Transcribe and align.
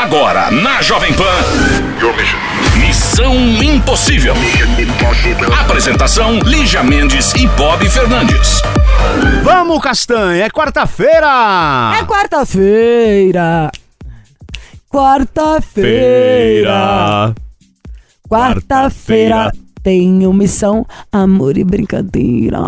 Agora 0.00 0.48
na 0.52 0.80
Jovem 0.80 1.12
Pan. 1.12 1.24
Missão 2.76 3.34
Impossível. 3.34 4.32
Apresentação: 5.60 6.38
Lígia 6.38 6.84
Mendes 6.84 7.34
e 7.34 7.48
Bob 7.48 7.88
Fernandes. 7.90 8.62
Vamos, 9.42 9.82
Castanha, 9.82 10.44
é 10.44 10.50
quarta-feira! 10.50 11.96
É 11.98 12.04
quarta-feira. 12.04 13.72
Quarta-feira. 14.88 15.74
Quarta-feira. 18.28 19.50
Tenho 19.82 20.32
missão, 20.32 20.86
amor 21.10 21.58
e 21.58 21.64
brincadeira. 21.64 22.60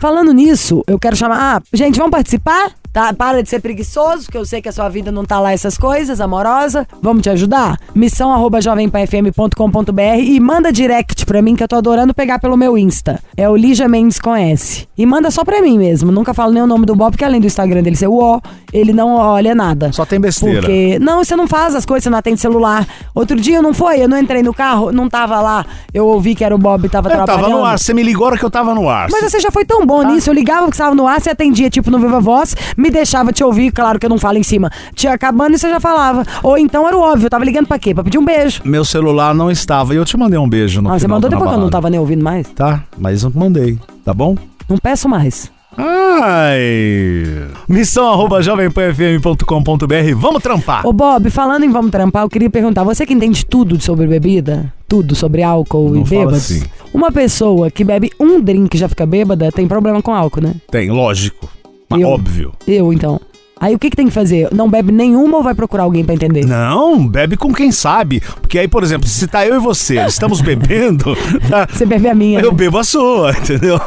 Falando 0.00 0.32
nisso, 0.32 0.82
eu 0.88 0.98
quero 0.98 1.14
chamar. 1.14 1.38
Ah, 1.38 1.62
gente, 1.72 1.96
vamos 1.96 2.10
participar? 2.10 2.72
Tá? 2.96 3.12
Para 3.12 3.42
de 3.42 3.50
ser 3.50 3.60
preguiçoso, 3.60 4.24
porque 4.24 4.38
eu 4.38 4.46
sei 4.46 4.62
que 4.62 4.70
a 4.70 4.72
sua 4.72 4.88
vida 4.88 5.12
não 5.12 5.22
tá 5.22 5.38
lá 5.38 5.52
essas 5.52 5.76
coisas, 5.76 6.18
amorosa. 6.18 6.88
Vamos 7.02 7.22
te 7.22 7.28
ajudar? 7.28 7.78
Missão 7.94 8.32
arroba 8.32 8.58
jovempanfm.com.br 8.58 10.00
e 10.18 10.40
manda 10.40 10.72
direct 10.72 11.26
pra 11.26 11.42
mim 11.42 11.54
que 11.54 11.62
eu 11.62 11.68
tô 11.68 11.76
adorando 11.76 12.14
pegar 12.14 12.38
pelo 12.38 12.56
meu 12.56 12.78
Insta. 12.78 13.20
É 13.36 13.46
o 13.50 13.54
Lígia 13.54 13.86
Mendes 13.86 14.18
com 14.18 14.34
S. 14.34 14.88
E 14.96 15.04
manda 15.04 15.30
só 15.30 15.44
pra 15.44 15.60
mim 15.60 15.76
mesmo. 15.76 16.10
Nunca 16.10 16.32
falo 16.32 16.52
nem 16.54 16.62
o 16.62 16.66
nome 16.66 16.86
do 16.86 16.96
Bob, 16.96 17.10
porque 17.10 17.24
além 17.24 17.38
do 17.38 17.46
Instagram 17.46 17.82
dele 17.82 17.96
ser 17.96 18.06
o 18.06 18.14
O, 18.14 18.40
ele 18.72 18.94
não 18.94 19.16
olha 19.16 19.54
nada. 19.54 19.92
Só 19.92 20.06
tem 20.06 20.18
besteira. 20.18 20.60
Porque. 20.60 20.98
Não, 20.98 21.22
você 21.22 21.36
não 21.36 21.46
faz 21.46 21.74
as 21.74 21.84
coisas, 21.84 22.04
você 22.04 22.08
não 22.08 22.16
atende 22.16 22.40
celular. 22.40 22.88
Outro 23.14 23.38
dia 23.38 23.60
não 23.60 23.74
foi, 23.74 24.02
eu 24.02 24.08
não 24.08 24.18
entrei 24.18 24.42
no 24.42 24.54
carro, 24.54 24.90
não 24.90 25.06
tava 25.06 25.38
lá. 25.42 25.66
Eu 25.92 26.06
ouvi 26.06 26.34
que 26.34 26.42
era 26.42 26.54
o 26.54 26.58
Bob, 26.58 26.88
tava 26.88 27.08
Eu 27.08 27.16
trabalhando. 27.16 27.42
tava 27.42 27.54
no 27.54 27.62
ar, 27.62 27.78
você 27.78 27.92
me 27.92 28.02
ligou 28.02 28.24
a 28.24 28.30
hora 28.30 28.38
que 28.38 28.44
eu 28.44 28.50
tava 28.50 28.74
no 28.74 28.88
ar. 28.88 29.08
Mas 29.10 29.30
você 29.30 29.38
já 29.38 29.50
foi 29.50 29.66
tão 29.66 29.84
bom 29.84 30.02
nisso. 30.02 30.30
Eu 30.30 30.34
ligava 30.34 30.70
que 30.70 30.76
você 30.76 30.82
estava 30.82 30.94
no 30.94 31.06
ar, 31.06 31.20
você 31.20 31.28
atendia 31.28 31.68
tipo 31.68 31.90
no 31.90 31.98
Viva 31.98 32.20
Voz, 32.20 32.56
me 32.74 32.85
deixava 32.90 33.32
te 33.32 33.42
ouvir, 33.44 33.70
claro 33.72 33.98
que 33.98 34.06
eu 34.06 34.10
não 34.10 34.18
falo 34.18 34.38
em 34.38 34.42
cima. 34.42 34.70
Tinha 34.94 35.12
acabando 35.12 35.54
e 35.54 35.58
você 35.58 35.68
já 35.68 35.80
falava. 35.80 36.24
Ou 36.42 36.56
então 36.58 36.86
era 36.86 36.96
o 36.96 37.00
óbvio, 37.00 37.26
eu 37.26 37.30
tava 37.30 37.44
ligando 37.44 37.66
pra 37.66 37.78
quê? 37.78 37.94
Pra 37.94 38.04
pedir 38.04 38.18
um 38.18 38.24
beijo. 38.24 38.60
Meu 38.64 38.84
celular 38.84 39.34
não 39.34 39.50
estava 39.50 39.94
e 39.94 39.96
eu 39.96 40.04
te 40.04 40.16
mandei 40.16 40.38
um 40.38 40.48
beijo 40.48 40.80
no 40.80 40.88
Ah, 40.90 40.94
você 40.94 41.00
final 41.00 41.16
mandou 41.16 41.30
da 41.30 41.36
depois 41.36 41.50
que 41.50 41.56
eu 41.56 41.60
não 41.62 41.70
tava 41.70 41.90
nem 41.90 41.98
ouvindo 42.00 42.22
mais? 42.22 42.48
Tá, 42.50 42.82
mas 42.98 43.22
eu 43.22 43.32
mandei, 43.34 43.78
tá 44.04 44.12
bom? 44.14 44.36
Não 44.68 44.78
peço 44.78 45.08
mais. 45.08 45.50
Ai. 45.78 47.48
Missão 47.68 48.08
arroba 48.10 48.40
jovempanfm.com.br. 48.42 50.14
Vamos 50.16 50.42
trampar. 50.42 50.86
Ô 50.86 50.92
Bob, 50.92 51.30
falando 51.30 51.64
em 51.64 51.70
vamos 51.70 51.90
trampar, 51.90 52.22
eu 52.24 52.28
queria 52.30 52.48
perguntar, 52.50 52.82
você 52.84 53.04
que 53.04 53.12
entende 53.14 53.44
tudo 53.44 53.80
sobre 53.80 54.06
bebida, 54.06 54.72
tudo 54.88 55.14
sobre 55.14 55.42
álcool 55.42 55.90
Não 55.90 56.00
e 56.00 56.04
bêbados, 56.04 56.50
assim. 56.50 56.62
uma 56.94 57.12
pessoa 57.12 57.70
que 57.70 57.84
bebe 57.84 58.10
um 58.18 58.40
drink 58.40 58.74
e 58.74 58.78
já 58.78 58.88
fica 58.88 59.04
bêbada 59.06 59.52
tem 59.52 59.68
problema 59.68 60.00
com 60.02 60.14
álcool, 60.14 60.40
né? 60.40 60.54
Tem, 60.70 60.90
lógico. 60.90 61.48
Mas 61.88 62.00
Eu. 62.00 62.08
óbvio. 62.08 62.52
Eu, 62.66 62.92
então. 62.92 63.20
Aí 63.58 63.74
o 63.74 63.78
que, 63.78 63.88
que 63.88 63.96
tem 63.96 64.06
que 64.06 64.12
fazer? 64.12 64.48
Não 64.52 64.68
bebe 64.68 64.92
nenhuma 64.92 65.38
ou 65.38 65.42
vai 65.42 65.54
procurar 65.54 65.84
alguém 65.84 66.04
pra 66.04 66.14
entender? 66.14 66.44
Não, 66.44 67.06
bebe 67.08 67.38
com 67.38 67.54
quem 67.54 67.72
sabe. 67.72 68.20
Porque 68.40 68.58
aí, 68.58 68.68
por 68.68 68.82
exemplo, 68.82 69.08
se 69.08 69.26
tá 69.26 69.46
eu 69.46 69.56
e 69.56 69.58
você, 69.58 69.98
estamos 70.04 70.42
bebendo, 70.42 71.16
tá? 71.48 71.66
Você 71.72 71.86
bebe 71.86 72.06
a 72.08 72.14
minha. 72.14 72.38
eu 72.40 72.50
né? 72.50 72.56
bebo 72.56 72.76
a 72.78 72.84
sua, 72.84 73.30
entendeu? 73.32 73.80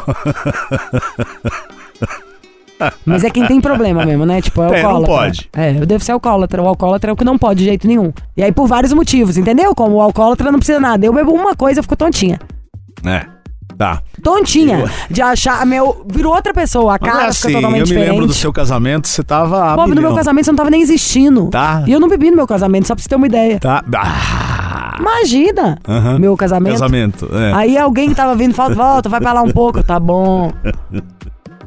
Mas 3.06 3.24
é 3.26 3.30
quem 3.30 3.46
tem 3.46 3.60
problema 3.60 4.06
mesmo, 4.06 4.26
né? 4.26 4.42
Tipo, 4.42 4.64
é 4.64 4.80
É, 4.80 4.84
não 4.84 4.90
alcoólatra. 4.92 5.16
pode. 5.26 5.50
É, 5.54 5.82
eu 5.82 5.86
devo 5.86 6.04
ser 6.04 6.14
alcoólatra. 6.14 6.62
O 6.64 6.68
alcoólatra 6.68 7.12
é 7.12 7.14
o 7.14 7.16
que 7.16 7.26
não 7.26 7.38
pode 7.38 7.60
de 7.60 7.66
jeito 7.66 7.86
nenhum. 7.88 8.12
E 8.38 8.42
aí 8.44 8.52
por 8.52 8.68
vários 8.68 8.94
motivos, 8.94 9.38
entendeu? 9.38 9.76
Como 9.76 9.98
o 9.98 10.02
alcoólatra 10.02 10.52
não 10.52 10.60
precisa 10.60 10.80
nada. 10.80 11.06
Eu 11.06 11.14
bebo 11.14 11.32
uma 11.34 11.56
coisa, 11.56 11.80
eu 11.80 11.84
fico 11.84 11.96
tontinha. 11.96 12.40
É. 13.06 13.26
Tá. 13.80 14.02
Tontinha. 14.22 14.92
De 15.10 15.22
achar, 15.22 15.66
meu, 15.66 16.06
virou 16.06 16.36
outra 16.36 16.54
pessoa. 16.54 16.96
A 16.96 17.00
Mas 17.02 17.10
cara 17.10 17.18
é 17.30 17.32
fica 17.32 17.48
assim, 17.48 17.48
eu 17.48 17.54
totalmente 17.56 17.80
me 17.80 17.86
diferente. 17.88 18.10
lembro 18.12 18.28
do 18.28 18.34
seu 18.34 18.52
casamento, 18.52 19.08
você 19.08 19.24
tava. 19.24 19.74
Bob, 19.74 19.96
no 19.96 20.02
meu 20.02 20.14
casamento 20.14 20.44
você 20.44 20.52
não 20.52 20.58
tava 20.58 20.70
nem 20.70 20.82
existindo. 20.82 21.48
Tá. 21.48 21.84
E 21.88 21.92
eu 21.94 21.98
não 21.98 22.10
bebi 22.10 22.30
no 22.30 22.36
meu 22.36 22.46
casamento, 22.46 22.88
só 22.90 22.94
pra 22.94 23.02
você 23.02 23.08
ter 23.08 23.16
uma 23.16 23.26
ideia. 23.28 23.58
Tá. 23.58 23.82
Ah, 23.96 24.98
Imagina! 25.00 25.78
Aham. 25.88 26.20
Meu 26.20 26.36
casamento. 26.36 26.74
casamento. 26.74 27.30
é. 27.34 27.54
Aí 27.54 27.78
alguém 27.78 28.10
que 28.10 28.16
tava 28.16 28.36
vindo 28.36 28.54
fala, 28.54 28.76
volta, 28.76 29.08
vai 29.08 29.22
pra 29.22 29.32
lá 29.32 29.42
um 29.44 29.52
pouco, 29.52 29.82
tá 29.82 29.98
bom. 29.98 30.52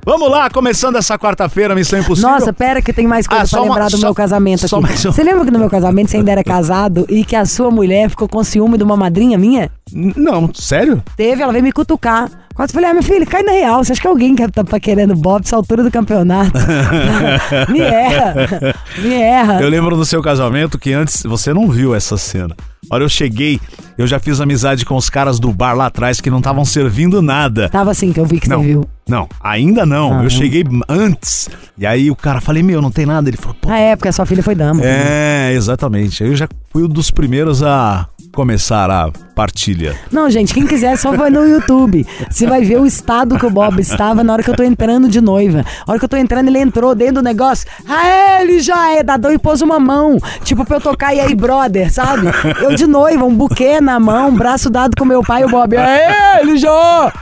Vamos 0.04 0.28
lá, 0.28 0.50
começando 0.50 0.96
essa 0.96 1.16
quarta-feira, 1.16 1.76
Missão 1.76 1.96
Impossível. 2.00 2.28
Nossa, 2.30 2.52
pera 2.52 2.82
que 2.82 2.92
tem 2.92 3.06
mais 3.06 3.24
coisa 3.28 3.44
Ah, 3.44 3.46
pra 3.48 3.60
uma- 3.62 3.68
lembrar 3.74 3.88
do 3.88 3.96
só- 3.98 4.06
meu 4.06 4.14
casamento 4.14 4.66
aqui. 4.66 4.80
mais. 4.80 5.00
Você 5.00 5.22
lembra 5.22 5.44
que 5.44 5.50
no 5.52 5.60
meu 5.60 5.70
casamento 5.70 6.10
você 6.10 6.16
ainda 6.16 6.32
era 6.32 6.42
casado 6.42 7.06
e 7.08 7.24
que 7.24 7.36
a 7.36 7.46
sua 7.46 7.70
mulher 7.70 8.10
ficou 8.10 8.28
com 8.28 8.42
ciúme 8.42 8.76
de 8.76 8.82
uma 8.82 8.96
madrinha 8.96 9.38
minha? 9.38 9.70
Não, 9.92 10.50
sério? 10.54 11.00
Teve, 11.16 11.40
ela 11.42 11.52
veio 11.52 11.62
me 11.62 11.70
cutucar. 11.70 12.28
Quase 12.54 12.72
falei, 12.72 12.90
ah, 12.90 12.94
meu 12.94 13.02
filho, 13.02 13.26
cai 13.26 13.42
na 13.42 13.52
real. 13.52 13.82
Você 13.82 13.92
acha 13.92 14.00
que 14.00 14.06
alguém 14.06 14.34
que 14.34 14.46
tá 14.48 14.80
querendo 14.80 15.14
Bob 15.14 15.42
essa 15.44 15.56
altura 15.56 15.82
do 15.82 15.90
campeonato? 15.90 16.52
me 17.70 17.80
erra. 17.80 18.34
Me 18.98 19.14
erra. 19.14 19.60
Eu 19.62 19.68
lembro 19.68 19.96
do 19.96 20.04
seu 20.04 20.22
casamento 20.22 20.78
que 20.78 20.92
antes 20.92 21.22
você 21.22 21.52
não 21.52 21.70
viu 21.70 21.94
essa 21.94 22.16
cena. 22.16 22.54
A 22.90 22.96
hora 22.96 23.04
eu 23.04 23.08
cheguei, 23.08 23.60
eu 23.96 24.06
já 24.06 24.18
fiz 24.18 24.40
amizade 24.40 24.84
com 24.84 24.96
os 24.96 25.08
caras 25.08 25.38
do 25.38 25.52
bar 25.52 25.72
lá 25.74 25.86
atrás 25.86 26.20
que 26.20 26.28
não 26.28 26.38
estavam 26.38 26.64
servindo 26.64 27.22
nada. 27.22 27.68
Tava 27.68 27.92
assim 27.92 28.12
que 28.12 28.20
eu 28.20 28.26
vi 28.26 28.40
que 28.40 28.48
Não, 28.48 28.60
você 28.60 28.66
viu. 28.66 28.84
não, 29.08 29.28
ainda 29.40 29.86
não. 29.86 30.19
Ah, 30.20 30.24
eu 30.24 30.28
cheguei 30.30 30.64
antes. 30.88 31.48
E 31.78 31.86
aí 31.86 32.10
o 32.10 32.16
cara, 32.16 32.40
falei, 32.40 32.62
meu, 32.62 32.82
não 32.82 32.90
tem 32.90 33.06
nada. 33.06 33.30
Ele 33.30 33.36
falou, 33.36 33.56
pô. 33.60 33.69
Na 33.69 33.78
época, 33.78 34.08
a 34.08 34.12
sua 34.12 34.26
filha 34.26 34.42
foi 34.42 34.54
dama. 34.54 34.82
É, 34.84 35.52
exatamente. 35.54 36.22
Eu 36.24 36.34
já 36.34 36.48
fui 36.70 36.82
um 36.82 36.88
dos 36.88 37.10
primeiros 37.10 37.62
a 37.62 38.08
começar 38.32 38.91
a 38.91 39.10
partilha. 39.34 39.94
Não, 40.10 40.31
gente, 40.31 40.54
quem 40.54 40.66
quiser 40.66 40.97
só 40.97 41.12
vai 41.12 41.31
no 41.31 41.47
YouTube. 41.47 42.06
Você 42.31 42.47
vai 42.47 42.62
ver 42.65 42.81
o 42.81 42.87
estado 42.87 43.38
que 43.38 43.44
o 43.44 43.50
Bob 43.50 43.78
estava 43.81 44.25
na 44.25 44.32
hora 44.32 44.43
que 44.43 44.50
eu 44.50 44.56
tô 44.56 44.62
entrando 44.62 45.09
de 45.09 45.20
noiva. 45.20 45.65
A 45.87 45.91
hora 45.91 45.98
que 45.98 46.04
eu 46.04 46.09
tô 46.09 46.16
entrando, 46.16 46.48
ele 46.48 46.59
entrou 46.59 46.94
dentro 46.94 47.16
do 47.16 47.22
negócio. 47.22 47.69
Ah, 47.87 48.41
ele 48.41 48.60
já 48.60 48.91
é 48.97 49.03
dadão 49.03 49.32
e 49.32 49.38
pôs 49.38 49.60
uma 49.60 49.78
mão. 49.78 50.19
Tipo, 50.43 50.65
pra 50.65 50.78
eu 50.78 50.81
tocar 50.81 51.15
e 51.15 51.20
aí, 51.20 51.34
brother, 51.34 51.93
sabe? 51.93 52.26
Eu 52.60 52.75
de 52.75 52.87
noiva, 52.87 53.25
um 53.25 53.34
buquê 53.34 53.81
na 53.81 54.00
mão, 54.00 54.34
braço 54.34 54.70
dado 54.70 54.97
com 54.97 55.04
meu 55.04 55.22
pai 55.22 55.43
e 55.43 55.44
o 55.44 55.50
Bob. 55.50 55.76
Ah, 55.76 56.41
ele 56.41 56.56
já! 56.56 57.12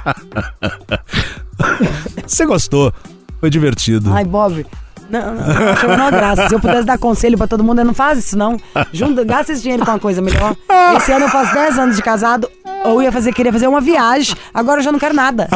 Você 2.27 2.47
gostou? 2.47 2.93
Foi 3.41 3.51
divertido. 3.51 4.13
Ai, 4.13 4.25
Bob. 4.25 4.65
Não, 5.11 5.35
não, 5.35 5.47
não, 5.47 5.69
achei 5.73 5.89
uma 5.89 6.11
graça. 6.11 6.49
Se 6.49 6.55
eu 6.55 6.61
pudesse 6.61 6.85
dar 6.85 6.99
conselho 6.99 7.37
pra 7.37 7.47
todo 7.47 7.65
mundo, 7.65 7.81
eu 7.81 7.85
não 7.85 7.95
faz 7.95 8.19
isso, 8.19 8.37
não. 8.39 8.57
Junta, 8.93 9.25
gasta 9.25 9.53
esse 9.53 9.63
dinheiro 9.63 9.85
com 9.85 9.91
uma 9.91 9.99
coisa 9.99 10.21
melhor. 10.23 10.55
Esse 10.97 11.13
ano 11.13 11.25
eu 11.25 11.29
faço 11.29 11.53
10 11.53 11.79
anos 11.79 11.97
de 11.97 12.03
casado. 12.03 12.49
Eu 12.85 13.03
ia 13.03 13.13
fazer, 13.13 13.33
queria 13.35 13.53
fazer 13.53 13.67
uma 13.67 13.81
viagem. 13.81 14.35
Agora 14.55 14.81
eu 14.81 14.85
já 14.85 14.91
não 14.93 14.99
quero 14.99 15.15
nada. 15.15 15.49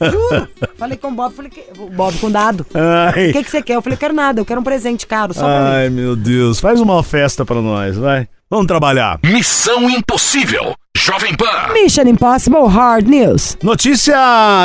Juro. 0.00 0.48
Falei 0.76 0.96
com 0.96 1.08
o 1.08 1.12
Bob, 1.12 1.34
falei 1.34 1.50
que. 1.50 1.62
Bob 1.90 2.16
com 2.18 2.30
dado. 2.30 2.64
Ai, 2.74 3.30
O 3.30 3.32
que, 3.32 3.44
que 3.44 3.50
você 3.50 3.62
quer? 3.62 3.74
Eu 3.76 3.82
falei, 3.82 3.96
eu 3.96 4.00
quero 4.00 4.14
nada, 4.14 4.40
eu 4.40 4.44
quero 4.44 4.60
um 4.60 4.64
presente 4.64 5.06
caro, 5.06 5.34
só 5.34 5.40
pra 5.44 5.60
mim. 5.60 5.66
ai, 5.76 5.90
meu 5.90 6.14
Deus. 6.14 6.60
Faz 6.60 6.80
uma 6.80 7.02
festa 7.02 7.44
pra 7.44 7.60
nós, 7.60 7.96
vai. 7.96 8.28
Vamos 8.50 8.66
trabalhar. 8.66 9.18
Missão 9.24 9.88
Impossível. 9.90 10.74
Jovem 10.96 11.34
Pan. 11.34 11.72
Mission 11.72 12.02
Impossible 12.02 12.66
Hard 12.68 13.08
News. 13.08 13.58
Notícia 13.62 14.14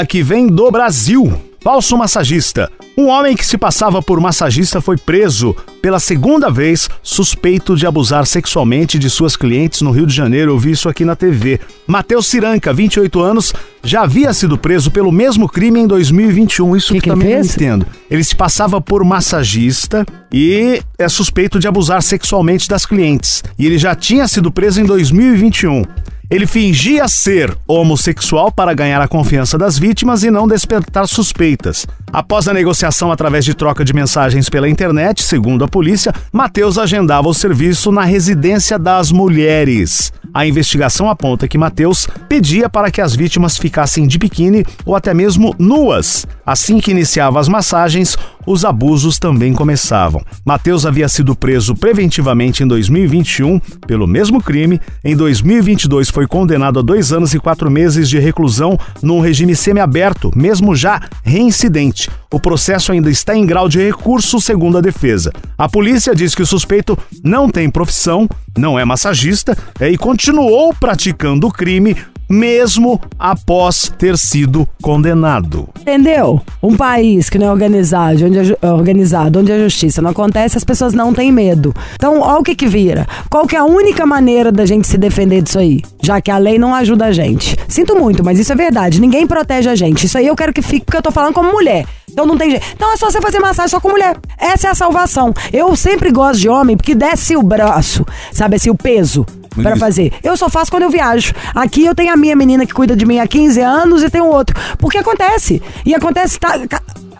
que 0.08 0.22
vem 0.22 0.48
do 0.48 0.70
Brasil. 0.70 1.49
Falso 1.62 1.98
massagista. 1.98 2.72
Um 2.98 3.08
homem 3.08 3.36
que 3.36 3.46
se 3.46 3.58
passava 3.58 4.02
por 4.02 4.20
massagista 4.20 4.80
foi 4.80 4.98
preso 4.98 5.56
pela 5.82 6.00
segunda 6.00 6.50
vez, 6.50 6.90
suspeito 7.04 7.76
de 7.76 7.86
abusar 7.86 8.26
sexualmente 8.26 8.98
de 8.98 9.10
suas 9.10 9.36
clientes 9.36 9.82
no 9.82 9.92
Rio 9.92 10.06
de 10.06 10.14
Janeiro. 10.16 10.52
Eu 10.52 10.60
vi 10.60 10.72
isso 10.72 10.88
aqui 10.88 11.04
na 11.04 11.18
TV. 11.18 11.60
Matheus 11.86 12.28
Ciranca, 12.28 12.74
28 12.74 13.20
anos, 13.20 13.54
já 13.84 14.02
havia 14.04 14.34
sido 14.34 14.58
preso 14.58 14.90
pelo 14.90 15.12
mesmo 15.12 15.50
crime 15.50 15.82
em 15.82 15.88
2021. 15.88 16.78
Isso 16.78 16.94
Que 16.94 17.00
que, 17.00 17.04
que 17.04 17.10
também 17.10 17.36
não 17.36 17.46
entendo. 17.46 17.86
Ele 18.10 18.24
se 18.24 18.36
passava 18.36 18.80
por 18.80 19.04
massagista 19.04 20.06
e 20.32 20.82
é 20.98 21.10
suspeito 21.10 21.60
de 21.60 21.68
abusar 21.68 22.02
sexualmente 22.02 22.70
das 22.70 22.86
clientes. 22.86 23.44
E 23.58 23.66
ele 23.66 23.78
já 23.78 23.94
tinha 23.96 24.28
sido 24.30 24.50
preso 24.50 24.80
em 24.80 24.86
2021. 24.86 25.84
Ele 26.32 26.46
fingia 26.46 27.08
ser 27.08 27.58
homossexual 27.68 28.52
para 28.52 28.76
ganhar 28.76 29.02
a 29.02 29.08
confiança 29.08 29.58
das 29.58 29.80
vítimas 29.80 30.24
e 30.24 30.30
não 30.30 30.48
despertar 30.48 31.08
suspeitas. 31.08 31.88
Após 32.14 32.48
a 32.48 32.54
negociação 32.54 33.12
através 33.12 33.44
de 33.44 33.56
troca 33.56 33.84
de 33.84 33.94
mensagens 33.94 34.48
pela 34.48 34.70
internet, 34.70 35.24
segundo 35.24 35.64
a 35.64 35.68
polícia, 35.68 36.14
Matheus 36.32 36.78
agendava 36.78 37.28
o 37.28 37.34
serviço 37.34 37.92
na 37.92 38.04
residência 38.04 38.78
das 38.78 39.12
mulheres. 39.12 40.14
A 40.32 40.46
investigação 40.46 41.10
aponta 41.10 41.48
que 41.48 41.58
Matheus 41.58 42.08
pedia 42.28 42.70
para 42.70 42.92
que 42.92 43.02
as 43.02 43.16
vítimas 43.16 43.58
ficassem 43.58 44.06
de 44.06 44.20
biquíni 44.20 44.64
ou 44.86 44.96
até 44.96 45.16
mesmo 45.16 45.56
nuas. 45.58 46.28
Assim 46.46 46.80
que 46.80 46.92
iniciava 46.92 47.40
as 47.40 47.48
massagens, 47.48 48.16
os 48.50 48.66
abusos 48.66 49.20
também 49.20 49.54
começavam. 49.54 50.24
Matheus 50.44 50.84
havia 50.84 51.08
sido 51.08 51.36
preso 51.36 51.76
preventivamente 51.76 52.64
em 52.64 52.68
2021 52.68 53.60
pelo 53.86 54.08
mesmo 54.08 54.42
crime. 54.42 54.82
Em 55.04 55.16
2022 55.16 56.10
foi 56.10 56.26
condenado 56.26 56.80
a 56.80 56.82
dois 56.82 57.14
anos 57.14 57.32
e 57.36 57.40
quatro 57.40 57.70
meses 57.70 58.10
de 58.10 58.18
reclusão 58.18 58.76
num 59.04 59.20
regime 59.20 59.56
semiaberto, 59.56 60.32
mesmo 60.36 60.76
já 60.76 61.00
reincidente. 61.24 62.10
O 62.34 62.40
processo 62.40 62.92
ainda 62.92 63.12
está 63.12 63.36
em 63.36 63.46
grau 63.46 63.70
de 63.70 63.86
recurso, 63.86 64.42
segundo 64.42 64.80
a 64.80 64.82
defesa. 64.82 65.32
A 65.56 65.70
polícia 65.70 66.16
diz 66.16 66.34
que 66.34 66.42
o 66.42 66.48
suspeito 66.48 66.98
não 67.24 67.52
tem 67.52 67.70
profissão, 67.70 68.28
não 68.58 68.80
é 68.80 68.84
massagista 68.84 69.56
é, 69.80 69.92
e 69.92 69.98
continuou 69.98 70.74
praticando 70.74 71.46
o 71.46 71.52
crime 71.52 71.96
mesmo 72.30 73.02
após 73.18 73.92
ter 73.98 74.18
sido 74.18 74.68
condenado. 74.82 75.68
Entendeu? 75.82 76.40
Um 76.62 76.78
país 76.78 77.30
que 77.30 77.40
não 77.40 77.48
é 77.48 77.52
organizado, 77.52 78.26
onde 78.26 78.40
a, 78.40 78.58
é 78.62 78.72
organizado, 78.72 79.40
onde 79.40 79.52
a 79.52 79.58
justiça 79.58 80.02
não 80.02 80.12
acontece, 80.12 80.58
as 80.58 80.64
pessoas 80.64 80.94
não 80.94 81.14
têm 81.14 81.32
medo. 81.32 81.74
Então, 81.96 82.22
olha 82.22 82.40
o 82.40 82.44
que 82.44 82.54
que 82.54 82.68
vira. 82.68 83.08
Qual 83.30 83.48
que 83.48 83.56
é 83.56 83.60
a 83.60 83.66
única 83.66 84.06
maneira 84.06 84.52
da 84.52 84.66
gente 84.66 84.88
se 84.88 84.98
defender 84.98 85.42
disso 85.42 85.58
aí? 85.58 85.82
Já 86.02 86.22
que 86.22 86.30
a 86.30 86.38
lei 86.38 86.60
não 86.60 86.76
ajuda 86.76 87.06
a 87.06 87.12
gente. 87.12 87.56
Sinto 87.68 87.96
muito, 87.96 88.24
mas 88.24 88.38
isso 88.38 88.52
é 88.52 88.56
verdade. 88.56 89.02
Ninguém 89.02 89.26
protege 89.26 89.70
a 89.70 89.76
gente. 89.76 90.06
Isso 90.06 90.18
aí 90.18 90.28
eu 90.28 90.36
quero 90.36 90.54
que 90.54 90.62
fique, 90.62 90.86
porque 90.86 90.98
eu 90.98 91.02
tô 91.02 91.12
falando 91.12 91.34
como 91.34 91.52
mulher. 91.52 91.86
Então 92.12 92.26
não 92.26 92.38
tem 92.38 92.52
jeito. 92.52 92.66
Então 92.76 92.94
é 92.94 92.98
só 92.98 93.10
você 93.10 93.22
fazer 93.22 93.40
massagem 93.40 93.70
só 93.70 93.80
com 93.80 93.90
mulher. 93.90 94.18
Essa 94.38 94.68
é 94.68 94.72
a 94.72 94.76
salvação. 94.76 95.34
Eu 95.52 95.76
sempre 95.76 96.12
gosto 96.12 96.40
de 96.40 96.50
homem 96.50 96.76
porque 96.76 96.94
desce 96.94 97.36
o 97.36 97.44
braço, 97.44 98.06
sabe 98.32 98.56
assim, 98.56 98.70
o 98.70 98.76
peso 98.76 99.26
para 99.50 99.76
fazer. 99.76 100.14
Eu 100.24 100.38
só 100.38 100.50
faço 100.50 100.72
quando 100.72 100.84
eu 100.84 100.90
viajo. 100.90 101.34
Aqui 101.56 101.86
eu 101.86 101.96
tenho 101.96 102.14
a 102.14 102.18
minha 102.18 102.36
menina 102.36 102.66
que 102.66 102.74
cuida 102.74 102.96
de 102.96 103.06
mim 103.06 103.20
há 103.20 103.28
15 103.28 103.62
anos 103.62 104.04
e 104.04 104.10
tem 104.10 104.22
um 104.22 104.28
outro. 104.28 104.56
Porque 104.78 104.98
acontece. 104.98 105.62
E 105.86 105.94
acontece. 105.94 106.40
Tá, 106.40 106.54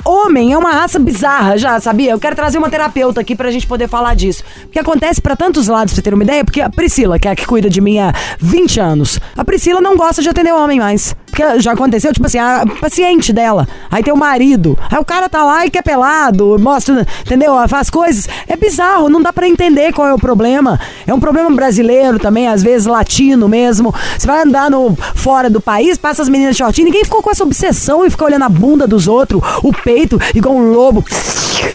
homem 0.06 0.54
é 0.54 0.58
uma 0.58 0.72
raça 0.72 1.00
bizarra, 1.00 1.58
já 1.58 1.80
sabia? 1.80 2.12
Eu 2.12 2.20
quero 2.20 2.36
trazer 2.36 2.58
uma 2.58 2.70
terapeuta 2.70 3.22
aqui 3.22 3.36
pra 3.36 3.52
gente 3.52 3.68
poder 3.68 3.88
falar 3.88 4.16
disso. 4.16 4.44
Porque 4.64 4.80
acontece 4.80 5.22
para 5.22 5.36
tantos 5.36 5.68
lados, 5.68 5.94
pra 5.94 5.96
você 5.96 6.02
ter 6.02 6.14
uma 6.14 6.24
ideia, 6.24 6.44
porque 6.44 6.62
a 6.62 6.70
Priscila, 6.70 7.20
que 7.20 7.28
é 7.28 7.32
a 7.32 7.36
que 7.36 7.46
cuida 7.46 7.70
de 7.70 7.82
mim 7.82 8.00
há 8.00 8.14
20 8.40 8.80
anos, 8.80 9.20
a 9.36 9.44
Priscila 9.44 9.82
não 9.82 9.96
gosta 9.98 10.22
de 10.22 10.30
atender 10.30 10.54
homem 10.54 10.80
mais. 10.80 11.16
Porque 11.26 11.60
já 11.60 11.74
aconteceu, 11.74 12.12
tipo 12.12 12.26
assim, 12.26 12.40
a 12.40 12.66
paciente 12.82 13.32
dela, 13.32 13.68
aí 13.92 14.04
tem 14.04 14.12
o 14.12 14.18
marido, 14.18 14.78
aí 14.92 14.98
o 14.98 15.06
cara 15.06 15.30
tá 15.30 15.44
lá 15.44 15.66
e 15.66 15.70
quer 15.70 15.84
pelado, 15.84 16.58
mostra, 16.60 17.06
entendeu? 17.22 17.56
Faz 17.68 17.90
coisas. 17.90 18.28
É 18.48 18.58
bizarro, 18.58 19.10
não 19.10 19.22
dá 19.22 19.32
para 19.32 19.48
entender 19.48 19.94
qual 19.94 20.08
é 20.08 20.14
o 20.14 20.18
problema. 20.18 20.80
É 21.06 21.14
um 21.14 21.20
problema 21.20 21.50
brasileiro 21.52 22.18
também, 22.18 22.48
às 22.48 22.64
vezes 22.64 22.88
latino 22.88 23.48
mesmo. 23.48 23.94
Você 24.18 24.26
vai 24.26 24.42
andar 24.42 24.72
no 24.72 24.96
fora 25.16 25.50
do 25.50 25.62
país, 25.62 25.98
passa 25.98 26.22
as 26.22 26.30
meninas 26.30 26.58
shortinho, 26.58 26.86
ninguém 26.86 27.04
ficou 27.04 27.22
com 27.22 27.30
essa 27.30 27.44
obsessão 27.44 28.06
e 28.06 28.10
fica 28.10 28.26
olhando 28.26 28.46
a 28.46 28.50
bunda 28.50 28.88
dos 28.88 29.08
outros, 29.08 29.42
o 29.64 29.72
peito, 29.90 30.22
igual 30.36 30.56
um 30.56 30.72
lobo 30.72 31.04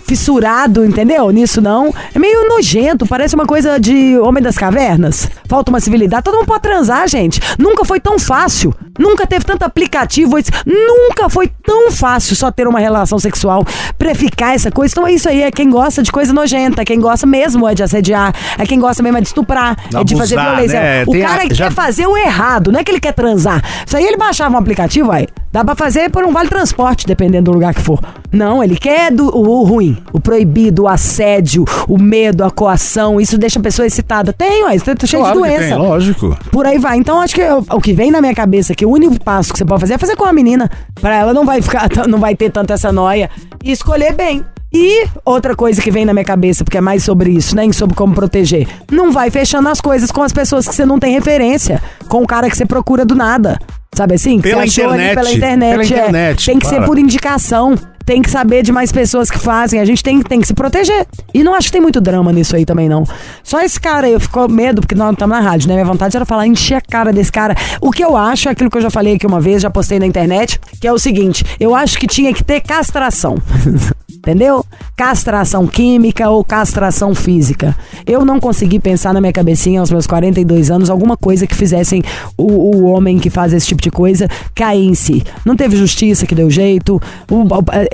fissurado, 0.07 0.85
entendeu? 0.85 1.29
Nisso 1.31 1.61
não. 1.61 1.93
É 2.15 2.19
meio 2.19 2.49
nojento, 2.49 3.05
parece 3.07 3.35
uma 3.35 3.45
coisa 3.45 3.81
de 3.81 4.17
Homem 4.19 4.41
das 4.41 4.57
Cavernas. 4.57 5.29
Falta 5.49 5.71
uma 5.71 5.81
civilidade. 5.81 6.23
Todo 6.23 6.37
mundo 6.37 6.47
pode 6.47 6.63
transar, 6.63 7.09
gente. 7.09 7.41
Nunca 7.59 7.85
foi 7.85 7.99
tão 7.99 8.17
fácil. 8.19 8.73
Nunca 8.97 9.27
teve 9.27 9.45
tanto 9.45 9.65
aplicativo. 9.65 10.37
Nunca 10.65 11.29
foi 11.29 11.51
tão 11.65 11.91
fácil 11.91 12.37
só 12.37 12.53
ter 12.53 12.69
uma 12.69 12.79
relação 12.79 13.19
sexual 13.19 13.65
pra 13.99 14.15
ficar 14.15 14.55
essa 14.55 14.71
coisa. 14.71 14.93
Então 14.93 15.07
é 15.07 15.13
isso 15.13 15.29
aí. 15.29 15.43
É 15.43 15.51
quem 15.51 15.69
gosta 15.69 16.03
de 16.03 16.13
coisa 16.13 16.33
nojenta. 16.33 16.85
Quem 16.85 17.01
gosta 17.01 17.27
mesmo 17.27 17.69
é 17.69 17.75
de 17.75 17.83
assediar. 17.83 18.33
É 18.57 18.65
quem 18.65 18.79
gosta 18.79 19.03
mesmo 19.03 19.19
é 19.19 19.21
de 19.21 19.27
estuprar. 19.27 19.77
é 19.93 20.05
de 20.05 20.17
fazer 20.17 20.39
violência. 20.41 20.81
Né? 20.81 21.03
O 21.05 21.11
Tem 21.11 21.23
cara 21.23 21.43
a, 21.43 21.55
já... 21.55 21.65
quer 21.69 21.73
fazer 21.73 22.07
o 22.07 22.17
errado. 22.17 22.71
Não 22.71 22.79
é 22.79 22.85
que 22.85 22.93
ele 22.93 23.01
quer 23.01 23.13
transar. 23.13 23.61
Isso 23.85 23.97
aí 23.97 24.05
ele 24.05 24.17
baixava 24.17 24.55
um 24.55 24.59
aplicativo, 24.59 25.11
aí. 25.11 25.27
Dá 25.55 25.65
pra 25.65 25.77
fazer 25.77 26.11
por 26.11 26.25
um 26.25 26.33
vale 26.33 26.49
transporte, 26.49 27.07
dependendo 27.07 27.45
do 27.45 27.55
lugar 27.55 27.73
que 27.73 27.81
for. 27.81 28.01
Não, 28.33 28.61
ele 28.61 28.75
quer 28.75 29.13
do, 29.13 29.29
o, 29.29 29.61
o 29.61 29.63
ruim, 29.63 29.97
o 30.13 30.19
proibido, 30.19 30.83
o 30.83 30.89
assédio, 30.89 31.65
o 31.87 31.97
medo, 31.97 32.43
a 32.43 32.51
coação. 32.51 33.21
Isso 33.21 33.39
deixa 33.39 33.61
a 33.61 33.63
pessoa 33.63 33.87
excitada. 33.87 34.33
Tem, 34.33 34.65
ué, 34.65 34.77
tô 34.81 35.07
cheio 35.07 35.23
claro 35.23 35.41
de 35.41 35.47
doença. 35.47 35.69
Tem, 35.69 35.77
lógico. 35.77 36.37
Por 36.51 36.67
aí 36.67 36.77
vai. 36.77 36.99
Então 36.99 37.21
acho 37.21 37.37
que 37.37 37.41
eu, 37.41 37.65
o 37.71 37.81
que 37.81 37.93
vem 37.93 38.11
na 38.11 38.21
minha 38.21 38.35
cabeça 38.35 38.73
é 38.73 38.75
que 38.75 38.85
o 38.85 38.91
único 38.91 39.23
passo 39.23 39.53
que 39.53 39.59
você 39.61 39.65
pode 39.65 39.83
fazer 39.83 39.95
é 39.95 39.99
fazer 39.99 40.17
com 40.17 40.25
a 40.25 40.33
menina. 40.33 40.69
Pra 41.01 41.15
ela 41.15 41.33
não 41.33 41.47
vai 41.47 41.63
ficar, 41.63 41.89
não 42.09 42.19
vai 42.19 42.35
ter 42.35 42.51
tanta 42.51 42.75
essa 42.75 42.91
noia. 42.91 43.31
E 43.63 43.71
escolher 43.71 44.13
bem. 44.13 44.45
E 44.73 45.07
outra 45.25 45.55
coisa 45.55 45.81
que 45.81 45.89
vem 45.89 46.05
na 46.05 46.13
minha 46.13 46.25
cabeça, 46.25 46.65
porque 46.65 46.79
é 46.79 46.81
mais 46.81 47.05
sobre 47.05 47.31
isso, 47.31 47.55
nem 47.55 47.69
né, 47.69 47.73
sobre 47.73 47.95
como 47.95 48.13
proteger. 48.13 48.67
Não 48.91 49.13
vai 49.13 49.31
fechando 49.31 49.69
as 49.69 49.81
coisas 49.81 50.11
com 50.11 50.21
as 50.21 50.33
pessoas 50.33 50.67
que 50.67 50.75
você 50.75 50.85
não 50.85 50.99
tem 50.99 51.15
referência, 51.15 51.81
com 52.09 52.25
o 52.25 52.27
cara 52.27 52.51
que 52.51 52.57
você 52.57 52.67
procura 52.67 53.05
do 53.05 53.15
nada. 53.15 53.57
Sabe 53.95 54.15
assim? 54.15 54.41
Pela 54.41 54.67
internet. 54.67 55.15
pela 55.15 55.33
internet. 55.33 55.71
Pela 55.71 55.83
é. 55.83 55.87
internet. 55.87 56.47
Tem 56.47 56.59
que 56.59 56.67
para. 56.67 56.81
ser 56.81 56.85
por 56.85 56.99
indicação 56.99 57.75
tem 58.05 58.23
que 58.23 58.31
saber 58.31 58.63
de 58.63 58.73
mais 58.73 58.93
pessoas 58.93 59.31
que 59.31 59.39
fazem. 59.39 59.81
A 59.81 59.85
gente 59.85 60.03
tem, 60.03 60.23
tem 60.23 60.41
que 60.41 60.47
se 60.47 60.55
proteger. 60.55 61.07
E 61.33 61.43
não 61.43 61.55
acho 61.55 61.69
que 61.69 61.73
tem 61.73 61.81
muito 61.81 62.01
drama 62.01 62.33
nisso 62.33 62.55
aí 62.57 62.65
também, 62.65 62.89
não. 62.89 63.05
Só 63.43 63.61
esse 63.63 63.81
cara 63.81 64.07
aí, 64.07 64.13
eu 64.13 64.21
fico 64.21 64.49
medo, 64.49 64.81
porque 64.81 64.95
nós 64.95 65.13
estamos 65.13 65.37
na 65.37 65.43
rádio, 65.43 65.69
né? 65.69 65.75
Minha 65.75 65.87
vontade 65.87 66.17
era 66.17 66.25
falar, 66.25 66.47
encher 66.47 66.77
a 66.77 66.81
cara 66.81 67.13
desse 67.13 67.33
cara. 67.33 67.55
O 67.81 67.91
que 67.91 68.05
eu 68.05 68.17
acho, 68.17 68.49
é 68.49 68.53
aquilo 68.53 68.71
que 68.71 68.79
eu 68.79 68.83
já 68.83 68.91
falei 68.91 69.15
aqui 69.15 69.27
uma 69.27 69.41
vez, 69.41 69.63
já 69.63 69.71
postei 69.71 69.99
na 69.99 70.07
internet, 70.07 70.61
que 70.81 70.87
é 70.87 70.93
o 70.93 70.99
seguinte: 70.99 71.45
eu 71.59 71.75
acho 71.75 71.99
que 71.99 72.07
tinha 72.07 72.33
que 72.33 72.45
ter 72.45 72.61
castração. 72.61 73.37
entendeu? 74.25 74.65
Castração 74.97 75.67
química 75.67 76.31
ou 76.31 76.43
castração 76.43 77.15
física. 77.15 77.77
Eu 78.07 78.25
não 78.25 78.41
consegui 78.41 78.79
pensar 78.79 79.13
na 79.13 79.21
minha 79.21 79.33
cabecinha 79.33 79.81
aos 79.81 79.91
meus 79.91 80.07
42 80.07 80.71
anos 80.71 80.89
alguma 80.89 81.17
coisa 81.17 81.47
que 81.47 81.55
fizessem 81.55 82.03
o, 82.37 82.45
o 82.45 82.85
homem 82.85 83.19
que 83.19 83.29
faz 83.29 83.53
esse 83.53 83.67
tipo 83.67 83.83
de 83.83 83.91
coisa 83.91 84.29
cair 84.55 84.87
em 84.87 84.95
si. 84.95 85.23
Não 85.45 85.55
teve 85.55 85.77
justiça 85.77 86.27
que 86.27 86.35
deu 86.35 86.51
jeito, 86.51 87.01
o, 87.31 87.45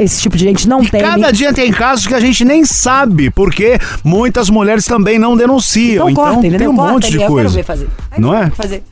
esse 0.02 0.20
tipo 0.20 0.37
de 0.37 0.44
gente 0.44 0.69
não 0.69 0.82
e 0.82 0.88
tem. 0.88 1.00
Cada 1.00 1.31
dia 1.31 1.52
tem 1.52 1.70
casos 1.70 2.06
que 2.06 2.14
a 2.14 2.20
gente 2.20 2.44
nem 2.44 2.64
sabe, 2.64 3.31
porque 3.31 3.79
muitas 4.05 4.49
mulheres 4.50 4.85
também 4.85 5.19
não 5.19 5.37
denunciam. 5.37 6.08
Então, 6.08 6.25
então 6.25 6.41
corta, 6.41 6.58
tem 6.58 6.69
um 6.69 6.76
corta, 6.76 6.93
monte 6.93 7.11
de 7.11 7.19
coisa. 7.26 7.61
Eu 7.61 7.64
fazer. 7.64 7.88
não 8.19 8.35
é? 8.35 8.50
Fazer. 8.50 8.82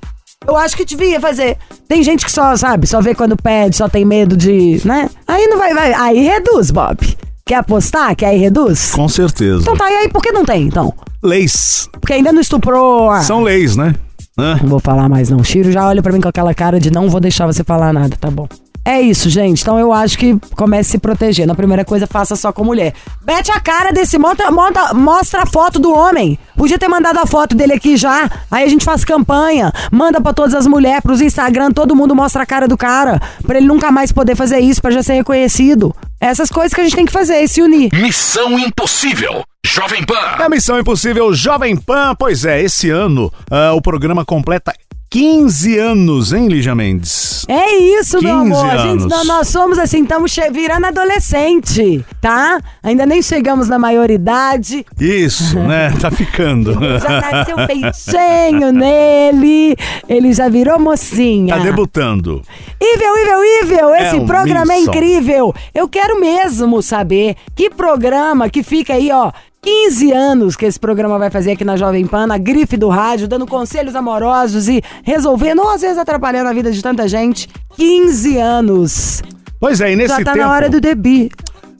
Eu 0.46 0.56
acho 0.56 0.76
que 0.76 0.84
devia 0.84 1.20
fazer. 1.20 1.56
Tem 1.88 2.02
gente 2.02 2.24
que 2.24 2.32
só, 2.32 2.56
sabe, 2.56 2.86
só 2.86 3.00
vê 3.00 3.14
quando 3.14 3.36
pede, 3.36 3.76
só 3.76 3.88
tem 3.88 4.04
medo 4.04 4.36
de, 4.36 4.80
né? 4.84 5.10
Aí 5.26 5.46
não 5.46 5.58
vai, 5.58 5.74
vai. 5.74 5.92
Aí 5.92 6.20
reduz, 6.20 6.70
Bob. 6.70 6.98
Quer 7.44 7.56
apostar? 7.56 8.14
Que 8.14 8.24
aí 8.24 8.38
reduz? 8.38 8.90
Com 8.92 9.08
certeza. 9.08 9.62
Então 9.62 9.76
tá, 9.76 9.90
e 9.90 9.94
aí 9.94 10.08
por 10.08 10.22
que 10.22 10.30
não 10.30 10.44
tem, 10.44 10.64
então? 10.64 10.94
Leis. 11.22 11.88
Porque 11.92 12.12
ainda 12.12 12.32
não 12.32 12.40
estuprou. 12.40 13.10
Ah. 13.10 13.22
São 13.22 13.42
leis, 13.42 13.76
né? 13.76 13.94
Não 14.36 14.68
vou 14.68 14.78
falar 14.78 15.08
mais 15.08 15.28
não. 15.28 15.42
Chiro 15.42 15.72
já 15.72 15.86
olha 15.86 16.00
para 16.00 16.12
mim 16.12 16.20
com 16.20 16.28
aquela 16.28 16.54
cara 16.54 16.78
de 16.78 16.92
não 16.92 17.10
vou 17.10 17.20
deixar 17.20 17.46
você 17.46 17.64
falar 17.64 17.92
nada, 17.92 18.16
tá 18.20 18.30
bom? 18.30 18.46
É 18.88 19.02
isso, 19.02 19.28
gente. 19.28 19.60
Então 19.60 19.78
eu 19.78 19.92
acho 19.92 20.16
que 20.16 20.38
comece 20.56 20.88
a 20.88 20.92
se 20.92 20.98
proteger. 20.98 21.46
Na 21.46 21.54
primeira 21.54 21.84
coisa, 21.84 22.06
faça 22.06 22.34
só 22.34 22.50
com 22.50 22.64
mulher. 22.64 22.94
Mete 23.22 23.50
a 23.50 23.60
cara 23.60 23.92
desse. 23.92 24.16
Monta, 24.18 24.50
monta, 24.50 24.94
mostra 24.94 25.42
a 25.42 25.46
foto 25.46 25.78
do 25.78 25.92
homem. 25.92 26.38
Podia 26.56 26.78
ter 26.78 26.88
mandado 26.88 27.18
a 27.18 27.26
foto 27.26 27.54
dele 27.54 27.74
aqui 27.74 27.98
já. 27.98 28.30
Aí 28.50 28.64
a 28.64 28.68
gente 28.68 28.86
faz 28.86 29.04
campanha. 29.04 29.70
Manda 29.92 30.22
para 30.22 30.32
todas 30.32 30.54
as 30.54 30.66
mulheres, 30.66 31.02
pros 31.02 31.20
Instagram. 31.20 31.70
Todo 31.70 31.94
mundo 31.94 32.16
mostra 32.16 32.44
a 32.44 32.46
cara 32.46 32.66
do 32.66 32.78
cara. 32.78 33.20
Pra 33.46 33.58
ele 33.58 33.66
nunca 33.66 33.92
mais 33.92 34.10
poder 34.10 34.34
fazer 34.34 34.60
isso, 34.60 34.80
pra 34.80 34.90
já 34.90 35.02
ser 35.02 35.16
reconhecido. 35.16 35.94
Essas 36.18 36.48
coisas 36.48 36.72
que 36.72 36.80
a 36.80 36.84
gente 36.84 36.96
tem 36.96 37.04
que 37.04 37.12
fazer 37.12 37.42
e 37.42 37.46
se 37.46 37.60
unir. 37.60 37.90
Missão 37.92 38.58
Impossível. 38.58 39.44
Jovem 39.66 40.02
Pan. 40.02 40.36
É 40.40 40.44
a 40.44 40.48
Missão 40.48 40.78
Impossível 40.78 41.34
Jovem 41.34 41.76
Pan. 41.76 42.14
Pois 42.18 42.46
é, 42.46 42.62
esse 42.62 42.88
ano 42.88 43.30
uh, 43.50 43.76
o 43.76 43.82
programa 43.82 44.24
completa 44.24 44.72
15 45.10 45.78
anos, 45.78 46.34
hein, 46.34 46.48
Lígia 46.48 46.74
Mendes? 46.74 47.46
É 47.48 47.74
isso, 47.98 48.22
meu 48.22 48.40
amor. 48.40 48.78
Gente, 48.78 49.06
nós, 49.06 49.26
nós 49.26 49.48
somos 49.48 49.78
assim, 49.78 50.02
estamos 50.02 50.36
virando 50.52 50.84
adolescente, 50.84 52.04
tá? 52.20 52.60
Ainda 52.82 53.06
nem 53.06 53.22
chegamos 53.22 53.70
na 53.70 53.78
maioridade. 53.78 54.84
Isso, 55.00 55.58
né? 55.64 55.94
Tá 55.98 56.10
ficando. 56.10 56.74
já 56.74 57.08
nasceu 57.22 57.56
um 57.56 57.66
peixinho 57.66 58.70
nele, 58.70 59.76
ele 60.06 60.34
já 60.34 60.50
virou 60.50 60.78
mocinha. 60.78 61.56
Tá 61.56 61.62
debutando. 61.62 62.42
Ivel, 62.78 63.16
Ivel, 63.16 63.44
Ivel, 63.62 63.94
esse 63.94 64.14
é 64.14 64.20
um 64.20 64.26
programa 64.26 64.74
é 64.74 64.80
incrível. 64.80 65.54
Eu 65.74 65.88
quero 65.88 66.20
mesmo 66.20 66.82
saber 66.82 67.34
que 67.56 67.70
programa 67.70 68.50
que 68.50 68.62
fica 68.62 68.92
aí, 68.92 69.10
ó, 69.10 69.32
15 69.68 70.12
anos 70.12 70.56
que 70.56 70.64
esse 70.64 70.80
programa 70.80 71.18
vai 71.18 71.28
fazer 71.28 71.52
aqui 71.52 71.62
na 71.62 71.76
Jovem 71.76 72.06
Pan, 72.06 72.26
na 72.26 72.38
grife 72.38 72.74
do 72.74 72.88
rádio, 72.88 73.28
dando 73.28 73.46
conselhos 73.46 73.94
amorosos 73.94 74.66
e 74.66 74.82
resolvendo, 75.02 75.58
ou 75.58 75.68
às 75.68 75.82
vezes 75.82 75.98
atrapalhando 75.98 76.48
a 76.48 76.54
vida 76.54 76.72
de 76.72 76.82
tanta 76.82 77.06
gente. 77.06 77.46
15 77.76 78.38
anos. 78.38 79.22
Pois 79.60 79.82
é, 79.82 79.92
e 79.92 79.96
nesse 79.96 80.08
já 80.08 80.24
tá 80.24 80.32
tempo... 80.32 80.46
na 80.46 80.50
hora 80.50 80.70
do 80.70 80.80
debut. 80.80 81.30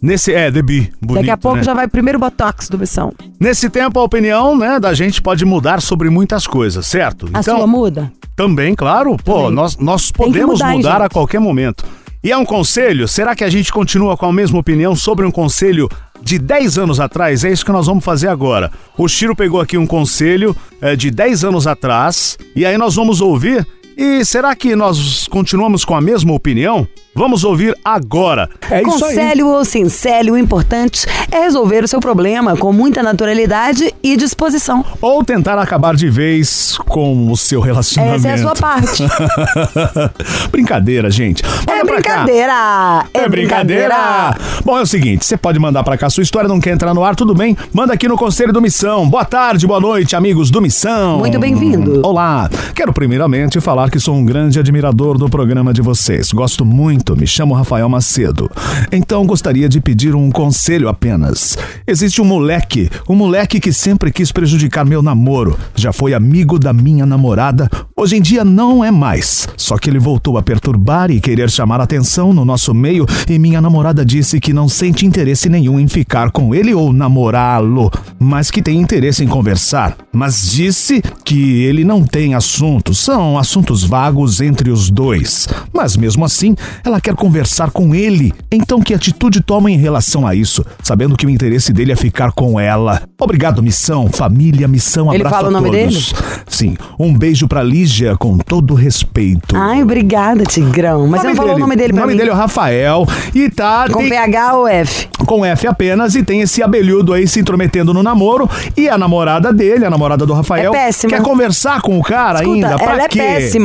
Nesse, 0.03 0.35
é, 0.35 0.51
debut. 0.51 0.91
Bonito, 1.01 1.15
Daqui 1.15 1.31
a 1.31 1.37
pouco 1.39 1.57
né? 1.57 1.63
já 1.63 1.73
vai 1.73 1.87
o 1.87 1.89
primeiro 1.89 2.19
botox 2.19 2.69
do 2.69 2.79
Missão. 2.79 3.11
Nesse 3.41 3.71
tempo, 3.71 3.99
a 3.99 4.03
opinião, 4.03 4.55
né, 4.55 4.79
da 4.79 4.93
gente 4.93 5.23
pode 5.23 5.47
mudar 5.47 5.81
sobre 5.81 6.11
muitas 6.11 6.47
coisas, 6.47 6.87
certo? 6.87 7.25
A 7.33 7.41
então, 7.41 7.57
sua 7.57 7.67
muda? 7.67 8.13
Também, 8.37 8.75
claro. 8.75 9.17
Pô, 9.25 9.37
também. 9.37 9.53
nós, 9.53 9.79
nós 9.79 10.13
podemos 10.13 10.59
mudar, 10.59 10.73
mudar 10.75 11.03
a 11.03 11.09
qualquer 11.09 11.41
momento. 11.41 11.87
E 12.23 12.33
é 12.33 12.37
um 12.37 12.45
conselho? 12.45 13.07
Será 13.07 13.37
que 13.37 13.45
a 13.45 13.49
gente 13.49 13.73
continua 13.73 14.17
com 14.17 14.27
a 14.27 14.33
mesma 14.33 14.59
opinião 14.59 14.97
sobre 14.97 15.25
um 15.25 15.31
conselho 15.31 15.89
de 16.21 16.37
10 16.37 16.77
anos 16.77 16.99
atrás? 16.99 17.45
É 17.45 17.53
isso 17.53 17.65
que 17.65 17.71
nós 17.71 17.87
vamos 17.87 18.05
fazer 18.05 18.27
agora. 18.27 18.73
O 18.97 19.07
Chiro 19.07 19.37
pegou 19.37 19.61
aqui 19.61 19.79
um 19.79 19.87
conselho 19.87 20.57
é, 20.81 20.97
de 20.97 21.13
10 21.13 21.45
anos 21.45 21.69
atrás 21.69 22.37
e 22.57 22.67
aí 22.67 22.77
nós 22.77 22.97
vamos 22.97 23.21
ouvir 23.21 23.65
E 24.01 24.25
será 24.25 24.55
que 24.55 24.77
nós 24.77 25.27
continuamos 25.27 25.85
com 25.85 25.93
a 25.97 26.01
mesma 26.01 26.33
opinião? 26.33 26.87
Vamos 27.17 27.43
ouvir 27.43 27.77
agora. 27.85 28.49
É 28.71 28.81
isso 28.81 29.05
aí. 29.05 29.17
Conselho 29.17 29.49
ou 29.49 29.65
sincélio, 29.65 30.35
o 30.35 30.39
importante 30.39 31.05
é 31.33 31.41
resolver 31.41 31.83
o 31.83 31.89
seu 31.89 31.99
problema 31.99 32.57
com 32.57 32.73
muita 32.73 33.03
naturalidade 33.03 33.93
e 34.01 34.17
disposição. 34.17 34.85
Ou 35.03 35.25
tentar 35.25 35.59
acabar 35.59 35.97
de 35.97 36.09
vez 36.09 36.79
com 36.87 37.33
o 37.33 37.37
seu 37.37 37.61
relacionamento. 37.61 38.19
Essa 38.19 38.29
é 38.29 38.33
a 38.35 38.39
sua 38.39 38.55
parte. 38.55 39.03
brincadeira, 40.53 41.11
gente. 41.11 41.43
Manda 41.67 41.73
É 41.73 41.83
brincadeira! 41.83 43.05
É 43.13 43.29
brincadeira! 43.29 44.37
Bom, 44.65 44.79
é 44.79 44.83
o 44.83 44.87
seguinte, 44.87 45.27
você 45.27 45.37
pode 45.37 45.59
mandar 45.59 45.83
pra 45.83 45.99
cá 45.99 46.09
sua 46.09 46.23
história, 46.23 46.49
não 46.49 46.61
quer 46.61 46.71
entrar 46.71 46.95
no 46.95 47.03
ar, 47.03 47.17
tudo 47.17 47.35
bem? 47.35 47.57
Manda 47.73 47.95
aqui 47.95 48.07
no 48.07 48.17
Conselho 48.17 48.53
do 48.53 48.63
Missão. 48.63 49.09
Boa 49.09 49.25
tarde, 49.25 49.67
boa 49.67 49.81
noite, 49.81 50.15
amigos 50.15 50.53
do 50.53 50.63
Missão. 50.63 51.19
Muito 51.19 51.39
bem-vindo. 51.41 52.01
Olá. 52.07 52.49
Quero 52.77 52.93
primeiramente 52.93 53.61
falar 53.61 53.88
que 53.91 54.01
sou 54.01 54.15
um 54.15 54.25
grande 54.25 54.59
admirador 54.59 55.17
do 55.17 55.29
programa 55.29 55.73
de 55.73 55.81
vocês. 55.81 56.33
Gosto 56.33 56.65
muito, 56.65 57.17
me 57.17 57.27
chamo 57.27 57.55
Rafael 57.55 57.89
Macedo. 57.89 58.51
Então 58.93 59.27
gostaria 59.27 59.69
de 59.69 59.81
pedir 59.81 60.15
um 60.15 60.31
conselho 60.31 60.89
apenas. 60.89 61.57
Existe 61.87 62.21
um 62.21 62.25
moleque, 62.25 62.91
um 63.09 63.15
moleque 63.15 63.61
que 63.61 63.73
sempre 63.73 64.11
quis 64.11 64.33
prejudicar 64.33 64.85
meu 64.85 65.03
namoro. 65.03 65.59
Já 65.75 65.93
foi 65.93 66.15
amigo 66.15 66.59
da 66.59 66.73
minha 66.73 67.07
namorada, 67.07 67.71
hoje 67.97 68.17
em 68.17 68.21
dia 68.21 68.45
não 68.45 68.85
é 68.85 68.91
mais. 68.91 69.49
Só 69.57 69.79
que 69.79 69.89
ele 69.89 69.99
voltou 69.99 70.37
a 70.37 70.43
perturbar 70.43 71.11
e 71.11 71.21
querer 71.21 71.51
chamar 71.51 71.81
atenção 71.81 72.33
no 72.33 72.45
nosso 72.45 72.75
meio 72.75 73.07
e 73.29 73.39
minha 73.39 73.61
namorada 73.61 74.05
disse 74.05 74.41
que 74.41 74.53
não 74.53 74.69
sente 74.69 75.07
interesse 75.07 75.49
nenhum 75.49 75.79
em 75.79 75.89
ficar 75.89 76.31
com 76.31 76.55
ele 76.55 76.75
ou 76.75 76.93
namorá-lo, 76.93 77.91
mas 78.19 78.51
que 78.51 78.63
tem 78.63 78.81
interesse 78.81 79.25
em 79.25 79.29
conversar. 79.29 79.97
Mas 80.13 80.51
disse 80.51 81.03
que 81.25 81.63
ele 81.65 81.85
não 81.85 82.05
tem 82.05 82.35
assuntos, 82.35 82.99
são 82.99 83.39
assuntos 83.39 83.78
vagos 83.85 84.41
entre 84.41 84.71
os 84.71 84.91
dois. 84.91 85.49
Mas 85.73 85.97
mesmo 85.97 86.25
assim, 86.25 86.55
ela 86.85 87.01
quer 87.01 87.15
conversar 87.15 87.71
com 87.71 87.95
ele. 87.95 88.33
Então 88.51 88.81
que 88.81 88.95
atitude 88.95 89.41
toma 89.41 89.71
em 89.71 89.77
relação 89.77 90.27
a 90.27 90.35
isso, 90.35 90.65
sabendo 90.83 91.17
que 91.17 91.27
o 91.27 91.31
interesse 91.31 91.73
dele 91.73 91.93
é 91.93 91.97
ficar 91.97 92.33
com 92.33 92.59
ela? 92.59 93.03
Obrigado, 93.21 93.63
missão, 93.63 94.09
família, 94.09 94.69
missão, 94.69 95.13
Ele 95.13 95.23
abraço 95.23 95.35
fala 95.37 95.49
a 95.49 95.51
o 95.51 95.53
nome 95.53 95.71
todos. 95.71 96.15
Sim, 96.49 96.77
um 96.99 97.13
beijo 97.17 97.47
pra 97.49 97.63
Lígia 97.63 98.17
com 98.17 98.39
todo 98.39 98.75
respeito. 98.75 99.57
Ai, 99.57 99.83
obrigada, 99.83 100.45
Tigrão. 100.45 101.07
Mas 101.09 101.21
você 101.23 101.29
não 101.29 101.37
falou 101.37 101.57
o 101.57 101.59
nome 101.59 101.77
dele 101.77 101.93
o 101.93 101.95
pra 101.95 102.03
nome 102.03 102.13
mim. 102.15 102.19
dele 102.19 102.31
é 102.31 102.33
o 102.33 102.37
Rafael 102.37 103.07
e 103.35 103.51
tá 103.51 103.87
Com 103.91 104.01
tem- 104.01 104.09
PH 104.11 104.55
ou 104.55 104.67
F? 104.69 105.09
com 105.27 105.45
F 105.45 105.67
apenas 105.67 106.15
e 106.15 106.23
tem 106.23 106.41
esse 106.41 106.63
abelhudo 106.63 107.13
aí 107.13 107.27
se 107.27 107.41
intrometendo 107.41 107.93
no 107.93 108.03
namoro 108.03 108.49
e 108.77 108.89
a 108.89 108.97
namorada 108.97 109.53
dele, 109.53 109.85
a 109.85 109.91
namorada 109.91 110.25
do 110.25 110.33
Rafael, 110.33 110.73
É 110.75 110.87
péssima. 110.87 111.11
quer 111.13 111.23
conversar 111.23 111.81
com 111.83 111.99
o 111.99 112.03
cara 112.03 112.41
Escuta, 112.41 112.55
ainda? 112.67 112.77
Pra 112.79 112.93
ela 112.93 113.03
é 113.03 113.09
quê? 113.09 113.19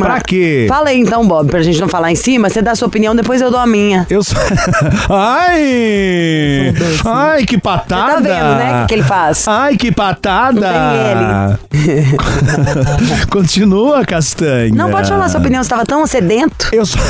Péssima. 0.04 0.14
Pra 0.14 0.20
quê? 0.20 0.66
Fala 0.68 0.88
aí 0.90 1.00
então, 1.00 1.26
Bob, 1.26 1.50
pra 1.50 1.62
gente 1.62 1.80
não 1.80 1.88
falar 1.88 2.12
em 2.12 2.16
cima. 2.16 2.48
Você 2.48 2.60
dá 2.62 2.72
a 2.72 2.74
sua 2.74 2.88
opinião, 2.88 3.14
depois 3.14 3.40
eu 3.40 3.50
dou 3.50 3.60
a 3.60 3.66
minha. 3.66 4.06
Eu 4.10 4.22
sou... 4.22 4.36
Ai! 5.10 6.74
Ai, 7.04 7.44
que 7.44 7.58
patada! 7.58 8.22
Você 8.22 8.28
tá 8.28 8.34
vendo, 8.34 8.58
né, 8.58 8.74
o 8.74 8.80
que 8.82 8.88
que 8.88 8.94
ele 8.94 9.02
faz? 9.02 9.48
Ai, 9.48 9.76
que 9.76 9.92
patada! 9.92 10.70
Não 10.70 11.58
Continua, 13.30 14.04
Castanha. 14.04 14.74
Não 14.74 14.90
pode 14.90 15.08
falar 15.08 15.26
a 15.26 15.28
sua 15.28 15.40
opinião, 15.40 15.62
você 15.62 15.70
tava 15.70 15.84
tão 15.84 16.06
sedento. 16.06 16.68
Eu 16.72 16.86
sou... 16.86 17.00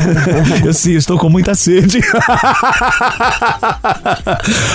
eu 0.64 0.72
sim, 0.72 0.94
estou 0.94 1.18
com 1.18 1.28
muita 1.28 1.54
sede. 1.54 2.00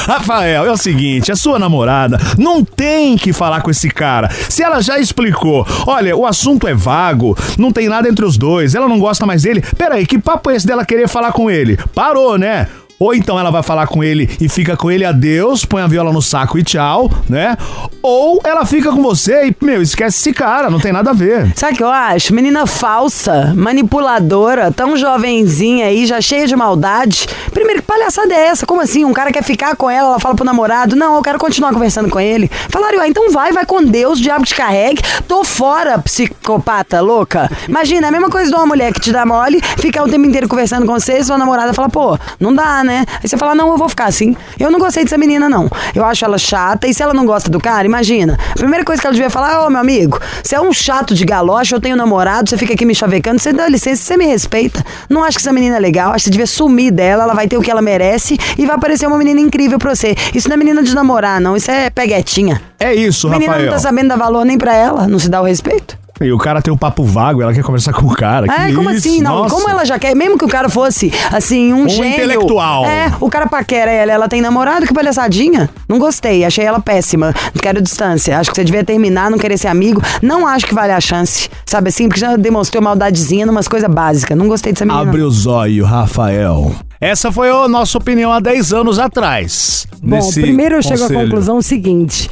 Rafael, 0.08 0.66
é 0.66 0.72
o 0.72 0.78
seguinte, 0.78 1.32
a 1.32 1.36
sua 1.36 1.60
namorada 1.60 2.20
não 2.38 2.64
tem 2.64 3.18
que 3.18 3.34
falar 3.34 3.62
com 3.62 3.70
esse 3.70 3.90
cara. 3.90 4.30
Se 4.50 4.64
ela 4.64 4.82
já 4.82 5.00
explicou, 5.00 5.66
olha, 5.86 6.16
o 6.16 6.26
assunto 6.26 6.68
é 6.68 6.74
vago, 6.74 7.38
não 7.58 7.72
tem 7.72 7.88
nada 7.90 8.08
entre 8.08 8.26
os 8.26 8.38
dois, 8.38 8.76
ela 8.76 8.88
não 8.88 9.00
gosta 9.00 9.26
mais 9.26 9.44
dele. 9.44 9.64
Peraí, 9.78 10.06
que 10.06 10.20
papo 10.20 10.50
é 10.50 10.56
esse 10.56 10.68
dela 10.68 10.86
querer 10.86 11.08
falar 11.08 11.32
com 11.32 11.50
ele? 11.50 11.78
Parou, 11.94 12.38
né? 12.38 12.68
Ou 13.00 13.14
então 13.14 13.40
ela 13.40 13.50
vai 13.50 13.64
falar 13.64 13.88
com 13.88 14.04
ele 14.04 14.30
e 14.42 14.50
fica 14.50 14.76
com 14.76 14.92
ele, 14.92 15.06
adeus, 15.06 15.64
põe 15.64 15.82
a 15.82 15.88
viola 15.88 16.12
no 16.12 16.22
saco 16.22 16.60
e 16.60 16.64
tchau, 16.64 17.10
né? 17.30 17.56
Ou 18.02 18.42
ela 18.44 18.66
fica 18.66 18.92
com 18.92 19.02
você 19.02 19.48
e, 19.48 19.56
meu, 19.66 19.82
esquece 19.82 20.18
esse 20.18 20.34
cara, 20.34 20.70
não 20.70 20.82
tem 20.82 20.92
nada 20.92 21.12
a 21.12 21.14
ver. 21.14 21.50
Sabe 21.56 21.74
o 21.74 21.78
que 21.78 21.84
eu 21.84 21.90
acho? 21.90 22.34
Menina 22.34 22.68
falsa, 22.68 23.54
manipuladora, 23.56 24.70
tão 24.70 24.98
jovenzinha 24.98 25.86
aí, 25.86 26.06
já 26.06 26.20
cheia 26.20 26.46
de 26.46 26.58
maldade. 26.58 27.26
Primeiro, 27.54 27.82
que 27.82 27.88
palhaçada 27.88 28.34
é 28.34 28.48
essa? 28.48 28.66
Como 28.66 28.82
assim? 28.82 29.06
Um 29.06 29.14
cara 29.14 29.32
quer 29.32 29.44
ficar 29.44 29.78
com 29.78 29.90
ela, 29.90 30.10
ela 30.10 30.20
fala 30.20 30.36
pro 30.36 30.44
namorado, 30.44 30.96
não, 30.96 31.16
eu 31.16 31.22
quero 31.22 31.40
continuar 31.40 31.72
conversando 31.72 32.10
com 32.10 32.20
ele. 32.20 32.52
Falaram, 32.68 33.00
ah, 33.00 33.08
então 33.08 33.32
vai, 33.32 33.54
vai 33.54 33.66
com 33.66 33.82
Deus, 33.82 34.20
o 34.20 34.22
diabo 34.22 34.44
te 34.44 34.56
carregue. 34.56 35.02
Tô 35.26 35.46
fora, 35.46 36.00
psicopata 36.00 37.00
louca. 37.00 37.50
Imagina, 37.66 38.08
é 38.08 38.10
a 38.10 38.12
mesma 38.12 38.30
coisa 38.30 38.50
de 38.50 38.56
uma 38.58 38.66
mulher 38.66 38.92
que 38.92 39.00
te 39.00 39.14
dá 39.14 39.26
mole, 39.26 39.62
ficar 39.78 40.04
o 40.04 40.10
tempo 40.10 40.26
inteiro 40.26 40.50
conversando 40.50 40.86
com 40.86 40.92
você, 40.92 41.20
e 41.20 41.24
sua 41.24 41.38
namorada 41.38 41.74
fala, 41.74 41.88
pô, 41.88 42.18
não 42.40 42.54
dá, 42.54 42.84
né? 42.84 42.89
Aí 42.90 43.28
você 43.28 43.38
fala, 43.38 43.56
não, 43.56 43.70
eu 43.70 43.78
vou 43.78 43.90
ficar 43.90 44.06
assim. 44.06 44.36
Eu 44.60 44.72
não 44.72 44.80
gostei 44.80 45.04
dessa 45.04 45.18
menina, 45.18 45.48
não. 45.50 45.70
Eu 45.94 46.06
acho 46.06 46.26
ela 46.26 46.38
chata, 46.38 46.88
e 46.88 46.94
se 46.94 47.02
ela 47.02 47.14
não 47.14 47.26
gosta 47.26 47.50
do 47.50 47.60
cara, 47.60 47.86
imagina. 47.86 48.38
A 48.52 48.54
primeira 48.58 48.84
coisa 48.84 49.02
que 49.02 49.08
ela 49.08 49.14
devia 49.14 49.30
falar, 49.30 49.66
ô 49.66 49.70
meu 49.70 49.80
amigo, 49.80 50.20
você 50.44 50.56
é 50.56 50.62
um 50.62 50.74
chato 50.74 51.14
de 51.14 51.26
galocha, 51.26 51.76
eu 51.76 51.82
tenho 51.82 51.96
namorado, 51.96 52.50
você 52.50 52.58
fica 52.58 52.74
aqui 52.74 52.86
me 52.86 52.96
chavecando, 52.96 53.40
você 53.40 53.54
dá 53.54 53.68
licença, 53.68 54.04
você 54.04 54.18
me 54.18 54.26
respeita. 54.26 54.84
Não 55.10 55.24
acho 55.24 55.38
que 55.38 55.44
essa 55.44 55.54
menina 55.54 55.78
é 55.78 55.80
legal, 55.80 56.10
acho 56.12 56.18
que 56.18 56.24
você 56.26 56.30
devia 56.32 56.48
sumir 56.48 56.92
dela, 56.92 57.24
ela 57.24 57.34
vai 57.34 57.48
ter 57.48 57.58
o 57.58 57.62
que 57.62 57.72
ela 57.72 57.82
merece 57.82 58.38
e 58.58 58.66
vai 58.66 58.76
aparecer 58.76 59.08
uma 59.08 59.18
menina 59.18 59.40
incrível 59.40 59.78
pra 59.78 59.96
você. 59.96 60.16
Isso 60.34 60.48
não 60.48 60.56
é 60.56 60.58
menina 60.58 60.84
de 60.84 60.94
namorar, 60.94 61.40
não, 61.40 61.56
isso 61.56 61.70
é 61.72 61.90
peguetinha. 61.90 62.62
É 62.80 62.94
isso, 62.94 63.30
menina 63.30 63.52
Rafael. 63.52 63.66
não 63.68 63.74
tá 63.74 63.80
sabendo 63.80 64.10
dar 64.10 64.18
valor 64.18 64.46
nem 64.46 64.58
pra 64.58 64.74
ela, 64.74 65.08
não 65.08 65.20
se 65.20 65.30
dá 65.30 65.42
o 65.42 65.46
respeito. 65.46 65.98
E 66.22 66.32
o 66.32 66.38
cara 66.38 66.62
tem 66.62 66.74
um 66.74 66.78
papo 66.78 67.04
vago, 67.04 67.42
ela 67.42 67.54
quer 67.54 67.64
conversar 67.64 67.94
com 67.94 68.06
o 68.06 68.14
cara. 68.14 68.46
É, 68.52 68.68
que 68.68 68.76
como 68.76 68.90
isso? 68.92 69.08
assim? 69.08 69.22
Não, 69.22 69.44
Nossa. 69.44 69.56
como 69.56 69.70
ela 69.70 69.86
já 69.86 69.98
quer, 69.98 70.14
mesmo 70.16 70.38
que 70.38 70.44
o 70.44 70.50
cara 70.50 70.68
fosse, 70.70 71.12
assim, 71.32 71.74
um, 71.74 71.84
Um 71.86 71.90
gênio. 71.90 72.12
intelectual. 72.14 72.86
É, 72.86 73.12
o 73.22 73.30
cara 73.30 73.48
paquera 73.48 73.90
ela, 73.90 74.12
ela 74.12 74.28
tem 74.28 74.42
namorado, 74.42 74.86
que 74.86 74.94
palhaçadinha. 74.94 75.70
Não 75.88 75.98
gostei, 75.98 76.44
achei 76.44 76.66
ela 76.66 76.80
péssima. 76.82 77.34
Quero 77.62 77.82
distância. 77.82 78.38
Acho 78.38 78.50
que 78.50 78.56
você 78.58 78.64
devia 78.66 78.84
terminar, 78.84 79.32
não 79.32 79.38
querer 79.38 79.58
ser 79.58 79.70
amigo. 79.70 80.02
Não 80.22 80.46
acho 80.46 80.66
que 80.66 80.74
vale 80.74 80.92
a 80.92 81.00
chance. 81.00 81.50
Sabe 81.66 81.90
assim? 81.90 82.08
Porque 82.08 82.20
já 82.20 82.36
demonstrou 82.36 82.84
maldadezinha 82.84 83.46
numas 83.46 83.68
coisas 83.68 83.90
básicas. 83.90 84.38
Não 84.38 84.48
gostei 84.48 84.74
dessa 84.74 84.86
menina. 84.86 85.02
Abre 85.02 85.22
o 85.22 85.32
zóio, 85.32 85.86
Rafael. 85.86 86.76
Essa 87.00 87.32
foi 87.32 87.50
a 87.50 87.66
nossa 87.70 87.98
opinião 87.98 88.32
há 88.34 88.42
10 88.42 88.74
anos 88.74 89.00
atrás. 89.00 89.88
Bom, 90.04 90.20
primeiro 90.34 90.76
eu 90.76 90.84
chego 90.84 91.06
à 91.06 91.08
conclusão 91.08 91.62
seguinte. 91.62 92.30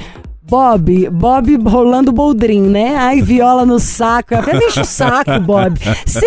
Bob, 0.49 1.09
Bob 1.11 1.57
rolando 1.67 2.11
boldrin, 2.13 2.61
né? 2.61 2.95
Ai, 2.95 3.21
viola 3.21 3.65
no 3.65 3.79
saco. 3.79 4.33
Até 4.33 4.55
enche 4.57 4.79
o 4.79 4.85
saco, 4.85 5.37
Bob. 5.45 5.77
Você 6.05 6.25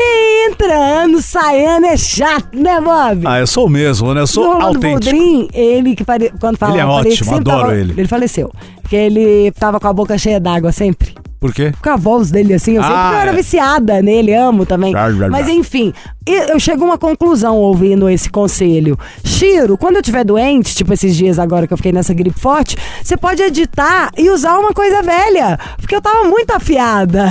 entrando, 0.51 1.23
saindo, 1.23 1.87
é 1.87 1.97
chato, 1.97 2.55
né, 2.55 2.79
Bob? 2.81 3.23
Ah, 3.27 3.41
eu 3.41 3.47
sou 3.47 3.67
o 3.67 3.69
mesmo, 3.71 4.13
né? 4.13 4.21
Eu 4.21 4.27
sou 4.27 4.45
Rolando 4.45 4.67
autêntico. 4.77 4.91
Boldrin, 5.17 5.49
ele 5.55 5.97
que 5.97 6.05
fale... 6.05 6.31
quando 6.39 6.59
fala, 6.59 6.73
Ele 6.75 6.81
é 6.83 6.85
ótimo, 6.87 7.35
adoro 7.35 7.61
tava- 7.61 7.77
ele. 7.77 7.95
Ele 7.97 8.09
faleceu. 8.09 8.53
Porque 8.83 8.97
ele 8.97 9.51
tava 9.53 9.81
com 9.81 9.89
a 9.89 9.93
boca 9.93 10.19
cheia 10.19 10.39
d'água 10.39 10.71
sempre. 10.71 11.15
Por 11.41 11.55
quê? 11.55 11.73
Com 11.83 11.89
a 11.89 11.97
voz 11.97 12.31
dele 12.31 12.53
assim, 12.53 12.73
eu 12.77 12.83
sempre 12.83 12.97
Ah, 12.99 13.19
era 13.23 13.31
é. 13.31 13.35
viciada 13.35 14.03
nele, 14.03 14.35
amo 14.35 14.67
também. 14.67 14.93
Rar, 14.93 15.11
rar, 15.17 15.31
Mas 15.31 15.49
enfim, 15.49 15.91
eu 16.27 16.61
chego 16.61 16.83
a 16.85 16.89
uma 16.89 16.99
conclusão 16.99 17.57
ouvindo 17.57 18.11
esse 18.11 18.29
conselho. 18.29 18.99
Chiro, 19.25 19.79
quando 19.79 19.97
eu 19.97 20.01
estiver 20.03 20.23
doente, 20.23 20.77
tipo 20.77 20.93
esses 20.93 21.17
dias 21.17 21.39
agora 21.39 21.67
que 21.67 21.73
eu 21.73 21.79
fiquei 21.79 21.93
nessa 21.93 22.13
gripe 22.13 22.39
forte, 22.39 22.77
você 23.03 23.17
pode 23.17 23.43
editar 23.43 24.11
e 24.19 24.29
usar 24.29 24.59
uma 24.59 24.75
coisa 24.75 25.03
velha. 25.03 25.59
Porque 25.79 25.97
eu 25.97 26.03
tava 26.03 26.25
muito 26.29 26.51
afiada. 26.51 27.31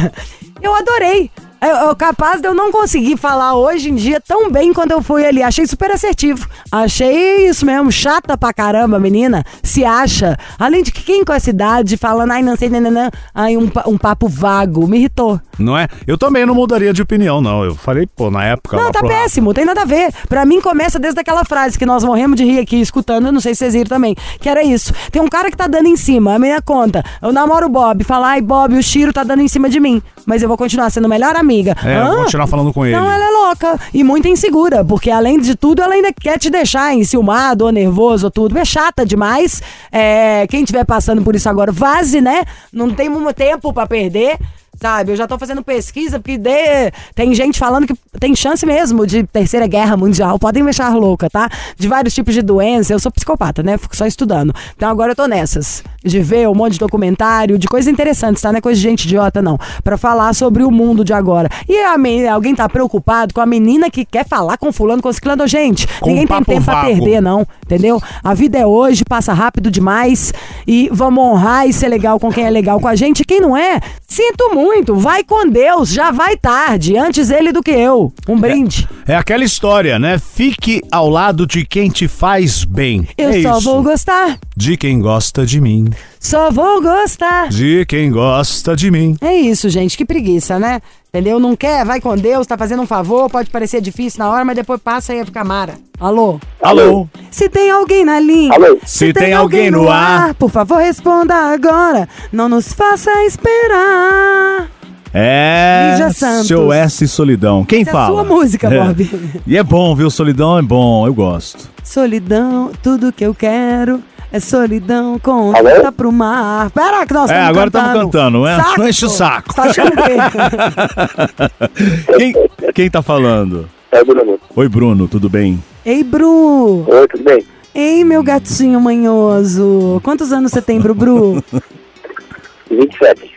eu 0.62 0.74
adorei. 0.74 1.30
Eu, 1.62 1.88
eu- 1.88 1.96
capaz 1.96 2.40
de 2.40 2.48
eu 2.48 2.54
não 2.54 2.72
conseguir 2.72 3.16
falar 3.16 3.54
hoje 3.54 3.90
em 3.90 3.94
dia 3.94 4.20
tão 4.20 4.50
bem 4.50 4.72
quando 4.72 4.90
eu 4.90 5.00
fui 5.02 5.24
ali. 5.24 5.42
Achei 5.42 5.66
super 5.66 5.90
assertivo. 5.92 6.48
Achei 6.70 7.46
isso 7.48 7.64
mesmo, 7.64 7.92
chata 7.92 8.36
pra 8.36 8.52
caramba, 8.52 8.98
menina. 8.98 9.44
Se 9.62 9.84
acha. 9.84 10.36
Além 10.58 10.82
de 10.82 10.90
que 10.90 11.02
quem 11.02 11.24
com 11.24 11.32
essa 11.32 11.50
idade 11.50 11.96
falando, 11.96 12.32
ai, 12.32 12.42
não 12.42 12.56
sei, 12.56 12.68
nananã, 12.68 13.10
ai, 13.34 13.56
um, 13.56 13.70
um 13.86 13.96
papo 13.96 14.26
vago, 14.28 14.86
me 14.88 14.98
irritou. 14.98 15.40
Não 15.58 15.78
é? 15.78 15.86
Eu 16.06 16.18
também 16.18 16.44
não 16.44 16.54
mudaria 16.54 16.92
de 16.92 17.00
opinião, 17.02 17.40
não. 17.40 17.62
Eu 17.64 17.74
falei, 17.74 18.06
pô, 18.06 18.30
na 18.30 18.44
época. 18.44 18.76
Não, 18.76 18.90
tá 18.90 18.98
pro- 19.00 19.08
péssimo, 19.08 19.54
tem 19.54 19.64
nada 19.64 19.82
a 19.82 19.84
ver. 19.84 20.12
Pra 20.28 20.44
mim 20.44 20.60
começa 20.60 20.98
desde 20.98 21.20
aquela 21.20 21.44
frase 21.44 21.78
que 21.78 21.86
nós 21.86 22.02
morremos 22.02 22.36
de 22.36 22.44
rir 22.44 22.58
aqui 22.58 22.80
escutando, 22.80 23.26
eu 23.26 23.32
não 23.32 23.40
sei 23.40 23.54
se 23.54 23.58
vocês 23.60 23.74
viram 23.74 23.88
também, 23.88 24.16
que 24.40 24.48
era 24.48 24.62
isso. 24.64 24.92
Tem 25.12 25.22
um 25.22 25.28
cara 25.28 25.50
que 25.50 25.56
tá 25.56 25.66
dando 25.66 25.86
em 25.86 25.96
cima, 25.96 26.34
a 26.34 26.38
minha 26.38 26.60
conta. 26.60 27.04
Eu 27.20 27.32
namoro 27.32 27.66
o 27.66 27.68
Bob, 27.68 28.02
fala, 28.04 28.28
ai 28.28 28.40
Bob, 28.40 28.74
o 28.76 28.82
Chiro 28.82 29.12
tá 29.12 29.22
dando 29.22 29.42
em 29.42 29.48
cima 29.48 29.68
de 29.68 29.78
mim, 29.78 30.02
mas 30.26 30.42
eu 30.42 30.48
vou 30.48 30.56
continuar 30.56 30.90
sendo 30.90 31.08
melhor 31.08 31.36
amiga. 31.52 31.76
É, 31.84 31.96
Hã? 31.96 32.16
continuar 32.16 32.46
falando 32.46 32.72
com 32.72 32.84
ele. 32.84 32.96
Não, 32.96 33.10
ela 33.10 33.24
é 33.24 33.30
louca 33.30 33.78
e 33.92 34.02
muito 34.02 34.26
insegura, 34.28 34.84
porque 34.84 35.10
além 35.10 35.38
de 35.38 35.54
tudo, 35.54 35.82
ela 35.82 35.94
ainda 35.94 36.12
quer 36.12 36.38
te 36.38 36.48
deixar 36.50 36.94
enciumado 36.94 37.64
ou 37.64 37.70
nervoso 37.72 38.26
ou 38.26 38.30
tudo. 38.30 38.58
É 38.58 38.64
chata 38.64 39.04
demais. 39.04 39.62
É, 39.90 40.46
quem 40.48 40.60
estiver 40.62 40.84
passando 40.84 41.22
por 41.22 41.34
isso 41.36 41.48
agora, 41.48 41.70
vaze, 41.70 42.20
né? 42.20 42.44
Não 42.72 42.90
tem 42.90 43.08
muito 43.08 43.32
tempo 43.34 43.72
pra 43.72 43.86
perder. 43.86 44.38
Sabe? 44.82 45.12
Eu 45.12 45.16
já 45.16 45.26
tô 45.28 45.38
fazendo 45.38 45.62
pesquisa 45.62 46.18
porque 46.18 46.36
de- 46.36 46.90
tem 47.14 47.32
gente 47.34 47.58
falando 47.58 47.86
que 47.86 47.94
tem 48.18 48.34
chance 48.34 48.66
mesmo 48.66 49.06
de 49.06 49.22
terceira 49.22 49.66
guerra 49.68 49.96
mundial. 49.96 50.38
Podem 50.40 50.62
me 50.62 50.66
deixar 50.70 50.92
louca, 50.94 51.30
tá? 51.30 51.48
De 51.78 51.86
vários 51.86 52.12
tipos 52.12 52.34
de 52.34 52.42
doença. 52.42 52.92
Eu 52.92 52.98
sou 52.98 53.10
psicopata, 53.12 53.62
né? 53.62 53.78
Fico 53.78 53.96
só 53.96 54.06
estudando. 54.06 54.52
Então 54.76 54.90
agora 54.90 55.12
eu 55.12 55.16
tô 55.16 55.26
nessas. 55.26 55.84
De 56.04 56.18
ver 56.18 56.48
um 56.48 56.54
monte 56.54 56.72
de 56.72 56.78
documentário, 56.80 57.56
de 57.56 57.68
coisas 57.68 57.90
interessantes, 57.90 58.42
tá? 58.42 58.50
Não 58.50 58.58
é 58.58 58.60
coisa 58.60 58.76
de 58.80 58.82
gente 58.88 59.04
idiota, 59.04 59.40
não. 59.40 59.56
Pra 59.84 59.96
falar 59.96 60.34
sobre 60.34 60.64
o 60.64 60.70
mundo 60.70 61.04
de 61.04 61.12
agora. 61.12 61.48
E 61.68 61.78
a 61.78 61.96
men- 61.96 62.26
alguém 62.26 62.54
tá 62.56 62.68
preocupado 62.68 63.32
com 63.32 63.40
a 63.40 63.46
menina 63.46 63.88
que 63.88 64.04
quer 64.04 64.26
falar 64.26 64.58
com 64.58 64.72
fulano, 64.72 65.00
com 65.00 65.12
ciclano. 65.12 65.46
Gente, 65.46 65.86
Com 66.00 66.08
ninguém 66.08 66.26
tem 66.26 66.42
tempo 66.42 66.64
pra 66.64 66.74
vago. 66.74 66.86
perder, 66.88 67.20
não. 67.22 67.46
Entendeu? 67.64 68.00
A 68.24 68.34
vida 68.34 68.58
é 68.58 68.66
hoje, 68.66 69.04
passa 69.08 69.32
rápido 69.32 69.70
demais. 69.70 70.32
E 70.66 70.88
vamos 70.92 71.22
honrar 71.22 71.68
e 71.68 71.72
ser 71.72 71.86
legal 71.88 72.18
com 72.18 72.32
quem 72.32 72.44
é 72.46 72.50
legal 72.50 72.80
com 72.80 72.88
a 72.88 72.96
gente. 72.96 73.20
E 73.20 73.24
quem 73.24 73.40
não 73.40 73.56
é, 73.56 73.78
sinto 74.08 74.50
muito. 74.52 74.71
Vai 74.94 75.22
com 75.22 75.48
Deus, 75.48 75.90
já 75.90 76.10
vai 76.10 76.36
tarde. 76.36 76.96
Antes 76.96 77.30
ele 77.30 77.52
do 77.52 77.62
que 77.62 77.70
eu. 77.70 78.12
Um 78.28 78.38
brinde. 78.38 78.88
É 79.06 79.14
aquela 79.14 79.44
história, 79.44 79.98
né? 79.98 80.18
Fique 80.18 80.80
ao 80.90 81.08
lado 81.08 81.46
de 81.46 81.64
quem 81.66 81.90
te 81.90 82.08
faz 82.08 82.64
bem. 82.64 83.06
Eu 83.18 83.30
é 83.30 83.42
só 83.42 83.58
isso. 83.58 83.70
vou 83.70 83.82
gostar. 83.82 84.38
De 84.56 84.76
quem 84.76 85.00
gosta 85.00 85.44
de 85.44 85.60
mim. 85.60 85.90
Só 86.18 86.50
vou 86.50 86.80
gostar. 86.80 87.48
De 87.48 87.84
quem 87.86 88.10
gosta 88.10 88.74
de 88.74 88.90
mim. 88.90 89.16
É 89.20 89.34
isso, 89.34 89.68
gente. 89.68 89.96
Que 89.96 90.04
preguiça, 90.04 90.58
né? 90.58 90.80
Entendeu? 91.14 91.38
Não 91.38 91.54
quer? 91.54 91.84
Vai 91.84 92.00
com 92.00 92.16
Deus, 92.16 92.46
tá 92.46 92.56
fazendo 92.56 92.80
um 92.84 92.86
favor. 92.86 93.28
Pode 93.28 93.50
parecer 93.50 93.82
difícil 93.82 94.18
na 94.20 94.30
hora, 94.30 94.46
mas 94.46 94.56
depois 94.56 94.80
passa 94.80 95.12
e 95.12 95.18
ia 95.18 95.26
ficar 95.26 95.44
mara. 95.44 95.74
Alô? 96.00 96.40
Alô? 96.62 97.06
Se 97.30 97.50
tem 97.50 97.70
alguém 97.70 98.02
na 98.02 98.18
linha. 98.18 98.50
Alô? 98.54 98.78
Se 98.82 99.12
tem 99.12 99.34
alguém 99.34 99.70
no 99.70 99.90
ar. 99.90 100.32
Por 100.32 100.48
favor, 100.48 100.78
responda 100.78 101.34
agora. 101.34 102.08
Não 102.32 102.48
nos 102.48 102.72
faça 102.72 103.10
esperar. 103.26 104.70
É. 105.12 105.90
Lígia 105.92 106.12
Santos. 106.14 106.46
Seu 106.46 106.72
S 106.72 107.06
Solidão. 107.06 107.62
Quem 107.62 107.82
Essa 107.82 107.90
é 107.90 107.92
a 107.92 107.94
fala? 107.94 108.14
sua 108.14 108.24
música, 108.24 108.70
Bob. 108.70 109.42
E 109.46 109.58
é 109.58 109.62
bom, 109.62 109.94
viu? 109.94 110.10
Solidão 110.10 110.58
é 110.58 110.62
bom, 110.62 111.06
eu 111.06 111.12
gosto. 111.12 111.70
Solidão, 111.84 112.72
tudo 112.82 113.12
que 113.12 113.26
eu 113.26 113.34
quero 113.34 114.02
é 114.32 114.40
solidão 114.40 115.18
com 115.18 115.52
vista 115.52 115.92
pro 115.92 116.10
mar. 116.10 116.70
Pera 116.70 117.06
que 117.06 117.12
nós 117.14 117.30
É, 117.30 117.34
estamos 117.34 117.48
agora 117.50 117.70
cantando. 117.70 117.88
estamos 118.08 118.12
cantando, 118.12 118.46
é? 118.46 118.56
Não 118.78 118.88
enche 118.88 119.04
o 119.04 119.08
saco. 119.08 119.54
Tá 119.54 119.72
o? 119.72 120.22
Quem, 122.18 122.34
quem 122.74 122.90
tá 122.90 123.02
falando? 123.02 123.68
É, 123.90 124.02
Bruno. 124.02 124.38
Oi, 124.56 124.68
Bruno, 124.68 125.06
tudo 125.06 125.28
bem? 125.28 125.62
Ei, 125.84 126.02
Bru. 126.02 126.84
Oi, 126.88 127.08
tudo 127.08 127.24
bem? 127.24 127.44
Ei, 127.74 128.04
meu 128.04 128.22
gatinho 128.22 128.80
manhoso. 128.80 130.00
Quantos 130.02 130.32
anos 130.32 130.50
você 130.52 130.62
tem, 130.62 130.80
Bru 130.80 130.94
Bru? 130.94 131.42
27. 132.70 133.30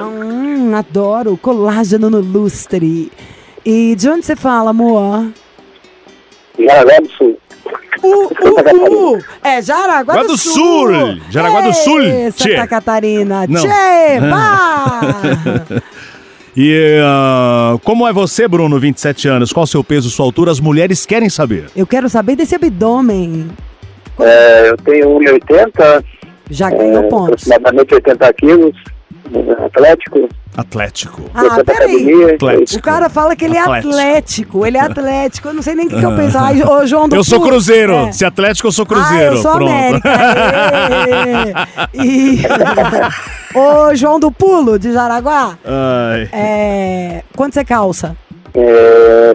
Hum, 0.00 0.74
adoro. 0.74 1.36
Colágeno 1.36 2.10
no 2.10 2.20
lustre. 2.20 3.10
E 3.64 3.94
de 3.96 4.08
onde 4.08 4.26
você 4.26 4.34
fala, 4.36 4.70
amor? 4.70 5.26
Jaraguá 6.58 6.98
do 7.00 7.10
Sul. 7.12 7.38
Uh, 8.02 8.26
uh, 8.26 9.14
uh. 9.14 9.24
É 9.42 9.62
Jaraguá 9.62 10.22
do 10.22 10.28
do 10.28 10.36
Sul. 10.36 10.52
Sul. 10.54 11.20
Jaraguá 11.30 11.60
do 11.60 11.72
Sul, 11.72 12.02
Ei, 12.02 12.32
tchê. 12.32 12.50
Santa 12.50 12.66
Catarina. 12.66 13.46
Não. 13.48 13.60
Tchê. 13.62 14.18
E 16.54 17.00
ah, 17.02 17.78
como 17.82 18.06
é 18.06 18.12
você, 18.12 18.46
Bruno, 18.46 18.78
27 18.78 19.26
anos? 19.26 19.52
Qual 19.52 19.64
o 19.64 19.66
seu 19.66 19.82
peso, 19.82 20.10
sua 20.10 20.26
altura? 20.26 20.50
As 20.50 20.60
mulheres 20.60 21.06
querem 21.06 21.30
saber. 21.30 21.64
Eu 21.74 21.86
quero 21.86 22.10
saber 22.10 22.36
desse 22.36 22.54
abdômen. 22.54 23.48
É, 24.20 24.68
eu 24.68 24.76
tenho 24.76 25.18
1,80, 25.18 26.04
Já 26.50 26.68
é, 26.70 26.76
ganhou 26.76 27.04
pontos. 27.04 27.50
aproximadamente 27.50 27.94
80 27.94 28.32
quilos, 28.34 28.76
é, 28.76 29.01
atlético, 29.64 30.28
Atlético. 30.56 31.22
Ah, 31.34 31.64
peraí. 31.64 31.96
academia. 31.96 32.34
Atlético. 32.34 32.78
O 32.78 32.82
cara 32.82 33.08
fala 33.08 33.34
que 33.34 33.44
ele 33.44 33.56
é 33.56 33.60
Atlético. 33.60 33.88
atlético. 33.94 34.66
Ele 34.66 34.76
é 34.76 34.80
atlético. 34.84 35.48
Eu 35.48 35.54
não 35.54 35.62
sei 35.62 35.74
nem 35.74 35.86
o 35.86 35.88
que, 35.88 35.98
que 35.98 36.04
eu 36.04 36.14
penso. 36.14 36.36
Ai, 36.38 36.62
ô, 36.62 36.86
João 36.86 37.08
do 37.08 37.16
Eu 37.16 37.24
sou 37.24 37.40
Cruzeiro. 37.40 37.94
É. 37.94 38.12
Se 38.12 38.24
Atlético, 38.24 38.68
eu 38.68 38.72
sou 38.72 38.84
Cruzeiro. 38.84 39.32
Ah, 39.32 39.36
eu 39.36 39.36
sou 39.38 39.52
Pronto. 39.52 39.70
América. 39.70 40.10
E... 41.94 42.42
Ô, 43.54 43.94
João 43.94 44.20
do 44.20 44.30
Pulo, 44.30 44.78
de 44.78 44.92
Jaraguá. 44.92 45.56
Ai. 45.64 46.28
É... 46.32 47.22
Quanto 47.34 47.54
você 47.54 47.64
calça? 47.64 48.16
É, 48.54 49.34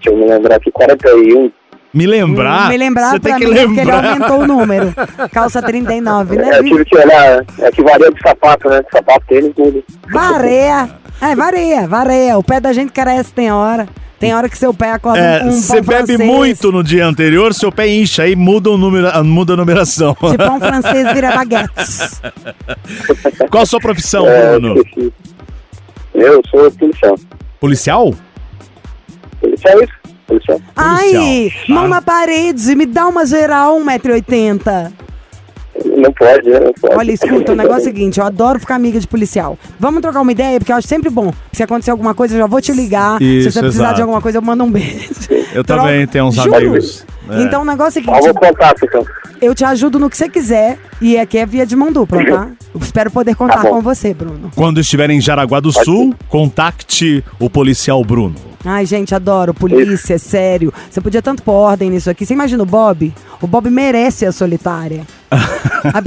deixa 0.00 0.10
eu 0.10 0.16
me 0.16 0.26
lembrar 0.26 0.56
aqui, 0.56 0.70
41. 0.72 1.52
Me 1.92 2.06
lembrar? 2.06 2.68
Me 2.68 2.76
lembrar 2.76 3.10
Você 3.12 3.20
tem 3.20 3.34
que 3.38 3.46
mim, 3.46 3.54
porque 3.54 3.80
ele 3.80 3.90
lembrar. 3.90 4.04
aumentou 4.12 4.40
o 4.40 4.46
número. 4.46 4.94
Calça 5.32 5.62
39, 5.62 6.36
né? 6.36 6.50
É, 6.50 6.58
eu 6.58 6.64
tive 6.64 6.84
que 6.84 6.96
olhar, 6.98 7.44
é 7.58 7.70
que 7.70 7.82
varia 7.82 8.10
de 8.12 8.20
sapato, 8.20 8.68
né? 8.68 8.82
Sapato, 8.92 9.24
tênis, 9.26 9.52
tudo. 9.56 9.82
Vareia. 10.10 10.90
É, 11.20 11.34
vareia, 11.34 11.86
vareia. 11.88 12.38
O 12.38 12.44
pé 12.44 12.60
da 12.60 12.72
gente 12.72 12.92
cresce, 12.92 13.32
tem 13.32 13.50
hora. 13.50 13.88
Tem 14.20 14.34
hora 14.34 14.48
que 14.48 14.58
seu 14.58 14.74
pé 14.74 14.90
acorda 14.92 15.20
É, 15.20 15.44
um 15.44 15.52
você 15.52 15.80
bebe 15.80 16.06
francês. 16.08 16.18
muito 16.28 16.72
no 16.72 16.82
dia 16.82 17.06
anterior, 17.06 17.54
seu 17.54 17.70
pé 17.70 17.86
incha, 17.88 18.24
aí 18.24 18.34
muda, 18.34 18.68
o 18.68 18.76
número, 18.76 19.08
ah, 19.12 19.22
muda 19.22 19.54
a 19.54 19.56
numeração. 19.56 20.16
De 20.20 20.36
pão 20.36 20.58
francês 20.60 21.12
vira 21.12 21.30
baguetes. 21.36 22.20
Qual 23.48 23.62
a 23.62 23.66
sua 23.66 23.78
profissão, 23.80 24.26
É, 24.28 24.58
Bruno? 24.58 24.82
Eu 26.14 26.42
sou 26.50 26.70
policial. 26.72 27.14
Policial? 27.60 28.14
Policial 29.40 29.80
é 29.80 29.84
isso? 29.84 29.92
Policial. 30.28 30.60
Ai, 30.76 31.50
tá? 31.66 31.72
mão 31.72 31.88
na 31.88 32.02
parede, 32.02 32.74
me 32.74 32.84
dá 32.84 33.08
uma 33.08 33.24
geral 33.24 33.80
1,80m. 33.80 34.92
Não 35.84 36.12
pode, 36.12 36.48
né? 36.48 36.60
Não 36.60 36.72
pode. 36.72 36.94
Olha, 36.96 37.12
escuta, 37.12 37.52
o 37.52 37.54
negócio 37.56 37.80
é 37.80 37.82
o 37.82 37.84
seguinte, 37.84 38.20
eu 38.20 38.26
adoro 38.26 38.58
ficar 38.60 38.74
amiga 38.76 38.98
de 38.98 39.06
policial. 39.06 39.58
Vamos 39.78 40.00
trocar 40.00 40.20
uma 40.20 40.32
ideia, 40.32 40.58
porque 40.58 40.72
eu 40.72 40.76
acho 40.76 40.88
sempre 40.88 41.10
bom. 41.10 41.32
Se 41.52 41.62
acontecer 41.62 41.90
alguma 41.90 42.14
coisa, 42.14 42.34
eu 42.34 42.38
já 42.38 42.46
vou 42.46 42.60
te 42.60 42.72
ligar. 42.72 43.18
Se 43.18 43.24
Isso, 43.24 43.50
você 43.52 43.60
precisar 43.60 43.84
exato. 43.84 43.96
de 43.96 44.02
alguma 44.02 44.20
coisa, 44.20 44.38
eu 44.38 44.42
mando 44.42 44.64
um 44.64 44.70
beijo. 44.70 45.08
Eu 45.54 45.64
também 45.64 46.06
tenho 46.06 46.26
uns 46.26 46.34
Juro. 46.34 46.54
amigos. 46.54 47.06
É. 47.30 47.42
Então 47.42 47.62
o 47.62 47.64
negócio 47.64 47.98
é 47.98 48.02
o 48.02 48.04
seguinte, 48.04 48.24
vou 48.24 48.34
contato, 48.34 48.84
então. 48.84 49.04
eu 49.40 49.54
te 49.54 49.62
ajudo 49.64 49.98
no 49.98 50.08
que 50.08 50.16
você 50.16 50.28
quiser. 50.28 50.78
E 51.00 51.18
aqui 51.18 51.38
é 51.38 51.44
via 51.46 51.66
de 51.66 51.76
mão 51.76 51.92
dupla, 51.92 52.24
tá? 52.24 52.48
Eu 52.74 52.80
espero 52.80 53.10
poder 53.10 53.34
contar 53.36 53.62
Tá 53.62 53.68
com 53.68 53.80
você, 53.82 54.14
Bruno. 54.14 54.50
Quando 54.54 54.80
estiver 54.80 55.10
em 55.10 55.20
Jaraguá 55.20 55.60
do 55.60 55.70
Sul, 55.72 56.14
contacte 56.28 57.22
o 57.38 57.48
policial 57.50 58.02
Bruno. 58.04 58.34
Ai, 58.64 58.84
gente, 58.86 59.14
adoro. 59.14 59.54
Polícia, 59.54 60.14
é 60.14 60.18
sério. 60.18 60.72
Você 60.90 61.00
podia 61.00 61.22
tanto 61.22 61.42
pôr 61.42 61.52
ordem 61.52 61.90
nisso 61.90 62.10
aqui. 62.10 62.26
Você 62.26 62.34
imagina 62.34 62.62
o 62.62 62.66
Bob? 62.66 63.12
O 63.40 63.46
Bob 63.46 63.70
merece 63.70 64.26
a 64.26 64.32
solitária. 64.32 65.06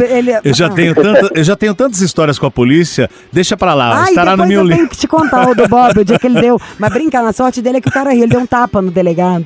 Ele- 0.09 0.39
Eu 0.43 0.53
já, 0.53 0.65
Ah. 0.67 0.69
tenho 0.69 0.95
tanta, 0.95 1.31
eu 1.35 1.43
já 1.43 1.55
tenho 1.55 1.73
tantas 1.75 2.01
histórias 2.01 2.37
com 2.39 2.45
a 2.45 2.51
polícia, 2.51 3.09
deixa 3.31 3.55
pra 3.55 3.73
lá, 3.73 4.01
Ai, 4.03 4.09
estará 4.09 4.35
no 4.35 4.45
meu 4.45 4.59
eu 4.59 4.63
livro. 4.63 4.77
tenho 4.77 4.89
que 4.89 4.97
te 4.97 5.07
contar 5.07 5.49
o 5.49 5.55
do 5.55 5.67
Bob, 5.67 5.99
o 5.99 6.05
dia 6.05 6.17
que 6.19 6.27
ele 6.27 6.41
deu. 6.41 6.59
Mas 6.79 6.91
brincar, 6.91 7.23
na 7.23 7.31
sorte 7.33 7.61
dele 7.61 7.77
é 7.77 7.81
que 7.81 7.87
o 7.89 7.91
cara 7.91 8.11
riu, 8.11 8.23
ele 8.23 8.31
deu 8.31 8.39
um 8.41 8.45
tapa 8.45 8.81
no 8.81 8.91
delegado. 8.91 9.45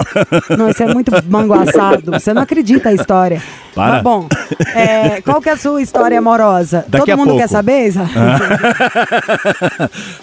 Não, 0.57 0.69
isso 0.69 0.81
é 0.83 0.93
muito 0.93 1.11
manguaçado. 1.29 2.11
Você 2.11 2.33
não 2.33 2.41
acredita 2.41 2.89
a 2.89 2.93
história. 2.93 3.41
Para. 3.75 3.93
Mas 3.95 4.03
bom, 4.03 4.27
é, 4.73 5.19
qual 5.21 5.41
que 5.41 5.49
é 5.49 5.51
a 5.51 5.57
sua 5.57 5.81
história 5.81 6.17
amorosa? 6.17 6.85
Daqui 6.87 7.05
Todo 7.07 7.13
a 7.13 7.17
mundo 7.17 7.27
pouco. 7.27 7.41
quer 7.41 7.49
saber, 7.49 7.87
Isa? 7.87 8.09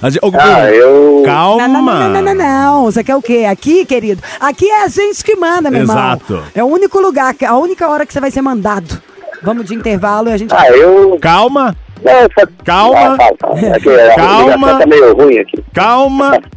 A 0.00 0.08
gente- 0.10 0.20
Ô, 0.24 0.30
Bruno, 0.30 0.46
Ah, 0.46 0.70
eu. 0.70 1.22
Calma. 1.24 1.68
Não, 1.68 1.82
não, 1.82 1.94
não, 1.94 2.08
não, 2.10 2.22
não, 2.22 2.34
não. 2.34 2.84
Você 2.84 3.04
quer 3.04 3.14
o 3.14 3.22
quê? 3.22 3.46
Aqui, 3.50 3.84
querido? 3.84 4.22
Aqui 4.40 4.66
é 4.70 4.84
a 4.84 4.88
gente 4.88 5.22
que 5.22 5.36
manda, 5.36 5.70
meu 5.70 5.82
Exato. 5.82 6.32
irmão. 6.32 6.46
É 6.54 6.64
o 6.64 6.66
único 6.66 6.98
lugar, 7.00 7.34
a 7.46 7.56
única 7.58 7.86
hora 7.88 8.06
que 8.06 8.12
você 8.12 8.20
vai 8.20 8.30
ser 8.30 8.40
mandado. 8.42 9.00
Vamos 9.42 9.66
de 9.66 9.74
intervalo 9.74 10.28
e 10.28 10.32
a 10.32 10.36
gente... 10.36 10.52
Ah, 10.54 10.68
eu. 10.70 11.18
Calma, 11.20 11.76
Não, 12.02 12.12
só... 12.38 12.46
Calma. 12.64 13.14
Ah, 13.14 13.16
fala, 13.16 13.36
fala. 13.40 13.60
É 14.00 14.14
Calma. 14.16 14.78
tá 14.78 14.86
meio 14.86 15.14
ruim 15.14 15.38
aqui. 15.38 15.62
calma. 15.72 16.38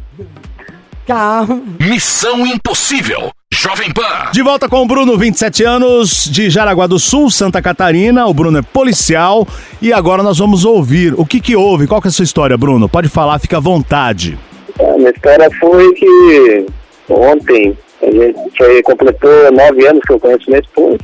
Calma. 1.06 1.62
Missão 1.80 2.44
Impossível. 2.46 3.30
Jovem 3.52 3.92
Pan. 3.92 4.30
De 4.32 4.42
volta 4.42 4.68
com 4.68 4.82
o 4.82 4.86
Bruno, 4.86 5.16
27 5.16 5.62
anos, 5.64 6.24
de 6.30 6.50
Jaraguá 6.50 6.86
do 6.88 6.98
Sul, 6.98 7.30
Santa 7.30 7.62
Catarina. 7.62 8.26
O 8.26 8.34
Bruno 8.34 8.58
é 8.58 8.62
policial 8.62 9.46
e 9.80 9.92
agora 9.92 10.22
nós 10.22 10.38
vamos 10.38 10.64
ouvir 10.64 11.14
o 11.16 11.24
que 11.24 11.40
que 11.40 11.54
houve. 11.54 11.86
Qual 11.86 12.00
que 12.02 12.08
é 12.08 12.10
a 12.10 12.12
sua 12.12 12.24
história, 12.24 12.56
Bruno? 12.58 12.88
Pode 12.88 13.08
falar, 13.08 13.38
fica 13.38 13.56
à 13.56 13.60
vontade. 13.60 14.36
A 14.80 14.96
minha 14.98 15.10
história 15.10 15.48
foi 15.60 15.94
que 15.94 16.66
ontem 17.08 17.78
a 18.02 18.06
gente 18.10 18.56
foi- 18.58 18.82
completou 18.82 19.30
nove 19.52 19.86
anos 19.86 20.02
que 20.04 20.12
eu 20.12 20.18
conheço 20.20 20.44
minha 20.48 20.60
esposa. 20.60 20.98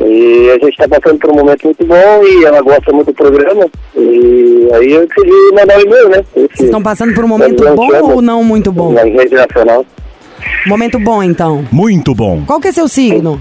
E 0.00 0.50
a 0.50 0.54
gente 0.54 0.70
está 0.70 0.88
passando 0.88 1.18
por 1.18 1.30
um 1.30 1.34
momento 1.34 1.64
muito 1.64 1.84
bom 1.84 2.24
e 2.24 2.44
ela 2.44 2.62
gosta 2.62 2.92
muito 2.92 3.08
do 3.08 3.14
programa. 3.14 3.66
E 3.94 4.68
aí 4.72 4.92
eu 4.92 5.06
decidi 5.06 5.52
mandar 5.52 5.76
um 5.76 5.80
e-mail, 5.80 6.08
né? 6.08 6.24
Vocês 6.34 6.60
estão 6.60 6.82
passando 6.82 7.14
por 7.14 7.24
um 7.24 7.28
momento 7.28 7.62
bom 7.74 8.12
ou 8.12 8.22
não 8.22 8.42
muito 8.42 8.72
bom? 8.72 8.92
Na 8.92 9.02
rede 9.02 9.34
nacional. 9.34 9.84
Momento 10.66 10.98
bom, 10.98 11.22
então. 11.22 11.64
Muito 11.70 12.14
bom. 12.14 12.42
Qual 12.46 12.60
que 12.60 12.68
é 12.68 12.72
seu 12.72 12.88
signo? 12.88 13.40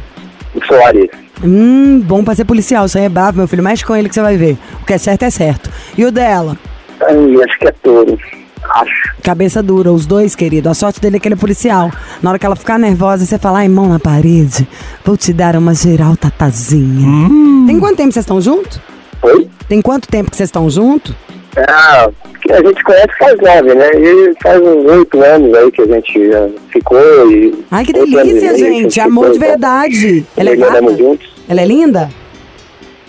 Soares. 0.67 1.09
Hum, 1.43 2.01
bom 2.01 2.23
pra 2.23 2.35
ser 2.35 2.43
policial. 2.43 2.85
Isso 2.85 2.97
aí 2.97 3.05
é 3.05 3.09
bravo, 3.09 3.37
meu 3.37 3.47
filho. 3.47 3.63
Mexe 3.63 3.85
com 3.85 3.95
ele 3.95 4.09
que 4.09 4.15
você 4.15 4.21
vai 4.21 4.35
ver. 4.35 4.57
O 4.81 4.85
que 4.85 4.93
é 4.93 4.97
certo 4.97 5.23
é 5.23 5.29
certo. 5.29 5.69
E 5.97 6.03
o 6.03 6.11
dela? 6.11 6.57
Ai, 7.01 7.43
acho 7.47 7.59
que 7.59 7.67
é 7.67 7.71
touro. 7.81 8.17
Acho. 8.63 9.13
Cabeça 9.23 9.63
dura, 9.63 9.91
os 9.91 10.05
dois, 10.05 10.35
querido. 10.35 10.69
A 10.69 10.73
sorte 10.73 10.99
dele 10.99 11.17
é 11.17 11.19
que 11.19 11.27
ele 11.27 11.35
é 11.35 11.37
policial. 11.37 11.91
Na 12.21 12.29
hora 12.29 12.39
que 12.39 12.45
ela 12.45 12.55
ficar 12.55 12.77
nervosa, 12.77 13.25
você 13.25 13.37
fala, 13.37 13.59
ai, 13.59 13.67
mão 13.67 13.87
na 13.87 13.99
parede. 13.99 14.67
Vou 15.03 15.17
te 15.17 15.33
dar 15.33 15.55
uma 15.55 15.73
geral 15.73 16.15
tatazinha. 16.15 17.29
Tem 17.65 17.79
quanto 17.79 17.97
tempo 17.97 18.11
vocês 18.11 18.23
estão 18.23 18.41
juntos? 18.41 18.79
Oi? 19.21 19.49
Tem 19.67 19.81
quanto 19.81 20.07
tempo 20.07 20.31
que 20.31 20.37
vocês 20.37 20.47
estão 20.47 20.69
juntos? 20.69 21.15
Ah, 21.57 22.09
que 22.41 22.51
a 22.51 22.61
gente 22.61 22.83
conhece 22.83 23.09
faz 23.17 23.37
nove, 23.39 23.73
né? 23.73 23.89
E 23.95 24.33
faz 24.41 24.61
uns 24.61 24.85
oito 24.85 25.21
anos 25.21 25.53
aí 25.55 25.71
que 25.71 25.81
a 25.81 25.87
gente 25.87 26.29
já 26.29 26.49
ficou 26.71 27.31
e. 27.31 27.65
Ai, 27.71 27.83
que 27.83 27.93
delícia, 27.93 28.51
a 28.51 28.57
gente. 28.57 28.99
Amor 28.99 29.25
ficou, 29.25 29.33
de 29.33 29.39
verdade. 29.39 30.25
Ela 30.37 30.51
é 30.51 30.55
gata? 30.55 30.97
juntos. 30.97 31.27
Ela 31.49 31.61
é 31.61 31.65
linda? 31.65 32.09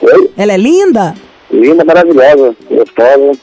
Oi? 0.00 0.30
Ela 0.36 0.52
é 0.52 0.56
linda? 0.56 1.14
Linda, 1.50 1.84
maravilhosa, 1.84 2.54
gostosa. 2.70 3.38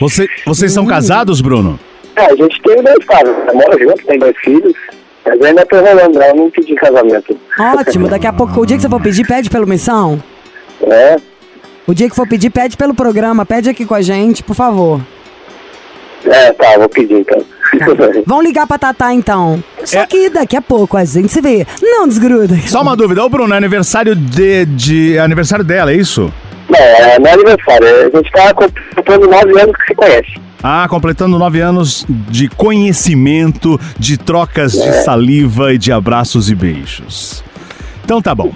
Você, 0.00 0.26
vocês 0.46 0.72
Hum. 0.72 0.74
são 0.74 0.86
casados, 0.86 1.40
Bruno? 1.40 1.78
É, 2.16 2.24
a 2.26 2.36
gente 2.36 2.60
tem 2.62 2.82
dois 2.82 3.04
casos, 3.06 3.28
né? 3.46 3.52
mora 3.52 3.78
junto, 3.78 4.04
tem 4.06 4.18
dois 4.18 4.36
filhos, 4.38 4.72
mas 5.26 5.40
ainda 5.42 5.64
tô 5.66 5.76
rolando, 5.80 6.18
né? 6.18 6.30
Eu 6.30 6.36
não 6.36 6.50
pedi 6.50 6.74
casamento. 6.74 7.38
Ótimo. 7.58 8.08
Daqui 8.08 8.26
a 8.26 8.32
pouco, 8.32 8.60
o 8.60 8.66
dia 8.66 8.76
que 8.76 8.82
você 8.82 8.88
for 8.88 9.00
pedir, 9.00 9.26
pede 9.26 9.48
pelo 9.50 9.66
missão. 9.66 10.22
É, 10.82 11.16
O 11.86 11.94
dia 11.94 12.08
que 12.08 12.14
for 12.14 12.28
pedir, 12.28 12.50
pede 12.50 12.76
pelo 12.76 12.94
programa. 12.94 13.46
Pede 13.46 13.70
aqui 13.70 13.86
com 13.86 13.94
a 13.94 14.02
gente, 14.02 14.42
por 14.42 14.54
favor. 14.54 15.00
é, 16.26 16.52
tá, 16.52 16.76
vou 16.76 16.88
pedir 16.88 17.14
então. 17.20 17.42
Vão 18.26 18.42
ligar 18.42 18.66
pra 18.66 18.78
Tatá, 18.78 19.12
então. 19.14 19.62
Só 19.84 20.00
É. 20.00 20.06
que 20.06 20.28
daqui 20.30 20.56
a 20.56 20.60
pouco 20.62 20.96
a 20.96 21.04
gente 21.04 21.28
se 21.32 21.40
vê. 21.40 21.66
Não 21.82 22.06
desgruda. 22.08 22.56
Só 22.66 22.82
uma 22.82 22.96
dúvida, 22.96 23.24
ô 23.24 23.28
Bruno, 23.28 23.54
é 23.54 23.56
aniversário 23.56 24.14
de, 24.16 24.64
de 24.66 25.18
aniversário 25.18 25.64
dela, 25.64 25.92
é 25.92 25.94
isso? 25.96 26.32
Não, 26.68 26.78
é, 26.78 27.18
não 27.18 27.26
é 27.26 27.32
aniversário, 27.32 27.86
a 27.88 28.16
gente 28.16 28.30
tá 28.30 28.52
completando 28.54 29.26
nove 29.28 29.60
anos 29.60 29.76
que 29.76 29.86
se 29.88 29.94
conhece. 29.94 30.40
Ah, 30.62 30.86
completando 30.88 31.38
nove 31.38 31.60
anos 31.60 32.04
de 32.08 32.48
conhecimento, 32.48 33.80
de 33.98 34.16
trocas 34.18 34.72
de 34.72 34.92
saliva 35.04 35.72
e 35.72 35.78
de 35.78 35.92
abraços 35.92 36.50
e 36.50 36.54
beijos. 36.54 37.44
Então 38.04 38.20
tá 38.20 38.34
bom. 38.34 38.52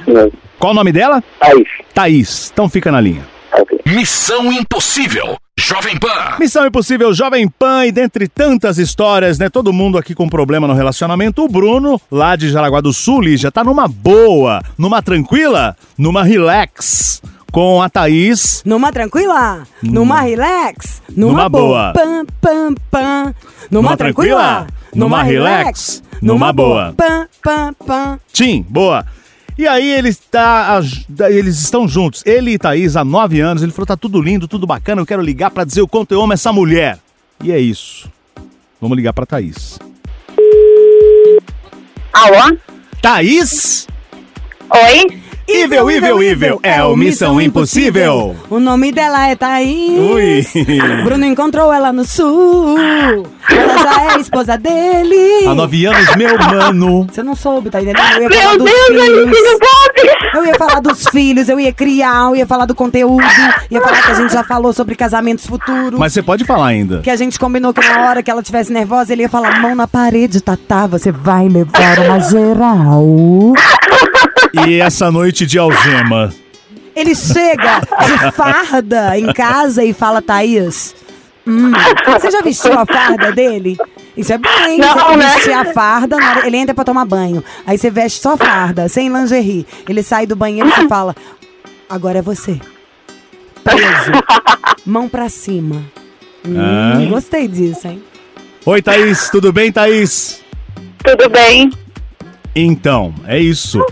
Qual 0.58 0.72
o 0.72 0.74
nome 0.74 0.92
dela? 0.92 1.22
Aí, 1.40 1.64
Thaís. 1.94 2.50
Então 2.52 2.68
fica 2.68 2.90
na 2.90 3.00
linha. 3.00 3.22
ok. 3.52 3.80
Missão 3.86 4.52
Impossível. 4.52 5.36
Jovem 5.58 5.96
Pan. 5.98 6.38
Missão 6.40 6.66
Impossível 6.66 7.12
Jovem 7.12 7.46
Pan 7.48 7.86
e 7.86 7.92
dentre 7.92 8.26
tantas 8.26 8.78
histórias, 8.78 9.38
né? 9.38 9.48
Todo 9.50 9.72
mundo 9.72 9.98
aqui 9.98 10.14
com 10.14 10.28
problema 10.28 10.66
no 10.66 10.72
relacionamento. 10.74 11.44
O 11.44 11.48
Bruno, 11.48 12.00
lá 12.10 12.34
de 12.34 12.48
Jaraguá 12.48 12.80
do 12.80 12.92
Sul, 12.92 13.20
Lígia, 13.20 13.52
tá 13.52 13.62
numa 13.62 13.86
boa, 13.86 14.60
numa 14.78 15.02
tranquila, 15.02 15.76
numa 15.96 16.24
relax. 16.24 17.20
Com 17.52 17.82
a 17.82 17.90
Thaís. 17.90 18.62
Numa 18.64 18.90
tranquila, 18.90 19.64
numa 19.82 20.22
relax, 20.22 21.02
numa, 21.14 21.32
Numa 21.32 21.48
boa. 21.50 21.92
Pam, 21.92 22.24
pam, 22.40 22.74
pam. 22.90 23.34
Numa, 23.70 23.90
Numa 23.90 23.96
tranquila, 23.96 24.40
tranquila, 24.40 24.66
numa 24.94 25.22
relax, 25.22 26.02
numa 26.22 26.50
boa. 26.50 26.94
Pam, 26.96 27.28
pam, 27.42 27.74
pam. 27.86 28.18
Tim, 28.32 28.62
boa. 28.66 29.04
E 29.58 29.68
aí 29.68 29.86
eles, 29.92 30.16
tá, 30.30 30.80
eles 31.28 31.58
estão 31.60 31.86
juntos, 31.86 32.22
ele 32.24 32.52
e 32.52 32.58
Thaís, 32.58 32.96
há 32.96 33.04
nove 33.04 33.40
anos. 33.40 33.62
Ele 33.62 33.70
falou: 33.70 33.86
tá 33.86 33.98
tudo 33.98 34.22
lindo, 34.22 34.48
tudo 34.48 34.66
bacana, 34.66 35.02
eu 35.02 35.06
quero 35.06 35.20
ligar 35.20 35.50
pra 35.50 35.64
dizer 35.64 35.82
o 35.82 35.88
quanto 35.88 36.12
eu 36.12 36.22
amo 36.22 36.32
essa 36.32 36.50
mulher. 36.54 36.98
E 37.44 37.52
é 37.52 37.58
isso. 37.58 38.10
Vamos 38.80 38.96
ligar 38.96 39.12
pra 39.12 39.26
Thaís. 39.26 39.78
Alô? 42.14 42.56
Thaís? 43.02 43.86
Oi? 44.70 45.20
Evil, 45.48 45.90
evil, 45.90 46.22
evil, 46.22 46.60
é 46.62 46.82
o 46.84 46.96
Missão 46.96 47.40
Impossível. 47.40 48.36
O 48.48 48.60
nome 48.60 48.92
dela 48.92 49.28
é 49.28 49.34
Thaís. 49.34 49.98
Ui. 49.98 50.42
Bruno 51.04 51.24
encontrou 51.24 51.72
ela 51.72 51.92
no 51.92 52.04
sul. 52.04 52.76
Ela 53.50 53.78
já 53.78 54.14
é 54.14 54.20
esposa 54.20 54.56
dele. 54.56 55.46
Há 55.46 55.54
nove 55.54 55.84
anos, 55.84 56.16
meu 56.16 56.38
mano. 56.38 57.06
Você 57.10 57.22
não 57.22 57.34
soube, 57.34 57.70
tá 57.70 57.82
entendendo? 57.82 58.02
Eu 58.20 58.30
ia 58.30 58.30
falar 58.30 58.48
Meu 58.50 58.58
dos 58.58 58.70
Deus, 58.70 58.86
filhos. 58.86 59.58
Eu 60.34 60.46
ia 60.46 60.54
falar 60.54 60.80
dos 60.80 61.04
filhos, 61.08 61.48
eu 61.48 61.60
ia 61.60 61.72
criar, 61.72 62.28
eu 62.30 62.36
ia 62.36 62.46
falar 62.46 62.64
do 62.64 62.74
conteúdo, 62.74 63.22
ia 63.70 63.80
falar 63.80 64.02
que 64.02 64.10
a 64.12 64.14
gente 64.14 64.32
já 64.32 64.42
falou 64.44 64.72
sobre 64.72 64.94
casamentos 64.94 65.46
futuros. 65.46 65.98
Mas 65.98 66.12
você 66.12 66.22
pode 66.22 66.44
falar 66.44 66.68
ainda. 66.68 67.00
Que 67.00 67.10
a 67.10 67.16
gente 67.16 67.38
combinou 67.38 67.74
que 67.74 67.80
na 67.86 68.08
hora 68.08 68.22
que 68.22 68.30
ela 68.30 68.42
tivesse 68.42 68.72
nervosa, 68.72 69.12
ele 69.12 69.22
ia 69.22 69.28
falar: 69.28 69.60
mão 69.60 69.74
na 69.74 69.86
parede, 69.86 70.40
Tatá, 70.40 70.86
você 70.86 71.10
vai 71.12 71.48
levar 71.48 71.98
uma 71.98 72.20
geral. 72.20 73.52
E 74.66 74.80
essa 74.80 75.10
noite 75.10 75.46
de 75.46 75.58
algema. 75.58 76.32
Ele 76.94 77.14
chega 77.14 77.80
de 77.80 78.32
farda 78.32 79.18
em 79.18 79.32
casa 79.32 79.82
e 79.84 79.92
fala: 79.94 80.20
Thaís, 80.20 80.94
hum, 81.46 81.72
você 82.06 82.30
já 82.30 82.40
vestiu 82.42 82.78
a 82.78 82.84
farda 82.84 83.32
dele? 83.32 83.78
Isso 84.14 84.30
é 84.32 84.36
bem, 84.38 84.76
Não, 84.78 84.94
você 84.94 85.16
né? 85.16 85.34
vestir 85.34 85.52
a 85.54 85.72
farda, 85.72 86.18
na 86.18 86.30
hora- 86.32 86.46
ele 86.46 86.58
entra 86.58 86.74
pra 86.74 86.84
tomar 86.84 87.06
banho. 87.06 87.42
Aí 87.66 87.78
você 87.78 87.90
veste 87.90 88.20
só 88.20 88.36
farda, 88.36 88.86
sem 88.88 89.08
lingerie. 89.08 89.66
Ele 89.88 90.02
sai 90.02 90.26
do 90.26 90.36
banheiro 90.36 90.68
e 90.68 90.72
você 90.72 90.86
fala: 90.86 91.16
Agora 91.88 92.18
é 92.18 92.22
você. 92.22 92.60
Preso. 93.64 94.12
Mão 94.84 95.08
pra 95.08 95.28
cima. 95.30 95.82
Hum, 96.46 97.08
Gostei 97.08 97.48
disso, 97.48 97.86
hein? 97.88 98.02
Oi, 98.66 98.82
Thaís, 98.82 99.30
tudo 99.30 99.52
bem, 99.52 99.72
Thaís? 99.72 100.42
Tudo 101.02 101.28
bem? 101.30 101.70
Então, 102.54 103.14
é 103.26 103.38
isso. 103.38 103.82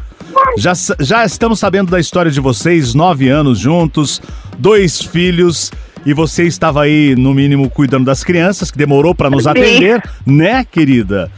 Já, 0.57 0.73
já 0.99 1.25
estamos 1.25 1.59
sabendo 1.59 1.91
da 1.91 2.01
história 2.01 2.31
de 2.31 2.41
vocês, 2.41 2.95
nove 2.95 3.29
anos 3.29 3.59
juntos, 3.59 4.21
dois 4.59 5.01
filhos, 5.01 5.71
e 6.05 6.13
você 6.15 6.45
estava 6.45 6.83
aí, 6.83 7.15
no 7.17 7.35
mínimo, 7.35 7.69
cuidando 7.71 8.05
das 8.07 8.25
crianças, 8.25 8.71
que 8.71 8.79
demorou 8.79 9.15
para 9.15 9.31
nos 9.31 9.45
Sim. 9.45 9.51
atender, 9.51 10.03
né, 10.27 10.65
querida? 10.65 11.31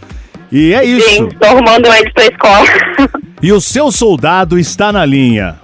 E 0.50 0.74
é 0.74 0.84
isso. 0.84 1.08
Sim, 1.08 1.28
tô 1.38 1.46
arrumando 1.46 1.86
eles 1.86 2.12
pra 2.12 2.24
escola. 2.24 2.66
E 3.42 3.52
o 3.52 3.60
seu 3.60 3.90
soldado 3.90 4.58
está 4.58 4.92
na 4.92 5.04
linha. 5.04 5.56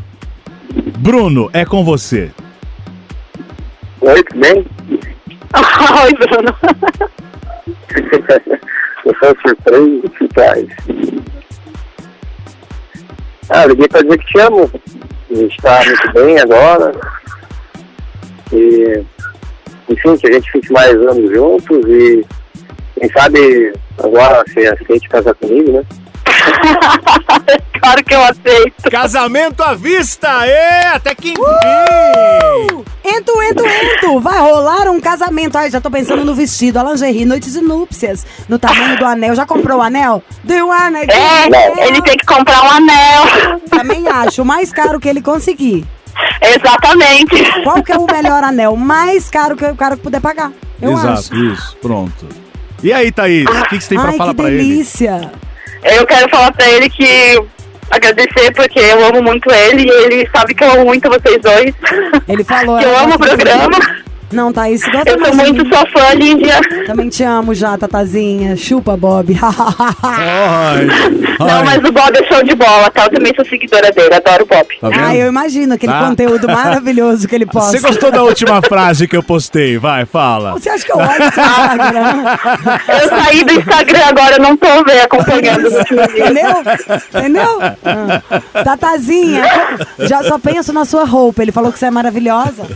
Bruno, 0.99 1.51
é 1.53 1.65
com 1.65 1.85
você. 1.85 2.31
Oi, 4.01 4.23
tudo 4.25 4.41
bem? 4.41 4.67
Oi, 6.05 6.15
Bruno. 6.15 6.57
Eu 9.05 9.15
sou 9.21 9.35
surpreso. 10.19 10.69
Ah, 13.51 13.65
eu 13.65 13.71
liguei 13.71 13.89
pra 13.89 14.03
dizer 14.03 14.19
que 14.19 14.27
te 14.27 14.41
amo. 14.41 14.71
A 15.31 15.35
gente 15.35 15.57
tá 15.59 15.81
muito 15.85 16.13
bem 16.13 16.39
agora. 16.39 16.93
E, 18.53 19.03
enfim, 19.89 20.17
que 20.17 20.27
a 20.27 20.33
gente 20.33 20.51
fique 20.51 20.73
mais 20.73 20.95
anos 20.95 21.31
juntos 21.31 21.79
e, 21.87 22.25
quem 22.99 23.09
sabe, 23.11 23.73
agora 23.99 24.45
você 24.47 24.67
aceite 24.67 25.09
casar 25.09 25.35
comigo, 25.35 25.73
né? 25.73 25.85
claro 27.81 28.05
que 28.05 28.15
eu 28.15 28.23
aceito. 28.25 28.91
Casamento 28.91 29.63
à 29.63 29.75
vista! 29.75 30.47
É, 30.47 30.89
até 30.89 31.15
que 31.15 31.31
enfim! 31.31 32.85
Ento, 33.05 33.43
ento, 33.43 33.65
ento! 33.65 34.21
Vai 34.21 34.39
rolar 34.39 34.89
um 34.89 35.01
casamento. 35.01 35.57
Ai, 35.57 35.71
já 35.71 35.81
tô 35.81 35.91
pensando 35.91 36.25
no 36.25 36.35
vestido, 36.35 36.79
a 36.79 36.83
lingerie, 36.85 37.25
noite 37.25 37.51
de 37.51 37.61
núpcias. 37.61 38.27
No 38.49 38.59
tamanho 38.59 38.99
do 38.99 39.05
anel. 39.05 39.35
Já 39.35 39.47
comprou 39.47 39.79
o 39.79 39.83
anel? 39.83 40.23
Do 40.45 40.71
anel. 40.71 41.05
É, 41.09 41.89
ele 41.89 42.03
tem 42.03 42.17
que 42.17 42.27
comprar 42.27 42.63
um 42.63 42.71
anel. 42.71 43.61
Também 43.71 44.07
acho. 44.09 44.43
O 44.43 44.45
mais 44.45 44.73
caro 44.73 45.01
que 45.01 45.09
ele 45.09 45.23
conseguir. 45.23 45.87
Exatamente. 46.43 47.63
Qual 47.63 47.83
que 47.83 47.93
é 47.93 47.97
o 47.97 48.07
melhor 48.07 48.43
anel? 48.45 48.75
O 48.75 48.77
mais 48.77 49.31
caro 49.31 49.57
que 49.57 49.65
o 49.65 49.77
cara 49.77 49.97
puder 49.97 50.21
pagar. 50.21 50.53
Eu 50.81 50.93
Exato, 50.93 51.09
acho. 51.13 51.35
isso, 51.35 51.77
pronto. 51.81 52.27
E 52.83 52.93
aí, 52.93 53.11
Thaís, 53.11 53.45
o 53.45 53.63
que, 53.69 53.79
que 53.79 53.81
você 53.85 53.89
tem 53.89 53.99
pra 53.99 54.11
Ai, 54.11 54.17
falar 54.17 54.31
que 54.31 54.37
pra 54.37 54.51
ele? 54.51 54.59
delícia. 54.59 55.33
Eu 55.83 56.07
quero 56.07 56.29
falar 56.29 56.53
pra 56.53 56.69
ele 56.69 56.89
que 56.91 57.39
agradecer 57.91 58.53
porque 58.55 58.79
eu 58.79 59.05
amo 59.07 59.23
muito 59.23 59.51
ele 59.51 59.85
e 59.85 60.05
ele 60.05 60.29
sabe 60.35 60.55
que 60.55 60.63
eu 60.63 60.73
amo 60.73 60.85
muito 60.87 61.09
vocês 61.09 61.41
dois. 61.41 61.75
Ele 62.29 62.45
falou. 62.45 62.79
que 62.81 62.85
eu 62.85 62.91
ela 62.91 63.03
amo 63.05 63.15
o 63.15 63.19
programa. 63.19 63.69
muito. 63.69 64.08
Não, 64.31 64.53
Thaís, 64.53 64.83
você 64.83 64.91
gosta 64.91 65.11
Eu 65.11 65.25
sou 65.25 65.35
muito 65.35 65.67
sua 65.69 65.85
fã, 65.91 66.15
Líndia. 66.15 66.61
Também 66.87 67.09
te 67.09 67.23
amo 67.23 67.55
já, 67.55 67.79
Tatazinha. 67.79 68.57
Chupa, 68.57 68.97
Bob. 68.97 69.35
Ai, 70.03 70.87
Não, 71.39 71.47
ai, 71.49 71.65
mas 71.65 71.79
o 71.79 71.93
Bob 71.93 72.13
é 72.17 72.25
show 72.33 72.43
de 72.43 72.55
bola, 72.55 72.91
tá? 72.91 73.05
Eu 73.05 73.11
também 73.11 73.33
sou 73.35 73.45
seguidora 73.47 73.91
dele, 73.93 74.15
adoro 74.15 74.45
o 74.45 74.47
Bob. 74.47 74.67
tá 74.81 74.89
vendo? 74.91 75.01
ah, 75.05 75.17
eu 75.17 75.29
imagino 75.29 75.75
aquele 75.75 75.93
Tá. 75.93 76.07
conteúdo 76.07 76.47
maravilhoso 76.47 77.27
que 77.27 77.35
ele 77.35 77.47
posta. 77.47 77.71
Você 77.79 77.81
gostou 77.81 78.11
da 78.11 78.23
última 78.23 78.61
frase 78.61 79.09
que 79.09 79.17
eu 79.17 79.23
postei? 79.23 79.79
Vai, 79.79 80.05
fala. 80.05 80.53
Você 80.53 80.69
acha 80.69 80.85
que 80.85 80.93
eu 80.93 80.97
olho 80.99 81.33
seu 81.33 81.45
Instagram? 81.45 82.79
Eu 83.03 83.09
saí 83.09 83.45
do 83.45 83.53
Instagram 83.53 84.01
agora, 84.09 84.37
eu 84.37 84.43
não 84.43 84.57
tô 84.57 84.67
vendo, 84.85 85.01
acompanhando 85.03 85.67
os 85.67 85.75
últimos 85.75 86.07
dias. 86.09 86.31
Entendeu? 86.31 86.51
Entendeu? 87.15 87.59
Ah. 87.85 88.65
Tatazinha, 88.65 89.45
já 90.01 90.23
só 90.23 90.39
penso 90.39 90.73
na 90.73 90.85
sua 90.85 91.05
roupa. 91.05 91.43
Ele 91.43 91.53
falou 91.53 91.73
que 91.73 91.79
você 91.79 91.87
é 91.87 91.91
maravilhosa. 91.91 92.67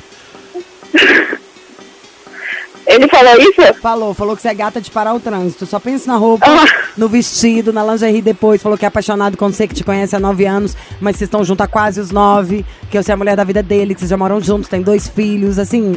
Ele 2.85 3.07
falou 3.09 3.37
isso? 3.38 3.74
Falou, 3.81 4.12
falou 4.12 4.35
que 4.37 4.42
você 4.42 4.48
é 4.48 4.55
gata 4.55 4.81
de 4.81 4.90
parar 4.90 5.14
o 5.14 5.20
trânsito. 5.20 5.64
Só 5.64 5.78
pensa 5.78 6.11
na 6.11 6.18
roupa, 6.18 6.46
Ah. 6.48 6.64
no 6.96 7.09
vestido, 7.09 7.72
na 7.72 7.85
lingerie 7.85 8.20
depois. 8.20 8.61
Falou 8.61 8.76
que 8.76 8.85
é 8.85 8.88
apaixonado 8.88 9.37
com 9.37 9.50
você, 9.50 9.68
que 9.68 9.74
te 9.74 9.85
conhece 9.85 10.16
há 10.16 10.20
nove 10.20 10.44
anos, 10.44 10.76
mas 11.00 11.16
vocês 11.16 11.28
estão 11.28 11.44
juntos 11.44 11.64
há 11.64 11.68
quase 11.68 12.00
os 12.00 12.11
nove. 12.11 12.66
Que 12.90 13.00
você 13.00 13.12
é 13.12 13.14
a 13.14 13.16
mulher 13.16 13.37
da 13.37 13.44
vida 13.44 13.62
dele, 13.62 13.94
que 13.94 14.00
vocês 14.00 14.11
já 14.11 14.16
moram 14.16 14.40
juntos, 14.40 14.68
tem 14.68 14.83
dois 14.83 15.09
filhos. 15.09 15.59
Assim, 15.61 15.94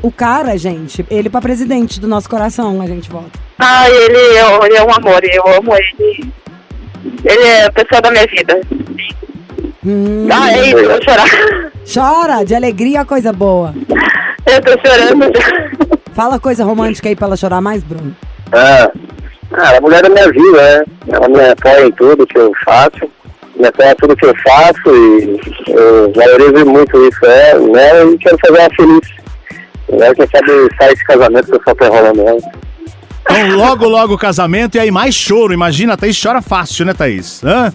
o 0.00 0.12
cara, 0.12 0.56
gente, 0.56 1.04
ele 1.10 1.28
pra 1.28 1.40
presidente 1.40 2.00
do 2.00 2.06
nosso 2.06 2.30
coração, 2.30 2.80
a 2.80 2.86
gente 2.86 3.10
vota. 3.10 3.32
Ah, 3.58 3.90
ele, 3.90 4.16
eu- 4.38 4.64
ele 4.64 4.76
é 4.76 4.82
um 4.84 4.92
amor, 4.94 5.20
eu 5.24 5.42
amo 5.56 5.72
ele. 5.74 6.32
Ele 7.24 7.42
é 7.42 7.64
a 7.66 7.72
pessoa 7.72 8.00
da 8.00 8.10
minha 8.12 8.26
vida. 8.26 8.60
Hum, 9.84 10.28
Ah, 10.30 10.52
é 10.52 10.68
isso, 10.68 10.78
eu 10.78 10.90
vou 10.90 11.02
chorar. 11.02 11.26
chora 11.92 12.44
de 12.44 12.54
alegria, 12.54 13.04
coisa 13.04 13.32
boa. 13.32 13.74
Eu 14.48 14.62
tô 14.62 14.88
chorando 14.88 15.24
já. 15.36 15.98
Fala 16.14 16.38
coisa 16.40 16.64
romântica 16.64 17.08
aí 17.08 17.14
pra 17.14 17.26
ela 17.26 17.36
chorar 17.36 17.60
mais, 17.60 17.82
Bruno. 17.84 18.16
Ah, 18.52 18.90
ah, 19.52 19.76
a 19.76 19.80
mulher 19.80 20.02
da 20.02 20.08
minha 20.08 20.26
vida, 20.30 20.52
né? 20.52 20.84
Ela 21.08 21.28
me 21.28 21.40
apoia 21.40 21.86
em 21.86 21.92
tudo 21.92 22.26
que 22.26 22.38
eu 22.38 22.52
faço, 22.64 23.10
me 23.56 23.66
apoia 23.66 23.92
em 23.92 23.96
tudo 23.96 24.16
que 24.16 24.26
eu 24.26 24.34
faço 24.44 24.80
e 24.86 25.40
eu 25.68 26.12
valorizo 26.12 26.66
muito 26.66 26.96
isso 27.06 27.24
é, 27.26 27.58
né? 27.58 28.04
E 28.06 28.18
quero 28.18 28.38
fazer 28.44 28.58
ela 28.58 28.70
feliz. 28.74 29.18
Né? 29.90 30.14
Quem 30.14 30.26
sabe 30.26 30.76
sai 30.78 30.92
esse 30.92 31.04
casamento 31.04 31.46
que 31.46 31.54
eu 31.54 31.62
só 31.64 31.74
tô 31.74 31.84
enrolando 31.84 32.20
ela. 32.20 32.40
Então, 33.30 33.56
logo, 33.56 33.86
logo 33.86 34.14
o 34.14 34.18
casamento 34.18 34.76
e 34.76 34.80
aí 34.80 34.90
mais 34.90 35.14
choro. 35.14 35.52
Imagina, 35.52 35.94
a 35.94 35.96
Thaís 35.96 36.20
chora 36.20 36.40
fácil, 36.40 36.86
né, 36.86 36.94
Thaís? 36.94 37.42
Hã? 37.44 37.72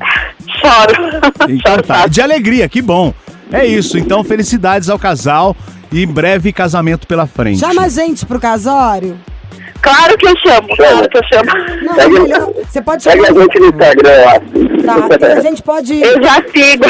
Choro. 0.60 1.22
Então 1.48 1.72
Choro 1.72 1.84
tá. 1.84 1.94
fácil. 1.94 2.10
De 2.10 2.22
alegria, 2.22 2.68
que 2.68 2.82
bom. 2.82 3.14
É 3.52 3.66
isso. 3.66 3.98
Então, 3.98 4.24
felicidades 4.24 4.90
ao 4.90 4.98
casal 4.98 5.56
e 5.94 6.06
breve 6.06 6.52
casamento 6.52 7.08
pela 7.08 7.28
frente. 7.28 7.60
Chama 7.60 7.84
a 7.84 7.90
gente 7.90 8.26
pro 8.26 8.40
casório. 8.40 9.18
Claro 9.82 10.18
que 10.18 10.26
eu 10.26 10.34
chamo, 10.38 10.68
claro 10.78 11.10
que 11.10 11.18
eu 11.18 11.22
chamo. 11.32 11.84
Não, 11.84 12.00
é 12.00 12.08
melhor. 12.08 12.54
Você 12.66 12.82
pode 12.82 13.04
Segue 13.04 13.26
chamar. 13.26 13.38
a 13.38 13.44
gente 13.44 13.60
no 13.60 13.66
Instagram 13.68 14.12
lá. 14.26 15.18
Tá, 15.20 15.38
a 15.38 15.42
gente 15.42 15.62
pode. 15.62 16.02
Eu 16.02 16.24
já 16.24 16.36
sigo. 16.36 16.86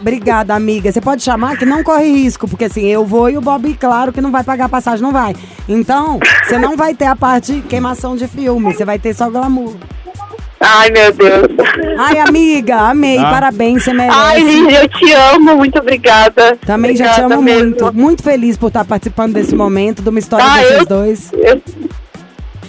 Obrigada, 0.00 0.54
amiga. 0.54 0.92
Você 0.92 1.00
pode 1.00 1.22
chamar 1.22 1.56
que 1.56 1.66
não 1.66 1.82
corre 1.82 2.06
risco, 2.06 2.46
porque 2.46 2.66
assim, 2.66 2.86
eu 2.86 3.04
vou 3.04 3.28
e 3.28 3.36
o 3.36 3.40
Bob, 3.40 3.74
claro 3.74 4.12
que 4.12 4.20
não 4.20 4.30
vai 4.30 4.44
pagar 4.44 4.66
a 4.66 4.68
passagem, 4.68 5.02
não 5.02 5.12
vai. 5.12 5.34
Então, 5.68 6.20
você 6.44 6.58
não 6.58 6.76
vai 6.76 6.94
ter 6.94 7.06
a 7.06 7.16
parte 7.16 7.60
queimação 7.68 8.16
de 8.16 8.28
filme, 8.28 8.72
você 8.72 8.84
vai 8.84 9.00
ter 9.00 9.14
só 9.14 9.28
glamour. 9.28 9.74
Ai, 10.64 10.90
meu 10.90 11.12
Deus. 11.12 11.48
Ai, 11.98 12.18
amiga, 12.20 12.76
amei, 12.76 13.18
Ah. 13.18 13.30
parabéns, 13.30 13.82
você 13.82 13.92
merece. 13.92 14.16
Ai, 14.18 14.40
Lígia, 14.42 14.82
eu 14.82 14.88
te 14.88 15.12
amo, 15.12 15.56
muito 15.56 15.78
obrigada. 15.78 16.56
Também 16.64 16.94
já 16.96 17.06
te 17.06 17.10
Obrigada 17.20 17.34
amo 17.34 17.42
mesmo. 17.42 17.60
muito. 17.68 17.92
Muito 17.94 18.22
feliz 18.22 18.56
por 18.56 18.68
estar 18.68 18.84
participando 18.84 19.32
desse 19.34 19.54
momento, 19.54 20.02
de 20.02 20.08
uma 20.08 20.18
história 20.18 20.46
Ah, 20.46 20.58
de 20.58 20.64
vocês 20.66 20.78
eu- 20.80 20.86
dois. 20.86 21.32
Eu, 21.32 21.62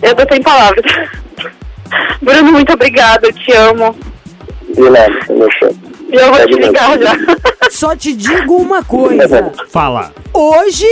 eu 0.02 0.16
tô 0.16 0.34
sem 0.34 0.42
palavras. 0.42 0.84
Bruno, 2.22 2.52
muito 2.52 2.74
obrigada, 2.74 3.28
eu 3.28 3.34
te 3.34 3.52
amo. 3.54 3.96
De 4.74 4.90
nada, 4.90 5.20
meu 5.30 5.50
show. 5.60 5.76
Eu 6.14 6.28
vou 6.28 6.36
te 6.36 6.42
Segue 6.42 6.56
mesmo. 6.56 6.72
ligar 6.72 7.00
já. 7.00 7.70
Só 7.72 7.96
te 7.96 8.14
digo 8.14 8.56
uma 8.58 8.84
coisa. 8.84 9.52
Fala. 9.70 10.12
Hoje. 10.34 10.86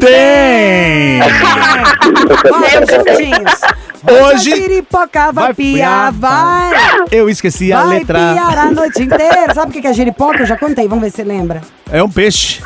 Tem! 0.00 1.20
Vai, 2.50 2.70
juntinhos. 2.86 3.60
Hoje- 4.08 4.52
A 4.52 4.56
giripoca 4.56 5.32
vai 5.32 5.44
Vai 5.46 5.54
piar, 5.54 6.12
piar, 6.12 6.12
vai. 6.12 6.72
Eu 7.10 7.28
esqueci 7.28 7.72
a 7.72 7.82
Vai 7.82 7.98
letra. 7.98 8.18
piar 8.32 8.58
a 8.58 8.70
noite 8.70 9.02
inteira. 9.02 9.52
Sabe 9.52 9.76
o 9.76 9.82
que 9.82 9.86
é 9.86 9.92
giripoca? 9.92 10.38
Eu 10.38 10.46
já 10.46 10.56
contei, 10.56 10.86
vamos 10.86 11.02
ver 11.04 11.10
se 11.10 11.16
você 11.16 11.24
lembra. 11.24 11.60
É 11.90 12.00
um 12.02 12.08
peixe. 12.08 12.60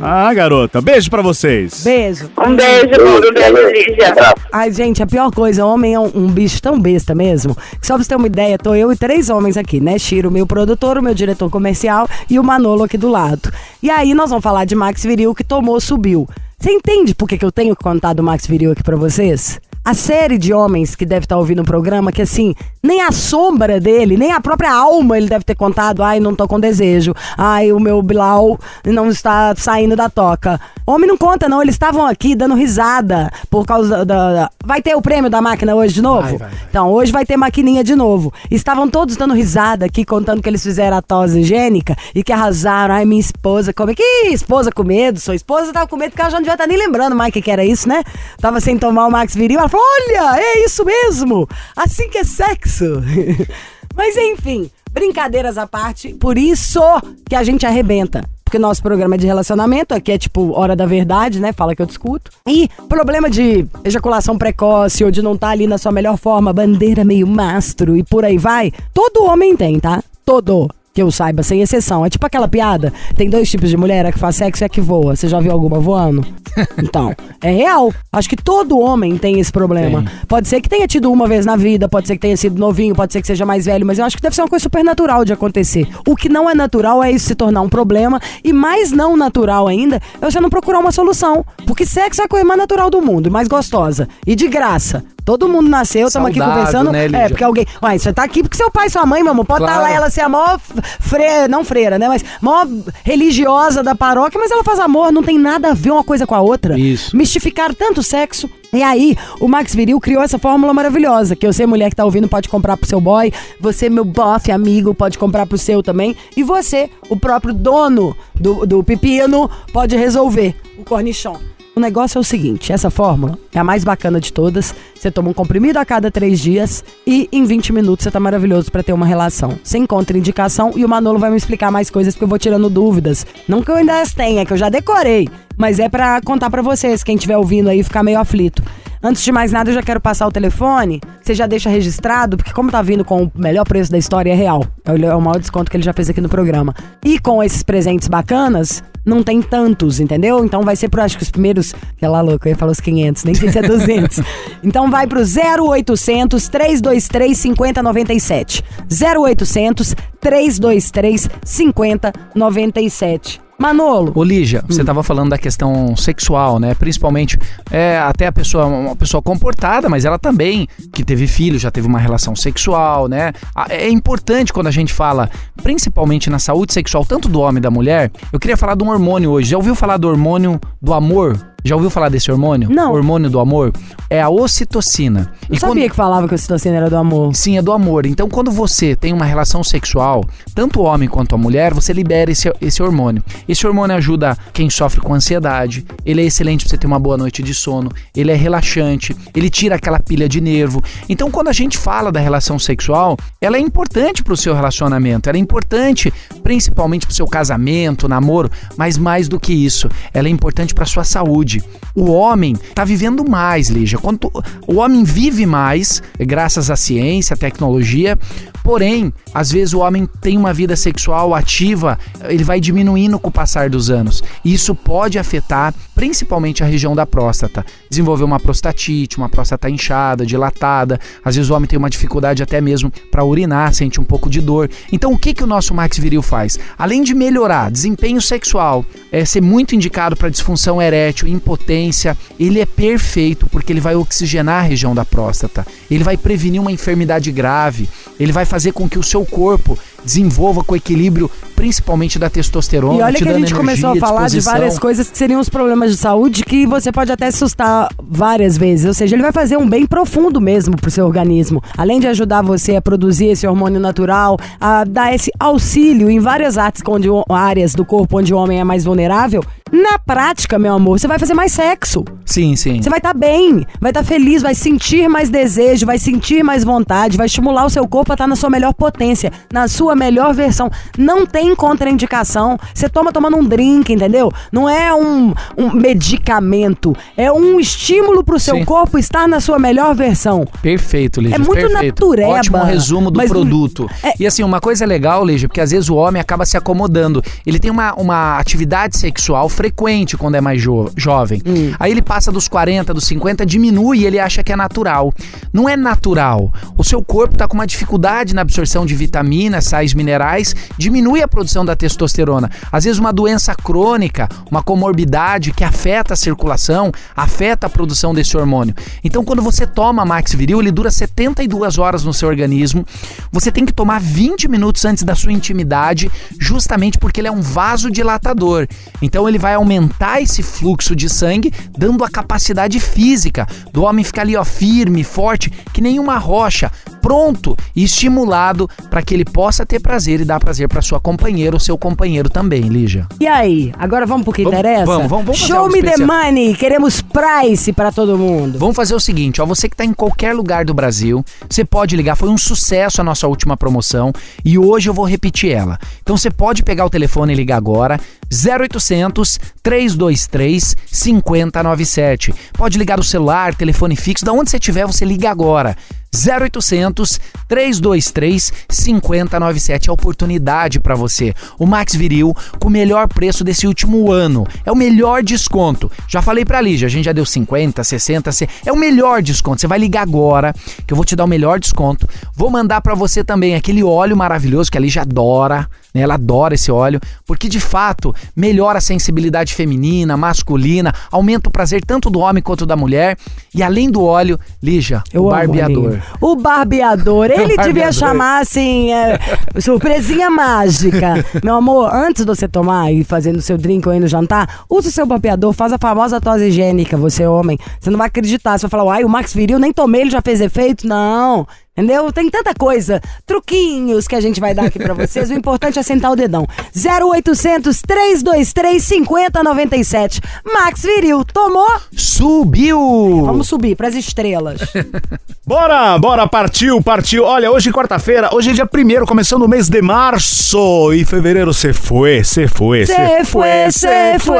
Ah, 0.00 0.32
garota. 0.32 0.80
Beijo 0.80 1.10
pra 1.10 1.20
vocês. 1.20 1.82
Beijo. 1.84 2.30
Um 2.38 2.54
beijo. 2.56 2.86
Um 3.02 3.32
beijo, 3.34 3.68
Lígia. 3.90 4.14
Ai, 4.50 4.72
gente, 4.72 5.02
a 5.02 5.06
pior 5.06 5.30
coisa, 5.30 5.64
homem 5.66 5.94
é 5.94 6.00
um, 6.00 6.10
um 6.14 6.26
bicho 6.28 6.60
tão 6.62 6.80
besta 6.80 7.14
mesmo, 7.14 7.54
que 7.80 7.86
só 7.86 7.94
pra 7.94 8.02
você 8.04 8.08
ter 8.08 8.16
uma 8.16 8.26
ideia, 8.26 8.56
tô 8.56 8.74
eu 8.74 8.90
e 8.92 8.96
três 8.96 9.28
homens 9.28 9.56
aqui, 9.56 9.80
né? 9.80 9.98
Chiro, 9.98 10.30
meu 10.30 10.46
produtor, 10.46 10.96
o 10.98 11.02
meu 11.02 11.12
diretor 11.14 11.41
comercial 11.50 12.08
e 12.28 12.38
o 12.38 12.44
Manolo 12.44 12.84
aqui 12.84 12.98
do 12.98 13.08
lado. 13.08 13.52
E 13.82 13.90
aí 13.90 14.14
nós 14.14 14.30
vamos 14.30 14.42
falar 14.42 14.64
de 14.64 14.74
Max 14.74 15.02
Viril 15.02 15.34
que 15.34 15.44
tomou, 15.44 15.80
subiu. 15.80 16.28
Você 16.58 16.70
entende 16.70 17.14
por 17.14 17.28
que, 17.28 17.36
que 17.36 17.44
eu 17.44 17.50
tenho 17.50 17.74
que 17.74 17.82
contar 17.82 18.12
do 18.12 18.22
Max 18.22 18.46
Viril 18.46 18.72
aqui 18.72 18.82
pra 18.82 18.96
vocês? 18.96 19.60
A 19.84 19.94
série 19.94 20.38
de 20.38 20.52
homens 20.52 20.94
que 20.94 21.04
deve 21.04 21.24
estar 21.24 21.36
ouvindo 21.36 21.62
o 21.62 21.64
programa, 21.64 22.12
que 22.12 22.22
assim, 22.22 22.54
nem 22.82 23.00
a 23.00 23.12
sombra 23.12 23.78
dele, 23.80 24.16
nem 24.16 24.32
a 24.32 24.40
própria 24.40 24.72
alma 24.72 25.16
ele 25.16 25.28
deve 25.28 25.44
ter 25.44 25.54
contado. 25.54 26.02
Ai, 26.02 26.18
não 26.18 26.34
tô 26.34 26.48
com 26.48 26.58
desejo. 26.58 27.14
Ai, 27.38 27.70
o 27.72 27.78
meu 27.78 28.02
Bilal 28.02 28.58
não 28.84 29.08
está 29.08 29.54
saindo 29.56 29.94
da 29.94 30.10
toca. 30.10 30.60
Homem 30.84 31.06
não 31.08 31.16
conta, 31.16 31.48
não. 31.48 31.62
Eles 31.62 31.76
estavam 31.76 32.04
aqui 32.04 32.34
dando 32.34 32.54
risada 32.56 33.30
por 33.48 33.64
causa 33.64 34.04
da. 34.04 34.32
da- 34.32 34.50
Vai 34.64 34.82
ter 34.82 34.96
o 34.96 35.02
prêmio 35.02 35.30
da 35.30 35.40
máquina 35.40 35.74
hoje 35.76 35.94
de 35.94 36.02
novo? 36.02 36.22
Então, 36.70 36.90
hoje 36.90 37.12
vai 37.12 37.24
ter 37.24 37.36
maquininha 37.36 37.84
de 37.84 37.94
novo. 37.94 38.32
Estavam 38.50 38.88
todos 38.88 39.16
dando 39.16 39.32
risada 39.34 39.86
aqui, 39.86 40.04
contando 40.04 40.42
que 40.42 40.48
eles 40.48 40.62
fizeram 40.62 40.96
a 40.96 41.02
tosse 41.02 41.38
higiênica 41.40 41.96
e 42.14 42.24
que 42.24 42.32
arrasaram. 42.32 42.94
Ai, 42.96 43.04
minha 43.04 43.20
esposa, 43.20 43.72
como 43.72 43.92
é 43.92 43.94
que 43.94 44.02
esposa 44.32 44.72
com 44.72 44.82
medo? 44.82 45.20
Sua 45.20 45.36
esposa 45.36 45.72
tava 45.72 45.86
com 45.86 45.96
medo 45.96 46.10
porque 46.10 46.20
ela 46.22 46.30
já 46.30 46.36
não 46.38 46.42
devia 46.42 46.54
estar 46.54 46.66
nem 46.66 46.76
lembrando 46.78 47.14
mais 47.14 47.30
o 47.30 47.32
que, 47.32 47.42
que 47.42 47.50
era 47.50 47.64
isso, 47.64 47.88
né? 47.88 48.02
Tava 48.40 48.60
sem 48.60 48.76
tomar 48.76 49.06
o 49.06 49.10
Max 49.10 49.34
Viril. 49.36 49.60
Ela 49.60 49.68
falou: 49.68 49.86
olha, 50.08 50.40
é 50.40 50.64
isso 50.64 50.84
mesmo. 50.84 51.48
Assim 51.76 52.08
que 52.08 52.18
é 52.18 52.24
sexo. 52.24 52.71
Mas 53.94 54.16
enfim, 54.16 54.70
brincadeiras 54.90 55.58
à 55.58 55.66
parte, 55.66 56.14
por 56.14 56.38
isso 56.38 56.80
que 57.28 57.34
a 57.34 57.42
gente 57.42 57.66
arrebenta. 57.66 58.24
Porque 58.44 58.58
nosso 58.58 58.82
programa 58.82 59.14
é 59.14 59.18
de 59.18 59.26
relacionamento, 59.26 59.94
aqui 59.94 60.12
é 60.12 60.18
tipo 60.18 60.52
hora 60.52 60.76
da 60.76 60.84
verdade, 60.84 61.40
né? 61.40 61.54
Fala 61.54 61.74
que 61.74 61.80
eu 61.80 61.86
discuto. 61.86 62.30
E 62.46 62.68
problema 62.86 63.30
de 63.30 63.66
ejaculação 63.82 64.36
precoce 64.36 65.02
ou 65.04 65.10
de 65.10 65.22
não 65.22 65.32
estar 65.32 65.48
ali 65.48 65.66
na 65.66 65.78
sua 65.78 65.90
melhor 65.90 66.18
forma, 66.18 66.52
bandeira 66.52 67.02
meio 67.02 67.26
mastro 67.26 67.96
e 67.96 68.04
por 68.04 68.26
aí 68.26 68.36
vai. 68.36 68.70
Todo 68.92 69.24
homem 69.24 69.56
tem, 69.56 69.80
tá? 69.80 70.02
Todo. 70.24 70.68
Que 70.92 71.02
eu 71.02 71.10
saiba, 71.10 71.42
sem 71.42 71.62
exceção. 71.62 72.04
É 72.04 72.10
tipo 72.10 72.26
aquela 72.26 72.46
piada. 72.46 72.92
Tem 73.16 73.30
dois 73.30 73.50
tipos 73.50 73.70
de 73.70 73.76
mulher, 73.76 74.04
a 74.04 74.12
que 74.12 74.18
faz 74.18 74.36
sexo 74.36 74.62
e 74.62 74.66
a 74.66 74.68
que 74.68 74.80
voa. 74.80 75.16
Você 75.16 75.26
já 75.26 75.40
viu 75.40 75.52
alguma 75.52 75.80
voando? 75.80 76.24
Então, 76.76 77.14
é 77.40 77.50
real. 77.50 77.92
Acho 78.12 78.28
que 78.28 78.36
todo 78.36 78.78
homem 78.78 79.16
tem 79.16 79.40
esse 79.40 79.50
problema. 79.50 80.04
Pode 80.28 80.48
ser 80.48 80.60
que 80.60 80.68
tenha 80.68 80.86
tido 80.86 81.10
uma 81.10 81.26
vez 81.26 81.46
na 81.46 81.56
vida, 81.56 81.88
pode 81.88 82.06
ser 82.06 82.14
que 82.14 82.20
tenha 82.20 82.36
sido 82.36 82.58
novinho, 82.58 82.94
pode 82.94 83.12
ser 83.12 83.22
que 83.22 83.26
seja 83.26 83.46
mais 83.46 83.64
velho, 83.64 83.86
mas 83.86 83.98
eu 83.98 84.04
acho 84.04 84.16
que 84.16 84.22
deve 84.22 84.34
ser 84.34 84.42
uma 84.42 84.48
coisa 84.48 84.62
super 84.62 84.84
natural 84.84 85.24
de 85.24 85.32
acontecer. 85.32 85.88
O 86.06 86.14
que 86.14 86.28
não 86.28 86.50
é 86.50 86.54
natural 86.54 87.02
é 87.02 87.10
isso 87.10 87.26
se 87.26 87.34
tornar 87.34 87.62
um 87.62 87.68
problema, 87.68 88.20
e 88.44 88.52
mais 88.52 88.92
não 88.92 89.16
natural 89.16 89.66
ainda 89.66 90.00
é 90.20 90.30
você 90.30 90.40
não 90.40 90.50
procurar 90.50 90.80
uma 90.80 90.92
solução. 90.92 91.44
Porque 91.66 91.86
sexo 91.86 92.20
é 92.20 92.24
a 92.24 92.28
coisa 92.28 92.44
mais 92.44 92.58
natural 92.58 92.90
do 92.90 93.00
mundo, 93.00 93.30
mais 93.30 93.48
gostosa. 93.48 94.08
E 94.26 94.34
de 94.34 94.48
graça. 94.48 95.02
Todo 95.24 95.48
mundo 95.48 95.68
nasceu, 95.68 96.08
estamos 96.08 96.30
aqui 96.30 96.40
conversando. 96.40 96.90
né, 96.90 97.06
é, 97.06 97.28
porque 97.28 97.44
alguém. 97.44 97.66
Uai, 97.80 97.98
você 97.98 98.12
tá 98.12 98.24
aqui 98.24 98.42
porque 98.42 98.56
seu 98.56 98.70
pai 98.70 98.88
e 98.88 98.90
sua 98.90 99.06
mãe, 99.06 99.22
meu 99.22 99.30
amor. 99.32 99.44
Pode 99.44 99.62
estar 99.62 99.74
Claro. 99.76 99.88
lá 99.88 99.96
ela 99.96 100.10
ser 100.10 100.22
a 100.22 100.28
maior 100.28 100.58
freira, 101.00 101.46
não 101.48 101.64
freira, 101.64 101.98
né? 101.98 102.08
Mas 102.08 102.24
maior 102.40 102.66
religiosa 103.04 103.82
da 103.82 103.94
paróquia, 103.94 104.40
mas 104.40 104.50
ela 104.50 104.64
faz 104.64 104.80
amor, 104.80 105.12
não 105.12 105.22
tem 105.22 105.38
nada 105.38 105.70
a 105.70 105.74
ver 105.74 105.90
uma 105.90 106.02
coisa 106.02 106.26
com 106.26 106.34
a 106.34 106.40
outra. 106.40 106.78
Isso. 106.78 107.16
Mistificaram 107.16 107.74
tanto 107.74 108.00
o 108.00 108.02
sexo. 108.02 108.48
E 108.72 108.82
aí, 108.82 109.16
o 109.38 109.46
Max 109.48 109.74
Viril 109.74 110.00
criou 110.00 110.22
essa 110.22 110.38
fórmula 110.38 110.72
maravilhosa, 110.72 111.36
que 111.36 111.46
você, 111.46 111.66
mulher 111.66 111.90
que 111.90 111.96
tá 111.96 112.06
ouvindo, 112.06 112.26
pode 112.26 112.48
comprar 112.48 112.74
pro 112.76 112.88
seu 112.88 112.98
boy, 113.00 113.30
você, 113.60 113.90
meu 113.90 114.02
bofe, 114.04 114.50
amigo, 114.50 114.94
pode 114.94 115.18
comprar 115.18 115.44
pro 115.46 115.58
seu 115.58 115.82
também, 115.82 116.16
e 116.34 116.42
você, 116.42 116.88
o 117.10 117.16
próprio 117.18 117.52
dono 117.52 118.16
do, 118.34 118.64
do 118.64 118.82
pepino, 118.82 119.50
pode 119.74 119.94
resolver 119.94 120.54
o 120.78 120.84
cornichão. 120.84 121.38
O 121.74 121.80
negócio 121.80 122.18
é 122.18 122.20
o 122.20 122.24
seguinte, 122.24 122.70
essa 122.70 122.90
fórmula 122.90 123.38
é 123.50 123.58
a 123.58 123.64
mais 123.64 123.82
bacana 123.82 124.20
de 124.20 124.30
todas. 124.30 124.74
Você 124.94 125.10
toma 125.10 125.30
um 125.30 125.32
comprimido 125.32 125.78
a 125.78 125.84
cada 125.86 126.10
três 126.10 126.38
dias 126.38 126.84
e 127.06 127.30
em 127.32 127.44
20 127.44 127.72
minutos 127.72 128.04
você 128.04 128.10
tá 128.10 128.20
maravilhoso 128.20 128.70
pra 128.70 128.82
ter 128.82 128.92
uma 128.92 129.06
relação. 129.06 129.58
Sem 129.64 129.86
contraindicação 129.86 130.72
e 130.76 130.84
o 130.84 130.88
Manolo 130.88 131.18
vai 131.18 131.30
me 131.30 131.36
explicar 131.38 131.70
mais 131.70 131.88
coisas 131.88 132.12
porque 132.14 132.24
eu 132.24 132.28
vou 132.28 132.38
tirando 132.38 132.68
dúvidas. 132.68 133.26
Não 133.48 133.62
que 133.62 133.70
eu 133.70 133.76
ainda 133.76 134.02
as 134.02 134.12
tenha, 134.12 134.44
que 134.44 134.52
eu 134.52 134.56
já 134.58 134.68
decorei, 134.68 135.30
mas 135.56 135.78
é 135.78 135.88
pra 135.88 136.20
contar 136.20 136.50
pra 136.50 136.60
vocês, 136.60 137.02
quem 137.02 137.14
estiver 137.14 137.38
ouvindo 137.38 137.70
aí 137.70 137.82
ficar 137.82 138.02
meio 138.02 138.18
aflito. 138.20 138.62
Antes 139.04 139.24
de 139.24 139.32
mais 139.32 139.50
nada, 139.50 139.68
eu 139.68 139.74
já 139.74 139.82
quero 139.82 140.00
passar 140.00 140.28
o 140.28 140.30
telefone. 140.30 141.00
Você 141.20 141.34
já 141.34 141.44
deixa 141.44 141.68
registrado, 141.68 142.36
porque 142.36 142.52
como 142.52 142.70
tá 142.70 142.80
vindo 142.80 143.04
com 143.04 143.24
o 143.24 143.32
melhor 143.34 143.64
preço 143.64 143.90
da 143.90 143.98
história, 143.98 144.30
é 144.30 144.34
real. 144.34 144.64
É 144.84 144.92
o 144.92 145.20
maior 145.20 145.40
desconto 145.40 145.68
que 145.68 145.76
ele 145.76 145.82
já 145.82 145.92
fez 145.92 146.08
aqui 146.08 146.20
no 146.20 146.28
programa. 146.28 146.72
E 147.04 147.18
com 147.18 147.42
esses 147.42 147.64
presentes 147.64 148.06
bacanas, 148.06 148.80
não 149.04 149.24
tem 149.24 149.42
tantos, 149.42 149.98
entendeu? 149.98 150.44
Então 150.44 150.62
vai 150.62 150.76
ser 150.76 150.88
pro, 150.88 151.02
acho 151.02 151.16
que 151.16 151.24
os 151.24 151.30
primeiros... 151.32 151.74
Aquela 151.96 152.20
louca, 152.20 152.48
eu 152.48 152.52
ia 152.52 152.56
falar 152.56 152.70
os 152.70 152.78
500, 152.78 153.24
nem 153.24 153.34
sei 153.34 153.50
se 153.50 153.58
é 153.58 153.62
200. 153.62 154.20
então 154.62 154.88
vai 154.88 155.08
pro 155.08 155.20
0800 155.20 156.48
323 156.48 157.36
5097. 157.36 158.64
0800 158.88 159.96
323 160.20 161.28
5097. 161.44 163.41
Manolo. 163.58 164.12
Ô 164.14 164.24
Lígia, 164.24 164.64
você 164.66 164.82
tava 164.84 165.02
falando 165.02 165.30
da 165.30 165.38
questão 165.38 165.94
sexual, 165.96 166.58
né? 166.58 166.74
Principalmente, 166.74 167.38
é, 167.70 167.98
até 167.98 168.26
a 168.26 168.32
pessoa, 168.32 168.66
uma 168.66 168.96
pessoa 168.96 169.22
comportada, 169.22 169.88
mas 169.88 170.04
ela 170.04 170.18
também, 170.18 170.66
que 170.92 171.04
teve 171.04 171.26
filho, 171.26 171.58
já 171.58 171.70
teve 171.70 171.86
uma 171.86 171.98
relação 171.98 172.34
sexual, 172.34 173.08
né? 173.08 173.32
Ah, 173.54 173.66
É 173.70 173.88
importante 173.88 174.52
quando 174.52 174.66
a 174.66 174.70
gente 174.72 174.92
fala, 174.92 175.30
principalmente 175.62 176.28
na 176.28 176.38
saúde 176.38 176.72
sexual, 176.72 177.04
tanto 177.04 177.28
do 177.28 177.40
homem 177.40 177.58
e 177.58 177.62
da 177.62 177.70
mulher, 177.70 178.10
eu 178.32 178.40
queria 178.40 178.56
falar 178.56 178.74
de 178.74 178.82
um 178.82 178.90
hormônio 178.90 179.30
hoje. 179.30 179.50
Já 179.50 179.56
ouviu 179.56 179.74
falar 179.74 179.96
do 179.96 180.08
hormônio 180.08 180.60
do 180.80 180.92
amor? 180.92 181.51
Já 181.64 181.76
ouviu 181.76 181.90
falar 181.90 182.08
desse 182.08 182.30
hormônio? 182.30 182.68
Não. 182.70 182.92
O 182.92 182.94
hormônio 182.94 183.30
do 183.30 183.38
amor 183.38 183.72
é 184.10 184.20
a 184.20 184.28
ocitocina. 184.28 185.32
Não 185.48 185.58
sabia 185.58 185.88
que 185.88 185.94
falava 185.94 186.28
que 186.28 186.34
o 186.34 186.38
citocina 186.38 186.76
era 186.76 186.90
do 186.90 186.96
amor. 186.96 187.34
Sim, 187.34 187.56
é 187.56 187.62
do 187.62 187.72
amor. 187.72 188.04
Então, 188.04 188.28
quando 188.28 188.50
você 188.50 188.96
tem 188.96 189.12
uma 189.12 189.24
relação 189.24 189.62
sexual, 189.62 190.24
tanto 190.54 190.80
o 190.80 190.84
homem 190.84 191.08
quanto 191.08 191.34
a 191.34 191.38
mulher, 191.38 191.72
você 191.72 191.92
libera 191.92 192.30
esse, 192.30 192.52
esse 192.60 192.82
hormônio. 192.82 193.22
Esse 193.48 193.66
hormônio 193.66 193.96
ajuda 193.96 194.36
quem 194.52 194.68
sofre 194.68 195.00
com 195.00 195.14
ansiedade, 195.14 195.84
ele 196.04 196.22
é 196.22 196.24
excelente 196.24 196.64
pra 196.64 196.70
você 196.70 196.78
ter 196.78 196.86
uma 196.86 196.98
boa 196.98 197.16
noite 197.16 197.42
de 197.42 197.54
sono, 197.54 197.90
ele 198.14 198.30
é 198.30 198.34
relaxante, 198.34 199.16
ele 199.34 199.48
tira 199.48 199.76
aquela 199.76 199.98
pilha 199.98 200.28
de 200.28 200.40
nervo. 200.40 200.82
Então, 201.08 201.30
quando 201.30 201.48
a 201.48 201.52
gente 201.52 201.78
fala 201.78 202.10
da 202.10 202.20
relação 202.20 202.58
sexual, 202.58 203.16
ela 203.40 203.56
é 203.56 203.60
importante 203.60 204.22
pro 204.22 204.36
seu 204.36 204.54
relacionamento, 204.54 205.28
ela 205.28 205.38
é 205.38 205.40
importante 205.40 206.12
principalmente 206.42 207.06
pro 207.06 207.14
seu 207.14 207.26
casamento, 207.26 208.08
namoro, 208.08 208.50
mas 208.76 208.98
mais 208.98 209.28
do 209.28 209.38
que 209.38 209.52
isso, 209.52 209.88
ela 210.12 210.28
é 210.28 210.30
importante 210.30 210.74
pra 210.74 210.84
sua 210.84 211.04
saúde. 211.04 211.51
O 211.94 212.10
homem 212.10 212.56
tá 212.74 212.84
vivendo 212.84 213.28
mais, 213.28 213.68
Lígia. 213.68 213.98
Quanto, 213.98 214.30
o 214.66 214.76
homem 214.76 215.04
vive 215.04 215.44
mais, 215.46 216.02
graças 216.18 216.70
à 216.70 216.76
ciência, 216.76 217.34
à 217.34 217.36
tecnologia, 217.36 218.18
porém, 218.62 219.12
às 219.34 219.50
vezes 219.50 219.74
o 219.74 219.80
homem 219.80 220.08
tem 220.20 220.38
uma 220.38 220.52
vida 220.52 220.76
sexual 220.76 221.34
ativa, 221.34 221.98
ele 222.28 222.44
vai 222.44 222.60
diminuindo 222.60 223.18
com 223.18 223.28
o 223.28 223.32
passar 223.32 223.68
dos 223.68 223.90
anos. 223.90 224.22
E 224.44 224.54
isso 224.54 224.74
pode 224.74 225.18
afetar 225.18 225.74
principalmente 225.94 226.62
a 226.62 226.66
região 226.66 226.94
da 226.94 227.04
próstata. 227.04 227.64
Desenvolver 227.90 228.24
uma 228.24 228.40
prostatite, 228.40 229.18
uma 229.18 229.28
próstata 229.28 229.68
inchada, 229.68 230.24
dilatada. 230.24 230.98
Às 231.24 231.36
vezes 231.36 231.50
o 231.50 231.54
homem 231.54 231.68
tem 231.68 231.78
uma 231.78 231.90
dificuldade 231.90 232.42
até 232.42 232.60
mesmo 232.60 232.90
para 233.10 233.24
urinar, 233.24 233.74
sente 233.74 234.00
um 234.00 234.04
pouco 234.04 234.30
de 234.30 234.40
dor. 234.40 234.70
Então, 234.90 235.12
o 235.12 235.18
que, 235.18 235.34
que 235.34 235.44
o 235.44 235.46
nosso 235.46 235.74
Max 235.74 235.98
Viril 235.98 236.22
faz? 236.22 236.58
Além 236.78 237.02
de 237.02 237.14
melhorar 237.14 237.70
desempenho 237.70 238.20
sexual, 238.20 238.84
é, 239.10 239.24
ser 239.24 239.40
muito 239.40 239.74
indicado 239.74 240.16
para 240.16 240.28
disfunção 240.28 240.80
erétil, 240.80 241.28
impotência, 241.42 242.16
ele 242.38 242.60
é 242.60 242.66
perfeito 242.66 243.46
porque 243.50 243.72
ele 243.72 243.80
vai 243.80 243.96
oxigenar 243.96 244.64
a 244.64 244.66
região 244.66 244.94
da 244.94 245.04
próstata. 245.04 245.66
Ele 245.90 246.04
vai 246.04 246.16
prevenir 246.16 246.60
uma 246.60 246.70
enfermidade 246.70 247.30
grave. 247.32 247.88
Ele 248.18 248.32
vai 248.32 248.44
fazer 248.44 248.72
com 248.72 248.88
que 248.88 248.98
o 248.98 249.02
seu 249.02 249.24
corpo 249.26 249.76
desenvolva 250.04 250.64
com 250.64 250.74
equilíbrio, 250.74 251.30
principalmente 251.54 252.18
da 252.18 252.28
testosterona. 252.28 252.98
E 252.98 253.02
olha 253.02 253.18
que 253.18 253.28
a 253.28 253.38
gente 253.38 253.54
começou 253.54 253.90
a 253.90 253.92
energia, 253.92 254.08
falar 254.08 254.26
de 254.28 254.36
disposição. 254.36 254.52
várias 254.52 254.78
coisas 254.78 255.10
que 255.10 255.18
seriam 255.18 255.40
os 255.40 255.48
problemas 255.48 255.90
de 255.90 255.96
saúde 255.96 256.44
que 256.44 256.66
você 256.66 256.90
pode 256.90 257.10
até 257.10 257.26
assustar 257.26 257.88
várias 258.02 258.56
vezes. 258.56 258.86
Ou 258.86 258.94
seja, 258.94 259.14
ele 259.14 259.22
vai 259.22 259.32
fazer 259.32 259.56
um 259.56 259.68
bem 259.68 259.86
profundo 259.86 260.40
mesmo 260.40 260.76
pro 260.76 260.90
seu 260.90 261.06
organismo. 261.06 261.62
Além 261.76 262.00
de 262.00 262.06
ajudar 262.06 262.42
você 262.42 262.76
a 262.76 262.82
produzir 262.82 263.26
esse 263.26 263.46
hormônio 263.46 263.80
natural, 263.80 264.38
a 264.60 264.84
dar 264.84 265.14
esse 265.14 265.30
auxílio 265.38 266.10
em 266.10 266.20
várias 266.20 266.58
artes 266.58 266.82
onde, 266.86 267.08
áreas 267.28 267.74
do 267.74 267.84
corpo 267.84 268.18
onde 268.18 268.34
o 268.34 268.36
homem 268.36 268.60
é 268.60 268.64
mais 268.64 268.84
vulnerável. 268.84 269.42
Na 269.72 269.98
prática, 269.98 270.58
meu 270.58 270.74
amor, 270.74 270.98
você 271.00 271.08
vai 271.08 271.18
fazer 271.18 271.32
mais 271.32 271.50
sexo. 271.52 272.04
Sim, 272.26 272.54
sim. 272.56 272.82
Você 272.82 272.90
vai 272.90 272.98
estar 272.98 273.14
bem, 273.14 273.66
vai 273.80 273.90
estar 273.90 274.04
feliz, 274.04 274.42
vai 274.42 274.54
sentir 274.54 275.08
mais 275.08 275.30
desejo, 275.30 275.86
vai 275.86 275.98
sentir 275.98 276.42
mais 276.44 276.62
vontade, 276.62 277.16
vai 277.16 277.24
estimular 277.26 277.64
o 277.64 277.70
seu 277.70 277.88
corpo 277.88 278.12
a 278.12 278.14
estar 278.14 278.26
na 278.26 278.36
sua 278.36 278.50
melhor 278.50 278.74
potência, 278.74 279.32
na 279.50 279.66
sua 279.68 279.96
melhor 279.96 280.34
versão. 280.34 280.70
Não 280.98 281.24
tem 281.24 281.54
contraindicação. 281.56 282.58
Você 282.74 282.86
toma 282.88 283.12
tomando 283.12 283.38
um 283.38 283.44
drink, 283.44 283.90
entendeu? 283.92 284.30
Não 284.52 284.68
é 284.68 284.92
um, 284.94 285.32
um 285.56 285.72
medicamento, 285.72 286.94
é 287.16 287.32
um 287.32 287.58
estímulo 287.58 288.22
pro 288.22 288.38
seu 288.38 288.56
Sim. 288.56 288.64
corpo 288.66 288.98
estar 288.98 289.26
na 289.26 289.40
sua 289.40 289.58
melhor 289.58 289.94
versão. 289.94 290.46
Perfeito, 290.60 291.20
Lígia. 291.20 291.36
É 291.36 291.38
muito 291.38 291.54
perfeito. 291.66 292.00
natureba, 292.04 292.28
Ótimo 292.28 292.58
resumo 292.64 293.10
do 293.10 293.22
produto. 293.24 293.88
é- 294.02 294.12
E 294.20 294.26
assim, 294.26 294.42
uma 294.44 294.60
coisa 294.60 294.84
legal, 294.84 295.24
Lígia, 295.24 295.48
porque 295.48 295.60
às 295.62 295.70
vezes 295.70 295.88
o 295.88 295.94
homem 295.96 296.20
acaba 296.20 296.44
se 296.44 296.56
acomodando. 296.58 297.22
Ele 297.46 297.58
tem 297.58 297.70
uma, 297.70 297.94
uma 297.94 298.38
atividade 298.38 298.98
sexual 298.98 299.48
frequente 299.62 300.16
quando 300.16 300.34
é 300.34 300.40
mais 300.40 300.60
jo- 300.60 300.90
jovem. 300.96 301.40
Hum. 301.46 301.72
Aí 301.78 301.92
ele 301.92 302.02
passa 302.02 302.32
dos 302.32 302.48
40, 302.48 302.92
dos 302.92 303.04
50, 303.04 303.46
diminui 303.46 303.98
e 304.00 304.04
ele 304.06 304.18
acha 304.18 304.42
que 304.42 304.52
é 304.52 304.56
natural. 304.56 305.12
Não 305.52 305.68
é 305.68 305.76
natural. 305.76 306.52
O 306.76 306.82
seu 306.82 307.00
corpo 307.00 307.34
está 307.36 307.46
com 307.46 307.54
uma 307.54 307.66
dificuldade 307.66 308.34
na 308.34 308.42
absorção 308.42 308.84
de 308.84 308.92
vitaminas, 308.96 309.66
sais 309.66 309.94
minerais, 309.94 310.52
diminui 310.76 311.22
a 311.22 311.28
produção 311.28 311.64
da 311.64 311.76
testosterona. 311.76 312.50
Às 312.72 312.82
vezes 312.84 312.98
uma 312.98 313.12
doença 313.12 313.54
crônica, 313.54 314.28
uma 314.50 314.64
comorbidade 314.64 315.52
que 315.52 315.62
afeta 315.62 316.14
a 316.14 316.16
circulação, 316.16 316.90
afeta 317.14 317.68
a 317.68 317.70
produção 317.70 318.12
desse 318.12 318.36
hormônio. 318.36 318.74
Então, 319.04 319.24
quando 319.24 319.42
você 319.42 319.64
toma 319.64 320.04
Max 320.04 320.34
Viril, 320.34 320.60
ele 320.60 320.72
dura 320.72 320.90
72 320.90 321.78
horas 321.78 322.02
no 322.02 322.12
seu 322.12 322.28
organismo. 322.28 322.84
Você 323.30 323.52
tem 323.52 323.64
que 323.64 323.72
tomar 323.72 324.00
20 324.00 324.48
minutos 324.48 324.84
antes 324.84 325.04
da 325.04 325.14
sua 325.14 325.32
intimidade, 325.32 326.10
justamente 326.40 326.98
porque 326.98 327.20
ele 327.20 327.28
é 327.28 327.32
um 327.32 327.40
vasodilatador. 327.40 328.66
Então, 329.00 329.28
ele 329.28 329.38
vai 329.38 329.51
aumentar 329.54 330.20
esse 330.20 330.42
fluxo 330.42 330.94
de 330.94 331.08
sangue, 331.08 331.52
dando 331.76 332.04
a 332.04 332.10
capacidade 332.10 332.78
física 332.80 333.46
do 333.72 333.82
homem 333.82 334.04
ficar 334.04 334.22
ali, 334.22 334.36
ó, 334.36 334.44
firme, 334.44 335.04
forte, 335.04 335.50
que 335.72 335.80
nem 335.80 335.98
uma 335.98 336.18
rocha, 336.18 336.70
pronto 337.02 337.56
e 337.76 337.82
estimulado 337.84 338.70
para 338.88 339.02
que 339.02 339.12
ele 339.12 339.24
possa 339.24 339.66
ter 339.66 339.80
prazer 339.80 340.20
e 340.20 340.24
dar 340.24 340.38
prazer 340.40 340.68
para 340.68 340.80
sua 340.80 341.00
companheira 341.00 341.56
ou 341.56 341.60
seu 341.60 341.76
companheiro 341.76 342.30
também, 342.30 342.62
Lígia. 342.62 343.06
E 343.20 343.26
aí, 343.26 343.72
agora 343.78 344.06
vamos 344.06 344.22
pro 344.24 344.32
que 344.32 344.44
Vamos- 344.44 344.58
interessa? 344.58 344.86
vamos, 344.86 345.08
vamos, 345.08 345.24
vamos 345.26 345.40
Show 345.40 345.68
me 345.68 345.82
the 345.82 345.96
money, 345.98 346.54
queremos 346.54 347.02
price 347.02 347.72
pra 347.72 347.90
todo 347.90 348.16
mundo. 348.16 348.58
Vamos 348.58 348.76
fazer 348.76 348.94
o 348.94 349.00
seguinte, 349.00 349.42
ó, 349.42 349.46
você 349.46 349.68
que 349.68 349.74
está 349.74 349.84
em 349.84 349.92
qualquer 349.92 350.34
lugar 350.34 350.64
do 350.64 350.72
Brasil, 350.72 351.24
você 351.50 351.64
pode 351.64 351.96
ligar, 351.96 352.14
foi 352.16 352.28
um 352.28 352.38
sucesso 352.38 353.00
a 353.00 353.04
nossa 353.04 353.26
última 353.26 353.56
promoção 353.56 354.12
e 354.44 354.56
hoje 354.56 354.88
eu 354.88 354.94
vou 354.94 355.04
repetir 355.04 355.50
ela. 355.52 355.78
Então 356.02 356.16
você 356.16 356.30
pode 356.30 356.62
pegar 356.62 356.84
o 356.86 356.90
telefone 356.90 357.32
e 357.32 357.36
ligar 357.36 357.56
agora, 357.56 357.98
0800 358.30 359.38
323 359.62 360.76
5097. 360.90 362.34
Pode 362.52 362.78
ligar 362.78 362.96
do 362.96 363.02
celular, 363.04 363.54
telefone 363.54 363.96
fixo, 363.96 364.24
da 364.24 364.32
onde 364.32 364.50
você 364.50 364.56
estiver, 364.56 364.86
você 364.86 365.04
liga 365.04 365.30
agora. 365.30 365.76
0800 366.14 367.18
323 367.48 368.52
5097 368.68 369.88
é 369.88 369.92
oportunidade 369.92 370.78
para 370.80 370.94
você. 370.94 371.34
O 371.58 371.66
Max 371.66 371.94
Viril 371.94 372.34
com 372.58 372.68
o 372.68 372.70
melhor 372.70 373.08
preço 373.08 373.42
desse 373.44 373.66
último 373.66 374.10
ano. 374.10 374.46
É 374.64 374.70
o 374.72 374.76
melhor 374.76 375.22
desconto. 375.22 375.90
Já 376.08 376.20
falei 376.22 376.44
pra 376.44 376.60
Lígia, 376.60 376.86
a 376.86 376.90
gente 376.90 377.04
já 377.06 377.12
deu 377.12 377.24
50, 377.26 377.82
60, 377.82 378.32
se- 378.32 378.48
é 378.64 378.72
o 378.72 378.76
melhor 378.76 379.22
desconto. 379.22 379.60
Você 379.60 379.66
vai 379.66 379.78
ligar 379.78 380.02
agora, 380.02 380.54
que 380.86 380.92
eu 380.92 380.96
vou 380.96 381.04
te 381.04 381.16
dar 381.16 381.24
o 381.24 381.28
melhor 381.28 381.58
desconto. 381.58 382.08
Vou 382.34 382.50
mandar 382.50 382.80
pra 382.80 382.94
você 382.94 383.22
também 383.24 383.54
aquele 383.54 383.82
óleo 383.82 384.16
maravilhoso 384.16 384.70
que 384.70 384.78
a 384.78 384.80
Lígia 384.80 385.02
adora, 385.02 385.68
né? 385.94 386.02
Ela 386.02 386.14
adora 386.14 386.54
esse 386.54 386.70
óleo, 386.70 387.00
porque 387.26 387.48
de 387.48 387.60
fato 387.60 388.14
melhora 388.34 388.78
a 388.78 388.80
sensibilidade 388.80 389.54
feminina, 389.54 390.16
masculina, 390.16 390.94
aumenta 391.10 391.48
o 391.48 391.52
prazer 391.52 391.82
tanto 391.84 392.10
do 392.10 392.20
homem 392.20 392.42
quanto 392.42 392.64
da 392.64 392.76
mulher. 392.76 393.16
E 393.54 393.62
além 393.62 393.90
do 393.90 394.02
óleo, 394.02 394.38
Lígia, 394.62 395.02
Eu 395.12 395.26
o 395.26 395.30
barbeador. 395.30 395.92
ele. 395.92 396.02
O 396.20 396.36
barbeador. 396.36 397.26
Ele 397.26 397.48
devia 397.48 397.56
barbeador. 397.56 397.92
chamar 397.92 398.40
assim, 398.40 398.92
é, 398.92 399.18
surpresinha 399.60 400.30
mágica. 400.30 401.24
Meu 401.42 401.56
amor, 401.56 401.92
antes 401.92 402.24
de 402.24 402.26
você 402.26 402.48
tomar 402.48 402.92
e 402.92 403.04
fazer 403.04 403.32
no 403.32 403.42
seu 403.42 403.58
drink 403.58 403.86
ou 403.86 403.92
aí 403.92 404.00
no 404.00 404.08
jantar, 404.08 404.64
use 404.68 404.88
o 404.88 404.92
seu 404.92 405.06
barbeador, 405.06 405.52
faz 405.52 405.72
a 405.72 405.78
famosa 405.78 406.20
tosse 406.20 406.44
higiênica, 406.44 406.96
você 406.96 407.26
homem. 407.26 407.58
Você 407.80 407.90
não 407.90 407.98
vai 407.98 408.06
acreditar. 408.06 408.58
Você 408.58 408.62
vai 408.66 408.70
falar, 408.70 408.84
uai, 408.84 409.04
o 409.04 409.08
Max 409.08 409.34
Viril 409.34 409.58
nem 409.58 409.72
tomei, 409.72 410.02
ele 410.02 410.10
já 410.10 410.22
fez 410.22 410.40
efeito? 410.40 410.86
Não. 410.86 411.46
Entendeu? 411.74 412.12
Tem 412.12 412.28
tanta 412.28 412.52
coisa, 412.54 413.00
truquinhos 413.26 414.06
que 414.06 414.14
a 414.14 414.20
gente 414.20 414.38
vai 414.38 414.52
dar 414.54 414.66
aqui 414.66 414.78
pra 414.78 414.92
vocês. 414.92 415.30
O 415.30 415.32
importante 415.34 415.78
é 415.78 415.82
sentar 415.82 416.10
o 416.10 416.16
dedão. 416.16 416.46
0800 416.76 417.80
323 417.80 418.82
5097. 418.82 420.20
Max 420.44 420.82
Viril, 420.82 421.24
tomou? 421.24 421.80
Subiu! 421.96 423.24
Vamos 423.24 423.48
subir 423.48 423.74
pras 423.74 423.94
estrelas. 423.94 424.60
Bora, 425.44 425.98
bora, 425.98 426.24
partiu, 426.28 426.80
partiu. 426.80 427.24
Olha, 427.24 427.50
hoje 427.50 427.68
é 427.68 427.72
quarta-feira, 427.72 428.30
hoje 428.32 428.50
é 428.50 428.52
dia 428.52 428.64
primeiro, 428.64 429.04
começando 429.04 429.42
o 429.42 429.48
mês 429.48 429.68
de 429.68 429.82
março. 429.82 430.92
E 430.92 431.04
fevereiro 431.04 431.52
você 431.52 431.72
foi, 431.72 432.22
você 432.22 432.46
foi, 432.46 432.86
Cê 432.86 433.24
foi, 433.24 433.70
cê 433.72 434.18
foi, 434.20 434.36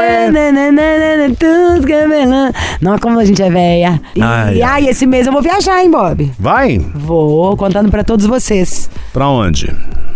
cabelão. 1.85 2.53
Não, 2.81 2.99
como 3.01 3.19
a 3.19 3.25
gente 3.25 3.43
é 3.43 3.51
velha. 3.51 4.01
E 4.15 4.23
Ai, 4.23 4.63
ai, 4.63 4.89
esse 4.89 5.05
mês 5.05 5.27
eu 5.27 5.33
vou 5.33 5.43
viajar, 5.43 5.83
hein, 5.83 5.91
Bob? 5.91 6.31
Vai? 6.39 6.79
Vou, 6.79 7.22
contando 7.57 7.91
pra 7.91 8.03
todos 8.05 8.27
vocês. 8.27 8.89
Pra 9.13 9.29
onde? 9.29 9.75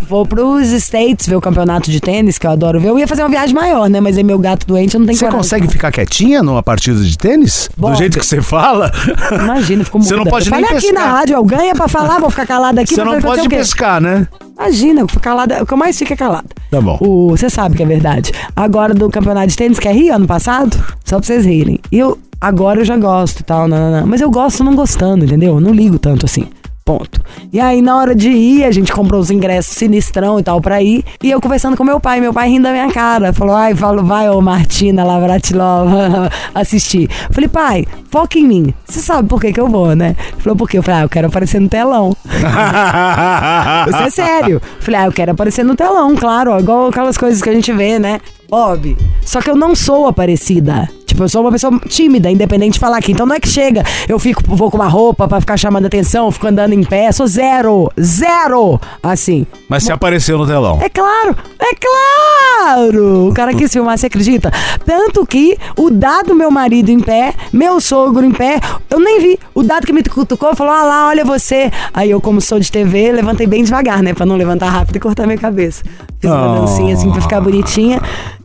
Vou 0.09 0.25
pros 0.25 0.69
States 0.71 1.27
ver 1.27 1.35
o 1.35 1.41
campeonato 1.41 1.91
de 1.91 1.99
tênis, 1.99 2.37
que 2.37 2.47
eu 2.47 2.51
adoro 2.51 2.79
ver. 2.79 2.87
Eu 2.87 2.97
ia 2.97 3.05
fazer 3.05 3.23
uma 3.23 3.29
viagem 3.29 3.53
maior, 3.53 3.89
né? 3.89 3.99
Mas 3.99 4.15
aí 4.17 4.23
meu 4.23 4.39
gato 4.39 4.65
doente, 4.65 4.93
eu 4.95 4.99
não 4.99 5.05
tenho 5.05 5.17
Você 5.17 5.25
coragem. 5.25 5.41
consegue 5.43 5.67
ficar 5.67 5.91
quietinha 5.91 6.41
numa 6.41 6.63
partida 6.63 7.03
de 7.03 7.17
tênis? 7.17 7.69
Do 7.77 7.93
jeito 7.93 8.17
que 8.17 8.25
você 8.25 8.41
fala? 8.41 8.89
Imagina, 9.33 9.83
ficou 9.83 10.01
Você 10.01 10.15
não 10.15 10.23
pode 10.23 10.47
eu 10.47 10.51
nem 10.55 10.63
falei 10.63 10.77
aqui 10.77 10.87
pescar. 10.87 11.05
na 11.05 11.11
rádio, 11.17 11.35
eu 11.35 11.43
ganha 11.43 11.75
pra 11.75 11.89
falar, 11.89 12.19
vou 12.19 12.29
ficar 12.29 12.45
calada 12.47 12.79
aqui. 12.81 12.95
Você 12.95 13.03
vou 13.03 13.13
não 13.15 13.21
pode 13.21 13.49
pescar, 13.49 13.99
né? 13.99 14.25
Imagina, 14.57 15.01
eu 15.01 15.07
fico 15.09 15.19
calada. 15.21 15.61
O 15.61 15.65
que 15.65 15.73
eu 15.73 15.77
mais 15.77 15.97
fico 15.97 16.13
é 16.13 16.15
calada. 16.15 16.47
Tá 16.71 16.79
bom. 16.79 16.97
Você 17.29 17.49
sabe 17.49 17.75
que 17.75 17.83
é 17.83 17.85
verdade. 17.85 18.31
Agora 18.55 18.93
do 18.93 19.09
campeonato 19.09 19.47
de 19.47 19.57
tênis, 19.57 19.77
que 19.77 19.89
é 19.89 19.91
Rio 19.91 20.15
ano 20.15 20.25
passado, 20.25 20.77
só 21.03 21.17
pra 21.17 21.25
vocês 21.27 21.45
rirem. 21.45 21.79
E 21.91 21.99
eu, 21.99 22.17
agora 22.39 22.79
eu 22.79 22.85
já 22.85 22.95
gosto 22.95 23.41
e 23.41 23.43
tal, 23.43 23.67
não, 23.67 23.77
não, 23.77 23.99
não. 24.01 24.07
mas 24.07 24.21
eu 24.21 24.31
gosto 24.31 24.63
não 24.63 24.73
gostando, 24.73 25.25
entendeu? 25.25 25.55
Eu 25.55 25.59
não 25.59 25.71
ligo 25.73 25.99
tanto 25.99 26.25
assim. 26.25 26.47
Ponto. 26.87 27.21
E 27.51 27.59
aí, 27.59 27.81
na 27.81 27.97
hora 27.97 28.15
de 28.15 28.29
ir, 28.29 28.63
a 28.63 28.71
gente 28.71 28.93
comprou 28.93 29.19
os 29.19 29.29
ingressos 29.29 29.75
sinistrão 29.75 30.39
e 30.39 30.43
tal 30.43 30.61
pra 30.61 30.81
ir. 30.81 31.03
E 31.21 31.29
eu 31.29 31.41
conversando 31.41 31.75
com 31.75 31.83
meu 31.83 31.99
pai, 31.99 32.21
meu 32.21 32.33
pai 32.33 32.47
rindo 32.47 32.63
da 32.63 32.71
minha 32.71 32.89
cara. 32.89 33.33
Falou, 33.33 33.53
ai, 33.53 33.75
falo, 33.75 34.05
vai, 34.05 34.29
ô 34.29 34.39
Martina 34.39 35.03
Lavratilova, 35.03 36.31
assistir. 36.55 37.09
Falei, 37.29 37.49
pai, 37.49 37.85
foca 38.09 38.39
em 38.39 38.47
mim. 38.47 38.73
Você 38.85 39.01
sabe 39.01 39.27
por 39.27 39.41
que 39.41 39.51
que 39.51 39.59
eu 39.59 39.67
vou, 39.67 39.97
né? 39.97 40.15
Ele 40.31 40.41
falou, 40.41 40.55
por 40.55 40.69
quê? 40.69 40.77
Eu 40.77 40.83
falei, 40.83 41.01
ah, 41.01 41.03
eu 41.03 41.09
quero 41.09 41.27
aparecer 41.27 41.59
no 41.59 41.67
telão. 41.67 42.15
Isso 43.89 44.03
é 44.03 44.09
sério. 44.09 44.61
Falei, 44.79 45.01
ah, 45.01 45.05
eu 45.07 45.11
quero 45.11 45.33
aparecer 45.33 45.65
no 45.65 45.75
telão, 45.75 46.15
claro, 46.15 46.51
ó, 46.51 46.57
igual 46.57 46.87
aquelas 46.87 47.17
coisas 47.17 47.41
que 47.41 47.49
a 47.49 47.53
gente 47.53 47.73
vê, 47.73 47.99
né? 47.99 48.21
Bob. 48.49 48.95
Só 49.25 49.41
que 49.41 49.49
eu 49.49 49.57
não 49.57 49.75
sou 49.75 50.07
aparecida. 50.07 50.87
Tipo 51.17 51.23
eu 51.23 51.29
sou 51.29 51.41
uma 51.41 51.51
pessoa 51.51 51.79
tímida, 51.89 52.29
independente 52.29 52.73
de 52.73 52.79
falar 52.79 52.97
aqui. 52.97 53.11
Então 53.11 53.25
não 53.25 53.35
é 53.35 53.39
que 53.39 53.47
chega, 53.47 53.83
eu 54.07 54.19
fico, 54.19 54.43
vou 54.45 54.69
com 54.69 54.77
uma 54.77 54.87
roupa 54.87 55.27
pra 55.27 55.39
ficar 55.41 55.57
chamando 55.57 55.87
atenção, 55.87 56.31
fico 56.31 56.45
andando 56.45 56.73
em 56.73 56.83
pé, 56.83 57.11
sou 57.11 57.25
zero, 57.25 57.91
zero, 57.99 58.79
assim. 59.01 59.47
Mas 59.67 59.81
se 59.83 59.91
apareceu 59.91 60.37
no 60.37 60.45
telão. 60.45 60.77
É 60.79 60.87
claro, 60.89 61.35
é 61.59 61.73
claro! 61.73 63.29
O 63.29 63.33
cara 63.33 63.51
quis 63.55 63.71
filmar, 63.73 63.97
você 63.97 64.05
acredita? 64.05 64.51
Tanto 64.85 65.25
que 65.25 65.57
o 65.75 65.89
dado 65.89 66.35
meu 66.35 66.51
marido 66.51 66.89
em 66.91 66.99
pé, 66.99 67.33
meu 67.51 67.81
sogro 67.81 68.23
em 68.23 68.31
pé, 68.31 68.59
eu 68.87 68.99
nem 68.99 69.19
vi. 69.19 69.39
O 69.55 69.63
dado 69.63 69.87
que 69.87 69.93
me 69.93 70.03
cutucou 70.03 70.55
falou: 70.55 70.71
ah 70.73 70.83
lá, 70.83 71.07
olha 71.07 71.25
você. 71.25 71.71
Aí 71.95 72.11
eu, 72.11 72.21
como 72.21 72.39
sou 72.39 72.59
de 72.59 72.71
TV, 72.71 73.11
levantei 73.11 73.47
bem 73.47 73.63
devagar, 73.63 74.03
né? 74.03 74.13
Pra 74.13 74.25
não 74.25 74.35
levantar 74.35 74.69
rápido 74.69 74.97
e 74.97 74.99
cortar 74.99 75.25
minha 75.25 75.39
cabeça. 75.39 75.83
Fiz 76.19 76.29
uma 76.29 76.53
Oh. 76.57 76.59
dancinha 76.61 76.93
assim 76.93 77.11
pra 77.11 77.21
ficar 77.21 77.41
bonitinha. 77.41 77.99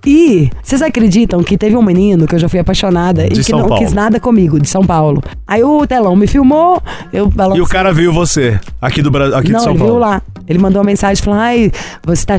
E 0.04 0.50
vocês 0.62 0.82
acreditam 0.82 1.42
que 1.42 1.56
teve 1.56 1.76
um 1.76 1.82
menino 1.82 2.26
que 2.26 2.34
eu 2.34 2.38
já 2.38 2.48
fui 2.48 2.58
apaixonada 2.58 3.22
De 3.28 3.34
e 3.34 3.36
que 3.36 3.44
São 3.44 3.60
não 3.60 3.68
Paulo. 3.68 3.84
quis 3.84 3.92
nada 3.92 4.18
comigo, 4.18 4.58
de 4.58 4.68
São 4.68 4.84
Paulo. 4.84 5.22
Aí 5.46 5.62
o 5.62 5.86
telão 5.86 6.16
me 6.16 6.26
filmou, 6.26 6.82
eu 7.12 7.28
balancei. 7.28 7.60
E 7.60 7.64
o 7.64 7.68
cara 7.68 7.92
viu 7.92 8.12
você, 8.12 8.58
aqui, 8.80 9.00
do, 9.00 9.16
aqui 9.34 9.50
Não, 9.52 9.58
de 9.58 9.62
São 9.64 9.72
ele 9.72 9.78
Paulo. 9.78 9.94
viu 9.94 9.98
lá. 10.00 10.20
Ele 10.48 10.58
mandou 10.58 10.80
uma 10.82 10.86
mensagem 10.86 11.22
falando, 11.22 11.40
ai, 11.40 11.70
você 12.04 12.26
tá, 12.26 12.34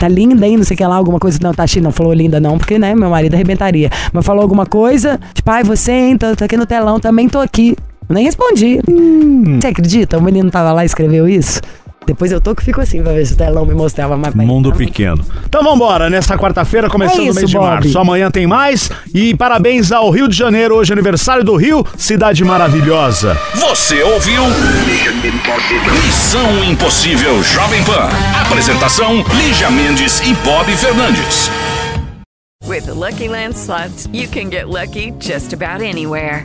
tá 0.00 0.08
linda 0.08 0.46
aí, 0.46 0.56
não 0.56 0.64
sei 0.64 0.74
o 0.74 0.78
que 0.78 0.84
lá, 0.84 0.96
alguma 0.96 1.18
coisa. 1.18 1.38
Não, 1.42 1.52
tá 1.52 1.66
chi, 1.66 1.82
não 1.82 1.92
falou 1.92 2.14
linda 2.14 2.40
não, 2.40 2.56
porque, 2.56 2.78
né, 2.78 2.94
meu 2.94 3.10
marido 3.10 3.34
arrebentaria. 3.34 3.90
Mas 4.10 4.24
falou 4.24 4.42
alguma 4.42 4.64
coisa, 4.64 5.20
tipo, 5.34 5.50
ai, 5.50 5.62
você, 5.62 5.92
hein, 5.92 6.16
tô, 6.16 6.34
tô 6.34 6.44
aqui 6.44 6.56
no 6.56 6.64
telão, 6.64 6.98
também 6.98 7.28
tô 7.28 7.40
aqui. 7.40 7.76
Eu 8.08 8.14
nem 8.14 8.24
respondi. 8.24 8.80
Hum. 8.88 9.58
Você 9.60 9.66
acredita? 9.68 10.16
O 10.18 10.22
menino 10.22 10.50
tava 10.50 10.72
lá 10.72 10.82
e 10.82 10.86
escreveu 10.86 11.28
isso? 11.28 11.60
Depois 12.06 12.32
eu 12.32 12.40
tô 12.40 12.54
que 12.54 12.64
fico 12.64 12.80
assim 12.80 13.02
pra 13.02 13.12
ver 13.12 13.24
se 13.26 13.34
o 13.34 13.36
telão 13.36 13.64
me 13.64 13.74
mostrava 13.74 14.16
mais 14.16 14.34
bem. 14.34 14.46
Mundo 14.46 14.72
pequeno. 14.72 15.24
Então 15.46 15.62
vambora, 15.62 16.10
nessa 16.10 16.36
quarta-feira, 16.36 16.88
começando 16.90 17.20
É 17.20 17.22
o 17.22 17.26
isso, 17.26 17.34
mês 17.34 17.48
de 17.50 17.56
Bob. 17.56 17.64
março. 17.66 17.98
Amanhã 17.98 18.30
tem 18.30 18.46
mais. 18.46 18.90
E 19.14 19.34
parabéns 19.36 19.92
ao 19.92 20.10
Rio 20.10 20.26
de 20.28 20.36
Janeiro, 20.36 20.74
hoje 20.76 20.92
é 20.92 20.94
aniversário 20.94 21.44
do 21.44 21.54
Rio, 21.56 21.86
cidade 21.96 22.44
maravilhosa. 22.44 23.38
Você 23.54 24.02
ouviu? 24.02 24.42
Missão 26.04 26.64
Impossível 26.64 27.42
Jovem 27.42 27.82
Pan. 27.84 28.08
Apresentação: 28.46 29.24
Lígia 29.36 29.70
Mendes 29.70 30.20
e 30.20 30.34
Bob 30.44 30.70
Fernandes. 30.76 31.50
With 32.66 32.82
the 32.82 32.92
Lucky 32.92 33.28
Land 33.28 33.54
slots, 33.56 34.08
you 34.12 34.28
can 34.28 34.48
get 34.50 34.66
lucky 34.68 35.12
just 35.20 35.52
about 35.52 35.82
anywhere. 35.84 36.44